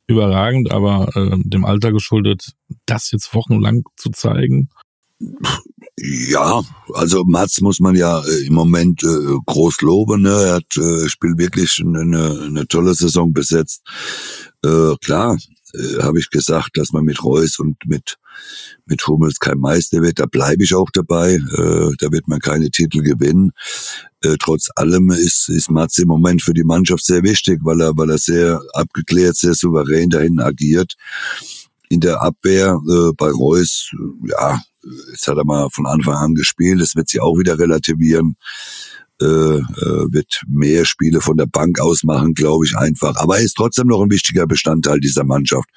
überragend, 0.07 0.71
aber 0.71 1.11
äh, 1.17 1.37
dem 1.45 1.65
Alter 1.65 1.93
geschuldet, 1.93 2.53
das 2.87 3.11
jetzt 3.11 3.35
wochenlang 3.35 3.83
zu 3.97 4.11
zeigen. 4.11 4.69
Ja, 6.03 6.63
also 6.95 7.25
Mats 7.25 7.61
muss 7.61 7.79
man 7.79 7.95
ja 7.95 8.21
äh, 8.21 8.47
im 8.47 8.55
Moment 8.55 9.03
äh, 9.03 9.37
groß 9.45 9.83
loben. 9.83 10.23
Ne? 10.23 10.31
Er 10.31 10.55
hat 10.55 10.77
äh, 10.77 11.09
spielt 11.11 11.37
wirklich 11.37 11.83
eine, 11.85 12.41
eine 12.47 12.67
tolle 12.67 12.95
Saison 12.95 13.35
besetzt. 13.35 13.83
Äh, 14.65 14.95
klar, 15.03 15.37
äh, 15.75 16.03
habe 16.03 16.19
ich 16.19 16.31
gesagt, 16.31 16.71
dass 16.79 16.93
man 16.93 17.05
mit 17.05 17.23
Reus 17.23 17.59
und 17.59 17.77
mit 17.87 18.17
mit 18.87 19.07
Hummels 19.07 19.39
kein 19.41 19.59
Meister 19.59 20.01
wird. 20.01 20.21
Da 20.21 20.27
bleibe 20.27 20.65
ich 20.65 20.75
auch 20.75 20.89
dabei. 20.91 21.35
Äh, 21.35 21.91
da 21.99 22.11
wird 22.11 22.29
man 22.29 22.39
keine 22.39 22.71
Titel 22.71 23.03
gewinnen. 23.03 23.51
Äh, 24.23 24.37
trotz 24.41 24.69
allem 24.77 25.11
ist 25.11 25.51
ist 25.51 25.71
Mats 25.71 25.99
im 25.99 26.09
Moment 26.09 26.41
für 26.41 26.55
die 26.55 26.65
Mannschaft 26.65 27.05
sehr 27.05 27.23
wichtig, 27.25 27.61
weil 27.63 27.83
er 27.83 27.93
weil 27.97 28.11
er 28.11 28.19
sehr 28.19 28.63
abgeklärt, 28.73 29.37
sehr 29.37 29.55
souverän 29.55 30.09
dahin 30.09 30.41
agiert. 30.41 30.95
In 31.91 32.01
der 32.01 32.23
Abwehr 32.23 32.81
äh, 32.89 33.13
bei 33.15 33.31
Reus, 33.31 33.91
ja, 34.27 34.59
Jetzt 35.11 35.29
hat 35.29 35.37
er 35.37 35.45
mal 35.45 35.69
von 35.71 35.87
Anfang 35.87 36.15
an 36.15 36.35
gespielt, 36.35 36.81
das 36.81 36.97
wird 36.97 37.09
sie 37.09 37.21
auch 37.21 37.39
wieder 37.39 37.59
relativieren. 37.59 38.37
Äh, 39.21 39.27
äh, 39.27 40.13
wird 40.13 40.41
mehr 40.49 40.87
Spiele 40.87 41.21
von 41.21 41.37
der 41.37 41.45
Bank 41.45 41.79
aus 41.79 42.05
machen, 42.05 42.33
glaube 42.33 42.65
ich 42.65 42.75
einfach. 42.75 43.17
Aber 43.17 43.37
er 43.37 43.45
ist 43.45 43.53
trotzdem 43.55 43.89
noch 43.89 44.01
ein 44.01 44.11
wichtiger 44.11 44.47
Bestandteil 44.47 44.99
dieser 44.99 45.25
Mannschaft. 45.25 45.69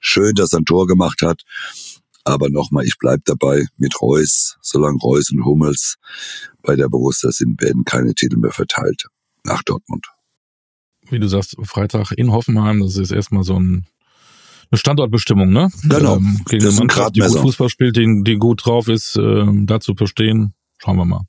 Schön, 0.00 0.36
dass 0.36 0.52
er 0.52 0.60
ein 0.60 0.64
Tor 0.64 0.86
gemacht 0.86 1.20
hat. 1.20 1.42
Aber 2.22 2.48
nochmal, 2.50 2.84
ich 2.84 2.96
bleib 3.00 3.24
dabei 3.24 3.66
mit 3.78 4.00
Reus. 4.00 4.58
Solange 4.62 4.98
Reus 4.98 5.32
und 5.32 5.44
Hummels 5.44 5.96
bei 6.62 6.76
der 6.76 6.88
Borussia 6.88 7.32
sind, 7.32 7.60
werden 7.60 7.82
keine 7.82 8.14
Titel 8.14 8.36
mehr 8.36 8.52
verteilt 8.52 9.06
nach 9.42 9.64
Dortmund. 9.64 10.06
Wie 11.10 11.18
du 11.18 11.28
sagst, 11.28 11.56
Freitag 11.64 12.12
in 12.12 12.30
Hoffenheim, 12.30 12.78
das 12.78 12.96
ist 12.96 13.10
erstmal 13.10 13.42
so 13.42 13.58
ein 13.58 13.88
eine 14.74 14.78
Standortbestimmung, 14.78 15.50
ne? 15.50 15.70
Genau. 15.82 16.16
Ähm, 16.16 16.40
gegen 16.48 16.64
das 16.64 16.74
eine 16.74 16.86
Mannschaft, 16.86 17.16
die 17.16 17.20
gut 17.20 17.38
Fußball 17.38 17.68
spielt, 17.68 17.96
die, 17.96 18.22
die 18.24 18.36
gut 18.36 18.66
drauf 18.66 18.88
ist, 18.88 19.16
äh, 19.16 19.46
da 19.64 19.80
zu 19.80 19.94
verstehen. 19.94 20.54
Schauen 20.78 20.96
wir 20.96 21.04
mal. 21.04 21.22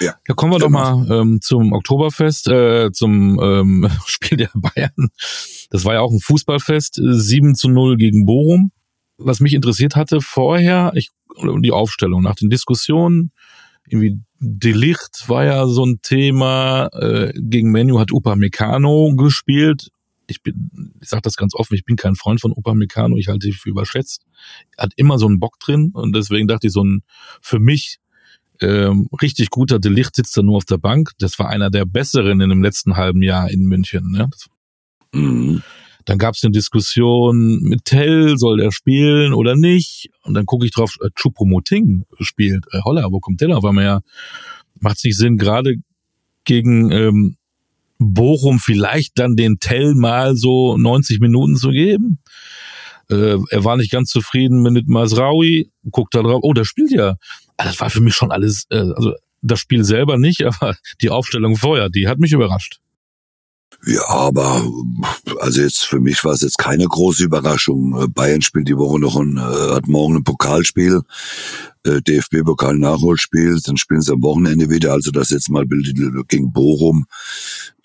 Ja, 0.00 0.14
ja 0.28 0.34
kommen 0.34 0.52
wir 0.52 0.58
doch 0.58 0.68
mal 0.68 1.06
ähm, 1.10 1.40
zum 1.40 1.72
Oktoberfest, 1.72 2.48
äh, 2.48 2.92
zum 2.92 3.40
ähm, 3.42 3.88
Spiel 4.06 4.36
der 4.38 4.50
Bayern. 4.54 5.08
Das 5.70 5.84
war 5.84 5.94
ja 5.94 6.00
auch 6.00 6.12
ein 6.12 6.20
Fußballfest, 6.20 7.00
7 7.02 7.54
zu 7.54 7.70
0 7.70 7.96
gegen 7.96 8.26
Bochum. 8.26 8.70
Was 9.16 9.40
mich 9.40 9.54
interessiert 9.54 9.96
hatte 9.96 10.20
vorher, 10.20 10.92
ich, 10.94 11.10
die 11.42 11.72
Aufstellung 11.72 12.22
nach 12.22 12.34
den 12.34 12.50
Diskussionen, 12.50 13.32
irgendwie 13.86 14.20
Delicht 14.38 15.28
war 15.28 15.44
ja 15.44 15.66
so 15.66 15.84
ein 15.84 16.00
Thema, 16.02 16.88
äh, 16.92 17.32
gegen 17.36 17.70
Menu 17.70 17.98
hat 17.98 18.12
Upamecano 18.12 19.14
gespielt, 19.16 19.88
ich 20.30 20.42
bin, 20.42 20.94
ich 21.00 21.08
sage 21.08 21.22
das 21.22 21.36
ganz 21.36 21.54
offen, 21.54 21.74
ich 21.74 21.84
bin 21.84 21.96
kein 21.96 22.14
Freund 22.14 22.40
von 22.40 22.52
Upamecano, 22.52 23.16
ich 23.16 23.28
halte 23.28 23.48
ihn 23.48 23.52
für 23.52 23.68
überschätzt. 23.68 24.24
Er 24.76 24.84
hat 24.84 24.92
immer 24.96 25.18
so 25.18 25.26
einen 25.26 25.40
Bock 25.40 25.58
drin 25.58 25.90
und 25.92 26.14
deswegen 26.14 26.48
dachte 26.48 26.68
ich, 26.68 26.72
so 26.72 26.84
ein 26.84 27.02
für 27.40 27.58
mich 27.58 27.98
ähm, 28.60 29.08
richtig 29.20 29.50
guter 29.50 29.78
Delicht 29.78 30.16
sitzt 30.16 30.36
da 30.36 30.42
nur 30.42 30.56
auf 30.56 30.64
der 30.64 30.78
Bank. 30.78 31.12
Das 31.18 31.38
war 31.38 31.48
einer 31.48 31.70
der 31.70 31.86
besseren 31.86 32.40
in 32.40 32.50
dem 32.50 32.62
letzten 32.62 32.96
halben 32.96 33.22
Jahr 33.22 33.50
in 33.50 33.64
München. 33.64 34.10
Ne? 34.10 34.30
Mhm. 35.12 35.62
Dann 36.04 36.18
gab 36.18 36.34
es 36.34 36.42
eine 36.42 36.52
Diskussion 36.52 37.60
mit 37.60 37.84
Tell, 37.84 38.36
soll 38.38 38.58
der 38.58 38.72
spielen 38.72 39.32
oder 39.32 39.56
nicht? 39.56 40.10
Und 40.22 40.34
dann 40.34 40.46
gucke 40.46 40.66
ich 40.66 40.72
drauf, 40.72 40.96
äh, 41.02 41.08
Chupomoting 41.14 42.04
spielt. 42.20 42.66
Äh, 42.72 42.80
Holla, 42.84 43.06
wo 43.10 43.20
kommt 43.20 43.40
der 43.40 43.48
da? 43.48 43.62
Weil 43.62 43.72
man 43.72 43.84
ja, 43.84 44.00
macht 44.80 44.96
es 44.98 45.04
nicht 45.04 45.16
Sinn, 45.16 45.36
gerade 45.36 45.76
gegen 46.44 46.90
ähm, 46.90 47.36
Bochum 48.00 48.58
vielleicht 48.58 49.18
dann 49.18 49.36
den 49.36 49.60
Tell 49.60 49.94
mal 49.94 50.34
so 50.34 50.76
90 50.76 51.20
Minuten 51.20 51.56
zu 51.56 51.70
geben. 51.70 52.18
Äh, 53.10 53.36
er 53.50 53.64
war 53.64 53.76
nicht 53.76 53.92
ganz 53.92 54.10
zufrieden 54.10 54.62
mit 54.62 54.88
Masraui, 54.88 55.70
guckt 55.90 56.14
da 56.14 56.22
drauf, 56.22 56.40
oh, 56.42 56.54
der 56.54 56.64
spielt 56.64 56.90
ja. 56.92 57.16
Ah, 57.56 57.64
das 57.64 57.78
war 57.78 57.90
für 57.90 58.00
mich 58.00 58.14
schon 58.14 58.32
alles, 58.32 58.64
äh, 58.70 58.78
also 58.78 59.12
das 59.42 59.60
Spiel 59.60 59.84
selber 59.84 60.16
nicht, 60.16 60.42
aber 60.46 60.76
die 61.02 61.10
Aufstellung 61.10 61.56
vorher, 61.56 61.90
die 61.90 62.08
hat 62.08 62.18
mich 62.18 62.32
überrascht. 62.32 62.80
Ja, 63.86 64.06
aber 64.08 64.66
also 65.38 65.62
jetzt 65.62 65.84
für 65.84 66.00
mich 66.00 66.22
war 66.24 66.32
es 66.32 66.42
jetzt 66.42 66.58
keine 66.58 66.86
große 66.86 67.24
Überraschung. 67.24 68.12
Bayern 68.12 68.42
spielt 68.42 68.68
die 68.68 68.76
Woche 68.76 68.98
noch 68.98 69.16
ein, 69.16 69.36
äh, 69.36 69.74
hat 69.74 69.88
morgen 69.88 70.16
ein 70.16 70.24
Pokalspiel, 70.24 71.02
äh, 71.84 72.00
DFB-Pokal 72.02 72.76
Nachholspiel, 72.76 73.58
dann 73.64 73.76
spielen 73.76 74.02
sie 74.02 74.12
am 74.12 74.22
Wochenende 74.22 74.68
wieder. 74.70 74.92
Also 74.92 75.10
dass 75.10 75.30
jetzt 75.30 75.50
mal 75.50 75.64
gegen 76.28 76.52
Bochum 76.52 77.06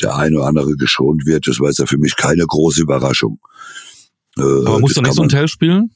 der 0.01 0.15
eine 0.15 0.37
oder 0.37 0.47
andere 0.47 0.75
geschont 0.75 1.25
wird, 1.25 1.47
das 1.47 1.59
war 1.59 1.67
jetzt 1.67 1.79
ja 1.79 1.85
für 1.85 1.97
mich 1.97 2.15
keine 2.15 2.45
große 2.45 2.81
Überraschung. 2.81 3.39
Äh, 4.37 4.41
aber 4.41 4.79
muss 4.79 4.93
doch 4.93 5.01
nicht 5.01 5.15
so 5.15 5.23
ein 5.23 5.29
Teil 5.29 5.47
spielen? 5.47 5.91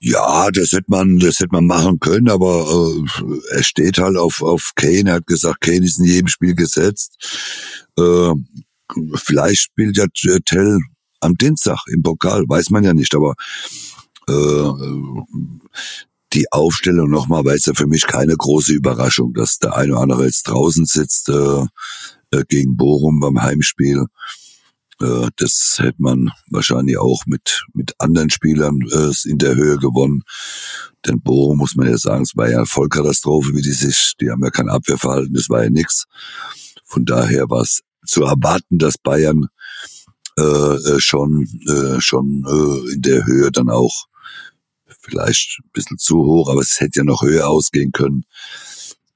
Ja, 0.00 0.50
das 0.52 0.72
hätte 0.72 0.86
man, 0.88 1.18
das 1.18 1.40
hätte 1.40 1.52
man 1.52 1.66
machen 1.66 1.98
können, 1.98 2.30
aber 2.30 2.66
äh, 2.70 3.56
er 3.56 3.62
steht 3.64 3.98
halt 3.98 4.16
auf 4.16 4.42
auf 4.42 4.72
Kane. 4.76 5.10
Er 5.10 5.16
hat 5.16 5.26
gesagt, 5.26 5.60
Kane 5.60 5.84
ist 5.84 5.98
in 5.98 6.04
jedem 6.04 6.28
Spiel 6.28 6.54
gesetzt. 6.54 7.16
Äh, 7.98 8.32
vielleicht 9.16 9.62
spielt 9.62 9.96
ja 9.96 10.06
Tell 10.44 10.78
am 11.20 11.34
Dienstag 11.34 11.80
im 11.88 12.02
Pokal, 12.02 12.44
weiß 12.46 12.70
man 12.70 12.84
ja 12.84 12.94
nicht, 12.94 13.12
aber 13.14 13.34
äh, 14.28 14.68
die 16.32 16.50
Aufstellung 16.52 17.10
nochmal 17.10 17.44
war 17.44 17.54
jetzt 17.54 17.66
ja 17.66 17.74
für 17.74 17.86
mich 17.86 18.06
keine 18.06 18.36
große 18.36 18.72
Überraschung, 18.72 19.34
dass 19.34 19.58
der 19.58 19.76
eine 19.76 19.92
oder 19.92 20.02
andere 20.02 20.24
jetzt 20.26 20.44
draußen 20.44 20.84
sitzt 20.84 21.28
äh, 21.28 21.64
äh, 22.30 22.44
gegen 22.48 22.76
Bochum 22.76 23.20
beim 23.20 23.40
Heimspiel. 23.40 24.06
Äh, 25.00 25.28
das 25.36 25.76
hätte 25.78 26.02
man 26.02 26.30
wahrscheinlich 26.50 26.98
auch 26.98 27.24
mit, 27.26 27.64
mit 27.72 27.94
anderen 27.98 28.30
Spielern 28.30 28.80
äh, 28.90 29.12
in 29.28 29.38
der 29.38 29.54
Höhe 29.54 29.78
gewonnen. 29.78 30.22
Denn 31.06 31.20
Bochum 31.20 31.58
muss 31.58 31.76
man 31.76 31.88
ja 31.88 31.96
sagen, 31.96 32.22
es 32.22 32.36
war 32.36 32.50
ja 32.50 32.58
eine 32.58 32.66
Vollkatastrophe, 32.66 33.54
wie 33.54 33.62
die 33.62 33.72
sich, 33.72 34.14
die 34.20 34.30
haben 34.30 34.44
ja 34.44 34.50
kein 34.50 34.68
Abwehrverhalten, 34.68 35.34
das 35.34 35.48
war 35.48 35.64
ja 35.64 35.70
nix. 35.70 36.04
Von 36.84 37.04
daher 37.04 37.48
war 37.48 37.62
es 37.62 37.80
zu 38.04 38.24
erwarten, 38.24 38.78
dass 38.78 38.98
Bayern 38.98 39.46
äh, 40.38 40.42
äh, 40.42 41.00
schon, 41.00 41.46
äh, 41.68 42.00
schon 42.00 42.44
äh, 42.46 42.94
in 42.94 43.02
der 43.02 43.26
Höhe 43.26 43.50
dann 43.50 43.70
auch 43.70 44.06
vielleicht 45.08 45.60
ein 45.60 45.70
bisschen 45.72 45.98
zu 45.98 46.16
hoch, 46.16 46.50
aber 46.50 46.60
es 46.60 46.80
hätte 46.80 47.00
ja 47.00 47.04
noch 47.04 47.22
höher 47.22 47.48
ausgehen 47.48 47.92
können. 47.92 48.24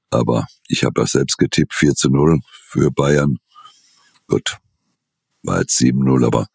Aber 0.09 0.45
ich 0.67 0.83
habe 0.83 1.01
ja 1.01 1.07
selbst 1.07 1.37
getippt, 1.37 1.73
4 1.73 1.93
zu 1.95 2.09
0 2.09 2.39
für 2.67 2.91
Bayern. 2.91 3.37
Gut, 4.27 4.57
war 5.43 5.61
jetzt 5.61 5.79
7-0, 5.79 6.25
aber 6.25 6.47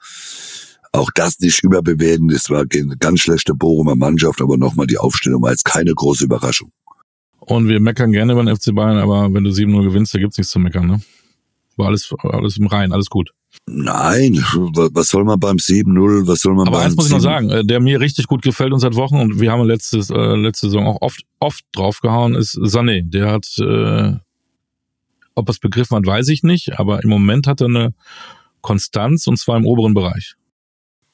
auch 0.93 1.11
das 1.14 1.39
nicht 1.41 1.62
überbewerten. 1.62 2.28
Das 2.28 2.51
war 2.51 2.64
eine 2.72 2.97
ganz 2.99 3.20
schlechte 3.20 3.55
Bochumer 3.55 3.97
Mannschaft, 3.97 4.41
aber 4.41 4.57
nochmal 4.57 4.86
die 4.86 4.99
Aufstellung 4.99 5.43
war 5.43 5.51
jetzt 5.51 5.64
keine 5.64 5.95
große 5.95 6.24
Überraschung. 6.24 6.72
Und 7.41 7.68
wir 7.68 7.80
meckern 7.80 8.12
gerne 8.12 8.32
über 8.32 8.45
den 8.45 8.55
FC 8.55 8.74
Bayern, 8.74 8.99
aber 8.99 9.32
wenn 9.32 9.45
du 9.45 9.51
7-0 9.51 9.82
gewinnst, 9.82 10.14
da 10.14 10.18
gibt's 10.18 10.39
nichts 10.39 10.53
zu 10.53 10.59
meckern, 10.59 10.86
ne? 10.86 11.01
War 11.76 11.86
alles, 11.86 12.12
alles 12.22 12.57
im 12.59 12.66
Rein, 12.66 12.93
alles 12.93 13.07
gut. 13.07 13.30
Nein, 13.66 14.34
was 14.92 15.09
soll 15.09 15.24
man 15.24 15.38
beim 15.38 15.57
7-0, 15.57 16.26
was 16.26 16.40
soll 16.40 16.55
man 16.55 16.68
Aber 16.68 16.78
beim 16.78 16.86
eins 16.86 16.96
muss 16.96 17.07
ich 17.07 17.12
noch 17.12 17.20
7 17.20 17.22
sagen, 17.22 17.51
äh, 17.51 17.64
der 17.64 17.80
mir 17.80 18.01
richtig 18.01 18.26
gut 18.26 18.42
gefällt 18.42 18.72
und 18.72 18.80
seit 18.80 18.94
Wochen 18.94 19.16
und 19.16 19.40
wir 19.40 19.53
haben 19.53 19.64
letzte, 19.64 19.99
äh, 19.99 20.36
letzte 20.36 20.66
Saison 20.66 20.86
auch 20.86 21.03
oft, 21.03 21.22
oft 21.38 21.64
draufgehauen, 21.72 22.34
ist 22.34 22.57
Sané. 22.57 23.03
Der 23.05 23.30
hat, 23.30 23.46
äh, 23.59 24.18
ob 25.34 25.49
er 25.49 25.51
es 25.51 25.59
begriffen 25.59 25.96
hat, 25.96 26.07
weiß 26.07 26.28
ich 26.28 26.42
nicht, 26.42 26.78
aber 26.78 27.03
im 27.03 27.11
Moment 27.11 27.46
hat 27.46 27.61
er 27.61 27.66
eine 27.66 27.94
Konstanz 28.61 29.26
und 29.26 29.38
zwar 29.38 29.57
im 29.57 29.66
oberen 29.66 29.94
Bereich. 29.94 30.34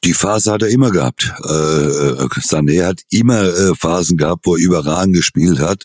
Die 0.05 0.13
Phase 0.13 0.53
hat 0.53 0.63
er 0.63 0.69
immer 0.69 0.91
gehabt. 0.91 1.33
Äh, 1.45 1.53
äh, 1.53 2.29
Sané 2.41 2.85
hat 2.85 3.01
immer 3.11 3.43
äh, 3.43 3.75
Phasen 3.75 4.19
gehabt, 4.19 4.45
wo 4.45 4.55
er 4.55 4.63
überragend 4.63 5.17
gespielt 5.17 5.61
hat. 5.61 5.85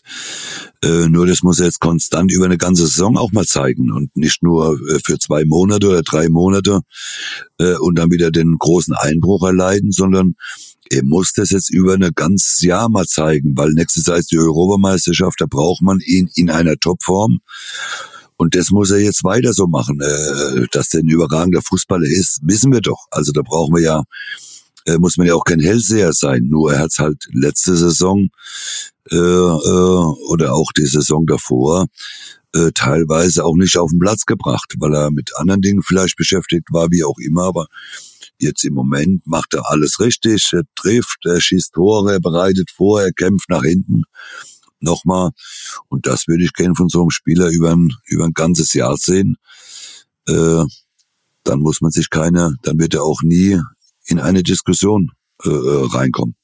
Äh, 0.82 1.08
nur 1.08 1.26
das 1.26 1.42
muss 1.42 1.58
er 1.58 1.66
jetzt 1.66 1.80
konstant 1.80 2.30
über 2.30 2.44
eine 2.44 2.58
ganze 2.58 2.86
Saison 2.86 3.16
auch 3.16 3.32
mal 3.32 3.46
zeigen 3.46 3.90
und 3.90 4.14
nicht 4.16 4.42
nur 4.42 4.78
äh, 4.90 4.98
für 5.04 5.18
zwei 5.18 5.44
Monate 5.46 5.88
oder 5.88 6.02
drei 6.02 6.28
Monate 6.28 6.80
äh, 7.58 7.76
und 7.76 7.98
dann 7.98 8.10
wieder 8.10 8.30
den 8.30 8.56
großen 8.58 8.94
Einbruch 8.94 9.42
erleiden, 9.46 9.90
sondern 9.90 10.34
er 10.90 11.04
muss 11.04 11.32
das 11.32 11.50
jetzt 11.50 11.70
über 11.70 11.94
ein 11.94 12.10
ganzes 12.14 12.60
Jahr 12.60 12.88
mal 12.88 13.06
zeigen, 13.06 13.56
weil 13.56 13.70
nächstes 13.70 14.06
Jahr 14.06 14.18
ist 14.18 14.32
die 14.32 14.38
Europameisterschaft, 14.38 15.40
da 15.40 15.46
braucht 15.48 15.82
man 15.82 16.00
ihn 16.00 16.28
in 16.34 16.50
einer 16.50 16.76
Topform. 16.76 17.38
Und 18.40 18.54
das 18.54 18.70
muss 18.70 18.90
er 18.90 19.00
jetzt 19.00 19.22
weiter 19.22 19.52
so 19.52 19.66
machen. 19.66 20.00
Äh, 20.00 20.66
dass 20.72 20.88
der 20.88 21.00
ein 21.00 21.08
überragender 21.08 21.60
Fußballer 21.60 22.06
ist, 22.06 22.40
wissen 22.42 22.72
wir 22.72 22.80
doch. 22.80 23.04
Also 23.10 23.32
da 23.32 23.42
brauchen 23.42 23.74
wir 23.74 23.82
ja, 23.82 24.02
äh, 24.86 24.96
muss 24.96 25.18
man 25.18 25.26
ja 25.26 25.34
auch 25.34 25.44
kein 25.44 25.60
Hellseher 25.60 26.14
sein. 26.14 26.46
Nur 26.48 26.72
er 26.72 26.78
hat 26.78 26.98
halt 26.98 27.28
letzte 27.34 27.76
Saison 27.76 28.28
äh, 29.10 29.14
äh, 29.14 29.18
oder 29.18 30.54
auch 30.54 30.72
die 30.72 30.86
Saison 30.86 31.26
davor 31.26 31.88
äh, 32.54 32.70
teilweise 32.74 33.44
auch 33.44 33.56
nicht 33.56 33.76
auf 33.76 33.90
den 33.90 33.98
Platz 33.98 34.24
gebracht, 34.24 34.72
weil 34.78 34.94
er 34.94 35.10
mit 35.10 35.36
anderen 35.36 35.60
Dingen 35.60 35.82
vielleicht 35.82 36.16
beschäftigt 36.16 36.68
war, 36.70 36.90
wie 36.90 37.04
auch 37.04 37.18
immer. 37.18 37.42
Aber 37.42 37.66
jetzt 38.38 38.64
im 38.64 38.72
Moment 38.72 39.26
macht 39.26 39.52
er 39.52 39.70
alles 39.70 40.00
richtig. 40.00 40.48
Er 40.54 40.62
trifft, 40.76 41.26
er 41.26 41.42
schießt 41.42 41.74
Tore, 41.74 42.14
er 42.14 42.20
bereitet 42.20 42.70
vor, 42.74 43.02
er 43.02 43.12
kämpft 43.12 43.50
nach 43.50 43.64
hinten 43.64 44.04
nochmal. 44.80 45.30
Und 45.88 46.06
das 46.06 46.26
würde 46.28 46.44
ich 46.44 46.52
gerne 46.52 46.74
von 46.74 46.88
so 46.88 47.00
einem 47.00 47.10
Spieler 47.10 47.48
über 47.48 47.72
ein, 47.72 47.92
über 48.06 48.24
ein 48.24 48.32
ganzes 48.32 48.72
Jahr 48.74 48.96
sehen. 48.96 49.36
Äh, 50.26 50.64
dann 51.44 51.60
muss 51.60 51.80
man 51.80 51.90
sich 51.90 52.10
keine, 52.10 52.56
dann 52.62 52.78
wird 52.78 52.94
er 52.94 53.02
auch 53.02 53.22
nie 53.22 53.58
in 54.06 54.18
eine 54.18 54.42
Diskussion 54.42 55.12
äh, 55.44 55.48
äh 55.48 55.86
reinkommen. 55.92 56.34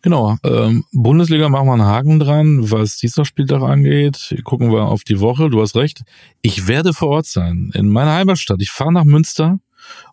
Genau, 0.00 0.36
ähm, 0.44 0.84
Bundesliga 0.92 1.48
machen 1.48 1.66
wir 1.66 1.72
einen 1.72 1.82
Haken 1.82 2.20
dran, 2.20 2.70
was 2.70 2.98
dieser 2.98 3.24
Spieltag 3.24 3.62
angeht. 3.62 4.36
Gucken 4.44 4.70
wir 4.70 4.84
auf 4.84 5.02
die 5.02 5.18
Woche. 5.18 5.50
Du 5.50 5.60
hast 5.60 5.74
recht. 5.74 6.02
Ich 6.40 6.68
werde 6.68 6.92
vor 6.92 7.08
Ort 7.08 7.26
sein, 7.26 7.72
in 7.74 7.88
meiner 7.88 8.12
Heimatstadt. 8.12 8.62
Ich 8.62 8.70
fahre 8.70 8.92
nach 8.92 9.04
Münster 9.04 9.58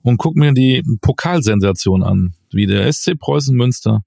und 0.02 0.18
gucke 0.18 0.40
mir 0.40 0.54
die 0.54 0.84
Pokalsensation 1.02 2.02
an, 2.02 2.34
wie 2.52 2.66
der 2.66 2.92
SC 2.92 3.18
Preußen 3.18 3.56
Münster 3.56 4.02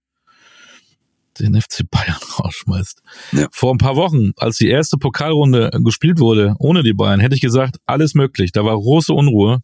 den 1.44 1.60
FC 1.60 1.88
Bayern 1.90 2.18
rausschmeißt. 2.38 3.02
Ja. 3.32 3.48
Vor 3.52 3.74
ein 3.74 3.78
paar 3.78 3.96
Wochen, 3.96 4.32
als 4.36 4.56
die 4.56 4.68
erste 4.68 4.96
Pokalrunde 4.96 5.70
gespielt 5.84 6.18
wurde, 6.20 6.54
ohne 6.58 6.82
die 6.82 6.94
Bayern, 6.94 7.20
hätte 7.20 7.34
ich 7.34 7.40
gesagt, 7.40 7.78
alles 7.86 8.14
möglich. 8.14 8.52
Da 8.52 8.64
war 8.64 8.74
große 8.74 9.12
Unruhe. 9.12 9.60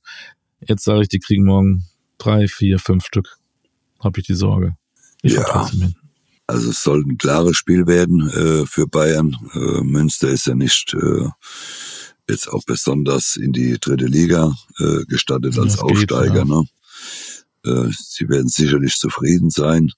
Jetzt 0.61 0.85
sage 0.85 1.03
ich, 1.03 1.09
die 1.09 1.19
kriegen 1.19 1.45
morgen 1.45 1.85
drei, 2.19 2.49
vier, 2.49 2.79
fünf 2.79 3.05
Stück. 3.05 3.37
Habe 4.01 4.21
ich 4.21 4.27
die 4.27 4.35
Sorge. 4.35 4.77
Ich 5.23 5.35
ja. 5.35 5.71
Also 6.47 6.71
es 6.71 6.83
soll 6.83 7.03
ein 7.03 7.17
klares 7.17 7.57
Spiel 7.57 7.87
werden 7.87 8.29
äh, 8.29 8.67
für 8.67 8.87
Bayern. 8.87 9.35
Äh, 9.55 9.83
Münster 9.83 10.29
ist 10.29 10.47
ja 10.47 10.55
nicht 10.55 10.95
äh, 10.95 11.29
jetzt 12.29 12.49
auch 12.49 12.65
besonders 12.67 13.37
in 13.37 13.53
die 13.53 13.79
dritte 13.81 14.07
Liga 14.07 14.55
äh, 14.79 15.05
gestattet 15.07 15.59
als 15.59 15.77
das 15.77 15.81
Aufsteiger. 15.81 16.45
Geht, 16.45 16.49
ja. 16.49 16.63
ne? 16.63 16.65
äh, 17.65 17.91
sie 17.99 18.29
werden 18.29 18.49
sicherlich 18.49 18.97
zufrieden 18.97 19.51
sein 19.51 19.91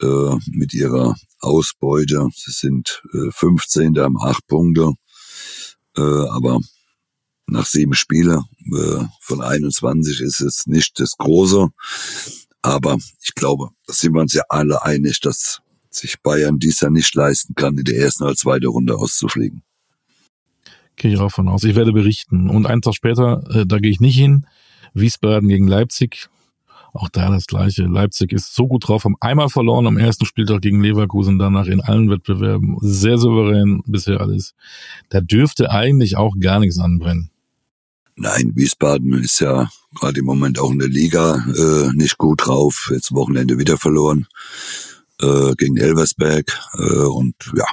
äh, 0.00 0.36
mit 0.50 0.74
ihrer 0.74 1.14
Ausbeute. 1.40 2.28
Sie 2.34 2.52
sind 2.52 3.02
äh, 3.12 3.30
15. 3.30 3.98
haben 3.98 4.20
acht 4.20 4.46
Punkte, 4.46 4.92
äh, 5.96 6.00
aber 6.02 6.60
nach 7.46 7.66
sieben 7.66 7.94
Spiele 7.94 8.44
äh, 8.72 9.04
von 9.20 9.42
21 9.42 10.20
ist 10.20 10.40
es 10.40 10.66
nicht 10.66 11.00
das 11.00 11.16
Große. 11.16 11.68
Aber 12.62 12.98
ich 13.22 13.34
glaube, 13.34 13.70
da 13.86 13.92
sind 13.92 14.14
wir 14.14 14.20
uns 14.20 14.34
ja 14.34 14.42
alle 14.48 14.84
einig, 14.84 15.20
dass 15.20 15.60
sich 15.90 16.20
Bayern 16.22 16.58
dies 16.58 16.80
ja 16.80 16.90
nicht 16.90 17.14
leisten 17.14 17.54
kann, 17.54 17.76
in 17.76 17.84
der 17.84 17.96
ersten 17.96 18.24
oder 18.24 18.36
zweiten 18.36 18.66
Runde 18.66 18.96
auszufliegen. 18.96 19.62
Gehe 20.96 21.14
ich 21.14 21.18
auch 21.18 21.32
von 21.32 21.48
aus. 21.48 21.64
Ich 21.64 21.74
werde 21.74 21.92
berichten. 21.92 22.50
Und 22.50 22.66
einen 22.66 22.82
Tag 22.82 22.94
später, 22.94 23.42
äh, 23.50 23.66
da 23.66 23.78
gehe 23.78 23.90
ich 23.90 24.00
nicht 24.00 24.16
hin. 24.16 24.46
Wiesbaden 24.92 25.48
gegen 25.48 25.66
Leipzig. 25.66 26.28
Auch 26.92 27.08
da 27.08 27.30
das 27.30 27.46
Gleiche. 27.46 27.84
Leipzig 27.84 28.32
ist 28.32 28.54
so 28.54 28.66
gut 28.66 28.88
drauf, 28.88 29.04
haben 29.04 29.16
einmal 29.20 29.48
verloren 29.48 29.86
am 29.86 29.96
ersten 29.96 30.26
Spieltag 30.26 30.62
gegen 30.62 30.82
Leverkusen, 30.82 31.38
danach 31.38 31.66
in 31.66 31.80
allen 31.80 32.10
Wettbewerben. 32.10 32.76
Sehr 32.80 33.18
souverän 33.18 33.82
bisher 33.86 34.20
alles. 34.20 34.54
Da 35.08 35.20
dürfte 35.20 35.70
eigentlich 35.70 36.16
auch 36.16 36.34
gar 36.38 36.58
nichts 36.58 36.78
anbrennen. 36.78 37.30
Nein, 38.16 38.52
Wiesbaden 38.54 39.14
ist 39.14 39.40
ja 39.40 39.70
gerade 39.94 40.20
im 40.20 40.26
Moment 40.26 40.58
auch 40.58 40.72
in 40.72 40.78
der 40.78 40.88
Liga 40.88 41.36
äh, 41.56 41.90
nicht 41.94 42.18
gut 42.18 42.46
drauf. 42.46 42.90
Jetzt 42.92 43.14
Wochenende 43.14 43.58
wieder 43.58 43.78
verloren 43.78 44.26
äh, 45.22 45.54
gegen 45.56 45.76
Elversberg. 45.76 46.58
Äh, 46.74 47.04
und 47.04 47.34
ja, 47.56 47.66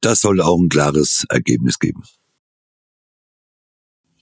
das 0.00 0.20
sollte 0.20 0.44
auch 0.44 0.58
ein 0.58 0.68
klares 0.68 1.24
Ergebnis 1.30 1.78
geben. 1.78 2.04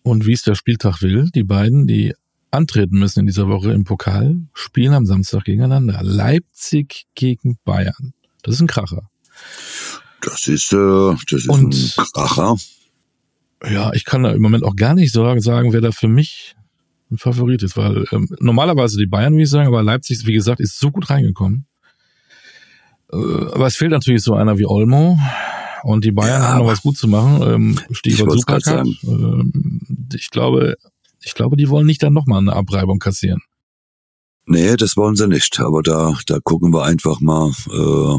Und 0.03 0.26
wie 0.26 0.33
es 0.33 0.43
der 0.43 0.55
Spieltag 0.55 1.03
will, 1.03 1.28
die 1.35 1.45
beiden, 1.45 1.87
die 1.87 2.14
antreten 2.53 2.98
müssen 2.98 3.20
in 3.20 3.26
dieser 3.26 3.48
Woche 3.48 3.72
im 3.72 3.84
Pokal, 3.84 4.36
spielen 4.55 4.94
am 4.94 5.07
Samstag 5.07 5.44
gegeneinander. 5.44 6.00
Leipzig 6.03 7.07
gegen 7.14 7.59
Bayern. 7.64 8.12
Das 8.42 8.55
ist 8.55 8.61
ein 8.61 8.66
Kracher. 8.66 9.09
Das 10.20 10.46
ist, 10.46 10.72
äh, 10.72 11.14
das 11.30 11.40
ist 11.40 11.48
Und, 11.48 11.74
ein 11.74 12.05
Kracher. 12.12 12.57
Ja, 13.68 13.92
ich 13.92 14.05
kann 14.05 14.22
da 14.22 14.32
im 14.32 14.42
Moment 14.42 14.64
auch 14.64 14.76
gar 14.76 14.94
nicht 14.94 15.12
sagen, 15.12 15.72
wer 15.72 15.80
da 15.80 15.92
für 15.92 16.09
mich 16.09 16.57
ein 17.11 17.18
Favorit 17.18 17.62
ist, 17.62 17.76
weil 17.76 18.05
ähm, 18.12 18.28
normalerweise 18.40 18.96
die 18.96 19.07
Bayern, 19.07 19.36
wie 19.36 19.42
ich 19.42 19.50
sagen, 19.50 19.68
aber 19.68 19.82
Leipzig, 19.82 20.26
wie 20.26 20.32
gesagt, 20.32 20.61
ist 20.61 20.78
so 20.78 20.90
gut 20.90 21.11
reingekommen. 21.11 21.66
Äh, 23.12 23.16
aber 23.16 23.66
es 23.66 23.76
fehlt 23.76 23.92
natürlich 23.92 24.22
so 24.22 24.34
einer 24.34 24.59
wie 24.59 24.66
Olmo. 24.66 25.18
Und 25.84 26.05
die 26.05 26.12
Bayern 26.12 26.42
ja, 26.42 26.48
haben 26.48 26.59
noch 26.59 26.66
was 26.66 26.82
gut 26.82 26.96
zu 26.96 27.09
machen. 27.09 27.42
Ähm, 27.42 27.80
Stichwort 27.90 28.38
Supercup. 28.38 28.86
Ähm, 29.03 29.80
ich 30.14 30.30
glaube, 30.30 30.76
ich 31.24 31.34
glaube, 31.34 31.56
die 31.56 31.68
wollen 31.68 31.86
nicht 31.86 32.02
dann 32.02 32.12
nochmal 32.12 32.38
eine 32.38 32.54
Abreibung 32.54 32.98
kassieren. 32.98 33.42
Nee, 34.46 34.76
das 34.76 34.96
wollen 34.96 35.16
sie 35.16 35.28
nicht. 35.28 35.60
Aber 35.60 35.82
da, 35.82 36.18
da 36.26 36.38
gucken 36.42 36.72
wir 36.72 36.84
einfach 36.84 37.20
mal, 37.20 37.52
äh, 37.70 38.18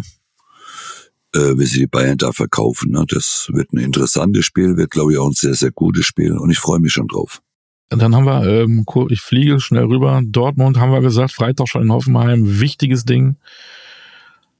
äh, 1.37 1.57
wie 1.57 1.65
sie 1.65 1.79
die 1.79 1.87
Bayern 1.87 2.17
da 2.17 2.31
verkaufen. 2.31 2.91
Ne? 2.91 3.05
Das 3.07 3.49
wird 3.51 3.73
ein 3.73 3.79
interessantes 3.79 4.45
Spiel, 4.45 4.77
wird, 4.77 4.91
glaube 4.91 5.13
ich, 5.13 5.19
auch 5.19 5.27
ein 5.27 5.33
sehr, 5.33 5.55
sehr 5.55 5.71
gutes 5.71 6.05
Spiel. 6.05 6.37
Und 6.37 6.49
ich 6.49 6.59
freue 6.59 6.79
mich 6.79 6.93
schon 6.93 7.07
drauf. 7.07 7.41
Dann 7.89 8.15
haben 8.15 8.25
wir, 8.25 8.45
ähm, 8.45 8.85
ich 9.09 9.21
fliege 9.21 9.59
schnell 9.59 9.83
rüber. 9.83 10.21
Dortmund 10.25 10.79
haben 10.79 10.91
wir 10.91 11.01
gesagt, 11.01 11.31
Freitag 11.31 11.67
schon 11.67 11.83
in 11.83 11.91
Hoffenheim, 11.91 12.59
wichtiges 12.59 13.05
Ding. 13.05 13.35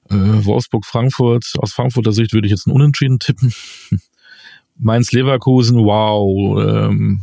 Äh, 0.09 0.15
Wolfsburg, 0.45 0.85
Frankfurt. 0.85 1.53
Aus 1.57 1.73
Frankfurter 1.73 2.11
Sicht 2.11 2.33
würde 2.33 2.47
ich 2.47 2.51
jetzt 2.51 2.67
einen 2.67 2.75
Unentschieden 2.75 3.19
tippen. 3.19 3.53
Mainz, 4.77 5.11
Leverkusen, 5.11 5.77
wow. 5.77 6.61
Ähm, 6.61 7.21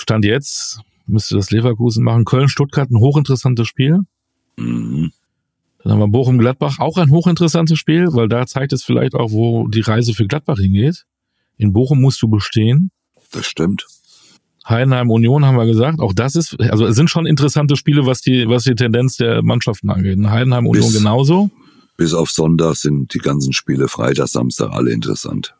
Stand 0.00 0.24
jetzt 0.24 0.80
müsste 1.10 1.36
das 1.36 1.50
Leverkusen 1.50 2.04
machen. 2.04 2.24
Köln-Stuttgart 2.24 2.90
ein 2.90 2.98
hochinteressantes 2.98 3.66
Spiel. 3.68 4.00
Mhm. 4.56 5.12
Dann 5.82 5.92
haben 5.92 5.98
wir 6.00 6.08
Bochum-Gladbach, 6.08 6.78
auch 6.78 6.98
ein 6.98 7.10
hochinteressantes 7.10 7.78
Spiel, 7.78 8.08
weil 8.12 8.28
da 8.28 8.46
zeigt 8.46 8.72
es 8.72 8.84
vielleicht 8.84 9.14
auch, 9.14 9.30
wo 9.32 9.66
die 9.66 9.80
Reise 9.80 10.12
für 10.12 10.26
Gladbach 10.26 10.58
hingeht. 10.58 11.06
In 11.56 11.72
Bochum 11.72 12.00
musst 12.00 12.20
du 12.22 12.28
bestehen. 12.28 12.90
Das 13.32 13.46
stimmt. 13.46 13.86
Heidenheim 14.68 15.10
Union 15.10 15.44
haben 15.44 15.56
wir 15.56 15.66
gesagt, 15.66 16.00
auch 16.00 16.12
das 16.12 16.36
ist, 16.36 16.60
also 16.60 16.86
es 16.86 16.96
sind 16.96 17.08
schon 17.08 17.26
interessante 17.26 17.76
Spiele, 17.76 18.04
was 18.04 18.20
die, 18.20 18.46
was 18.46 18.64
die 18.64 18.74
Tendenz 18.74 19.16
der 19.16 19.42
Mannschaften 19.42 19.90
angeht. 19.90 20.18
Heidenheim 20.22 20.66
Union 20.66 20.86
bis, 20.86 20.98
genauso. 20.98 21.50
Bis 21.96 22.12
auf 22.12 22.30
Sonntag 22.30 22.76
sind 22.76 23.14
die 23.14 23.18
ganzen 23.18 23.52
Spiele 23.52 23.88
Freitag, 23.88 24.28
Samstag 24.28 24.70
alle 24.72 24.92
interessant. 24.92 25.54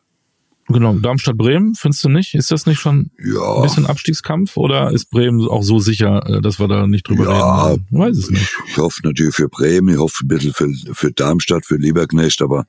Genau, 0.67 0.93
Darmstadt-Bremen, 0.99 1.75
findest 1.75 2.03
du 2.03 2.09
nicht? 2.09 2.33
Ist 2.33 2.51
das 2.51 2.65
nicht 2.65 2.79
schon 2.79 3.11
Ja. 3.19 3.55
ein 3.57 3.63
bisschen 3.63 3.85
Abstiegskampf 3.87 4.55
oder 4.57 4.91
ist 4.91 5.09
Bremen 5.09 5.45
auch 5.47 5.63
so 5.63 5.79
sicher, 5.79 6.25
äh, 6.29 6.41
dass 6.41 6.59
wir 6.59 6.67
da 6.67 6.87
nicht 6.87 7.07
drüber 7.07 7.25
Ja, 7.25 7.65
reden? 7.67 7.87
Ich 7.91 7.97
weiß 7.97 8.17
es 8.17 8.29
nicht. 8.29 8.41
Ich, 8.65 8.71
ich 8.71 8.77
hoffe 8.77 9.01
natürlich 9.03 9.35
für 9.35 9.49
Bremen, 9.49 9.89
ich 9.93 9.99
hoffe 9.99 10.23
ein 10.23 10.27
bisschen 10.27 10.53
für, 10.53 10.69
für 10.93 11.11
Darmstadt, 11.11 11.65
für 11.65 11.75
Lieberknecht, 11.75 12.41
aber 12.41 12.65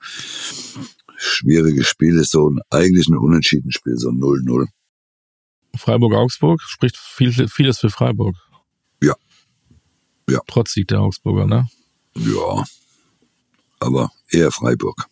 schwieriges 1.16 1.86
Spiel 1.88 2.16
ist 2.16 2.32
so 2.32 2.50
ein, 2.50 2.58
eigentlich 2.70 3.06
ein 3.08 3.16
Unentschieden-Spiel, 3.16 3.96
so 3.98 4.08
ein 4.08 4.18
0-0. 4.18 4.66
Freiburg-Augsburg 5.76 6.60
spricht 6.62 6.96
viel, 6.96 7.32
vieles 7.48 7.78
für 7.78 7.90
Freiburg. 7.90 8.34
Ja. 9.02 9.14
Ja. 10.28 10.40
Trotz 10.46 10.72
Sieg 10.72 10.88
der 10.88 11.00
Augsburger, 11.00 11.46
ne? 11.46 11.68
Ja. 12.16 12.64
Aber 13.80 14.10
eher 14.30 14.50
Freiburg. 14.50 15.06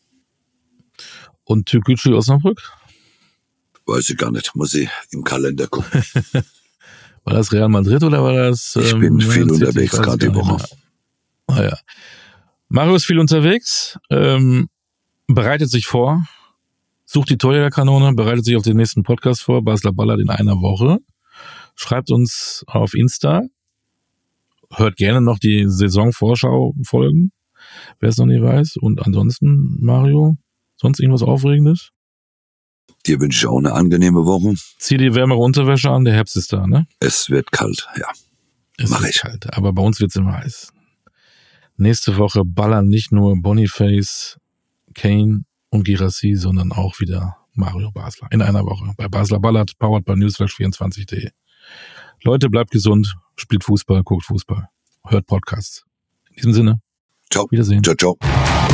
Und 1.50 1.66
Türkgücü 1.66 2.14
Osnabrück? 2.14 2.62
Weiß 3.84 4.08
ich 4.08 4.16
gar 4.16 4.30
nicht. 4.30 4.54
Muss 4.54 4.72
ich 4.72 4.88
im 5.10 5.24
Kalender 5.24 5.66
gucken. 5.66 6.04
War 7.24 7.34
das 7.34 7.52
Real 7.52 7.68
Madrid 7.68 8.04
oder 8.04 8.22
war 8.22 8.32
das? 8.32 8.76
Ich 8.76 8.92
ähm, 8.92 9.00
bin 9.00 9.20
viel 9.20 9.50
unterwegs 9.50 9.92
Ich 9.92 10.00
gerade 10.00 10.28
die 10.28 10.32
Woche. 10.34 10.64
Ah, 11.48 11.62
ja. 11.62 11.78
Mario 12.68 12.94
ist 12.94 13.04
viel 13.04 13.18
unterwegs, 13.18 13.98
ähm, 14.10 14.68
bereitet 15.26 15.68
sich 15.70 15.86
vor, 15.86 16.24
sucht 17.04 17.30
die 17.30 17.36
Torjägerkanone, 17.36 18.14
bereitet 18.14 18.44
sich 18.44 18.56
auf 18.56 18.62
den 18.62 18.76
nächsten 18.76 19.02
Podcast 19.02 19.42
vor, 19.42 19.62
Basler 19.64 19.92
Ballert 19.92 20.20
in 20.20 20.30
einer 20.30 20.62
Woche. 20.62 20.98
Schreibt 21.74 22.12
uns 22.12 22.64
auf 22.68 22.94
Insta. 22.94 23.42
Hört 24.72 24.96
gerne 24.96 25.20
noch 25.20 25.40
die 25.40 25.64
Saisonvorschau 25.66 26.74
folgen, 26.84 27.32
wer 27.98 28.08
es 28.08 28.18
noch 28.18 28.26
nicht 28.26 28.40
weiß. 28.40 28.76
Und 28.76 29.04
ansonsten, 29.04 29.78
Mario, 29.80 30.36
sonst 30.80 31.00
irgendwas 31.00 31.22
Aufregendes? 31.22 31.90
Dir 33.06 33.20
wünsche 33.20 33.38
ich 33.38 33.46
auch 33.46 33.58
eine 33.58 33.72
angenehme 33.72 34.24
Woche. 34.24 34.54
Zieh 34.78 34.96
die 34.96 35.14
wärmere 35.14 35.38
Unterwäsche 35.38 35.90
an, 35.90 36.04
der 36.04 36.14
Herbst 36.14 36.36
ist 36.36 36.52
da, 36.52 36.66
ne? 36.66 36.86
Es 36.98 37.30
wird 37.30 37.52
kalt, 37.52 37.86
ja. 37.96 38.08
Es 38.76 38.90
Mach 38.90 39.02
wird 39.02 39.14
ich. 39.14 39.20
Kalt, 39.20 39.54
aber 39.54 39.72
bei 39.72 39.82
uns 39.82 40.00
wird's 40.00 40.16
immer 40.16 40.32
heiß. 40.32 40.72
Nächste 41.76 42.16
Woche 42.16 42.42
ballern 42.44 42.88
nicht 42.88 43.12
nur 43.12 43.34
Boniface, 43.40 44.38
Kane 44.94 45.44
und 45.70 45.84
Girassi, 45.84 46.34
sondern 46.34 46.72
auch 46.72 47.00
wieder 47.00 47.36
Mario 47.54 47.90
Basler. 47.90 48.28
In 48.32 48.42
einer 48.42 48.64
Woche. 48.64 48.92
Bei 48.96 49.08
Basler 49.08 49.40
Ballert, 49.40 49.78
powered 49.78 50.04
by 50.04 50.12
newsflash24.de. 50.12 51.30
Leute, 52.22 52.50
bleibt 52.50 52.70
gesund, 52.70 53.14
spielt 53.36 53.64
Fußball, 53.64 54.02
guckt 54.02 54.24
Fußball, 54.24 54.68
hört 55.06 55.26
Podcasts. 55.26 55.84
In 56.28 56.36
diesem 56.36 56.52
Sinne, 56.52 56.80
Ciao. 57.30 57.46
Wiedersehen. 57.50 57.82
Ciao, 57.82 57.94
ciao. 57.94 58.69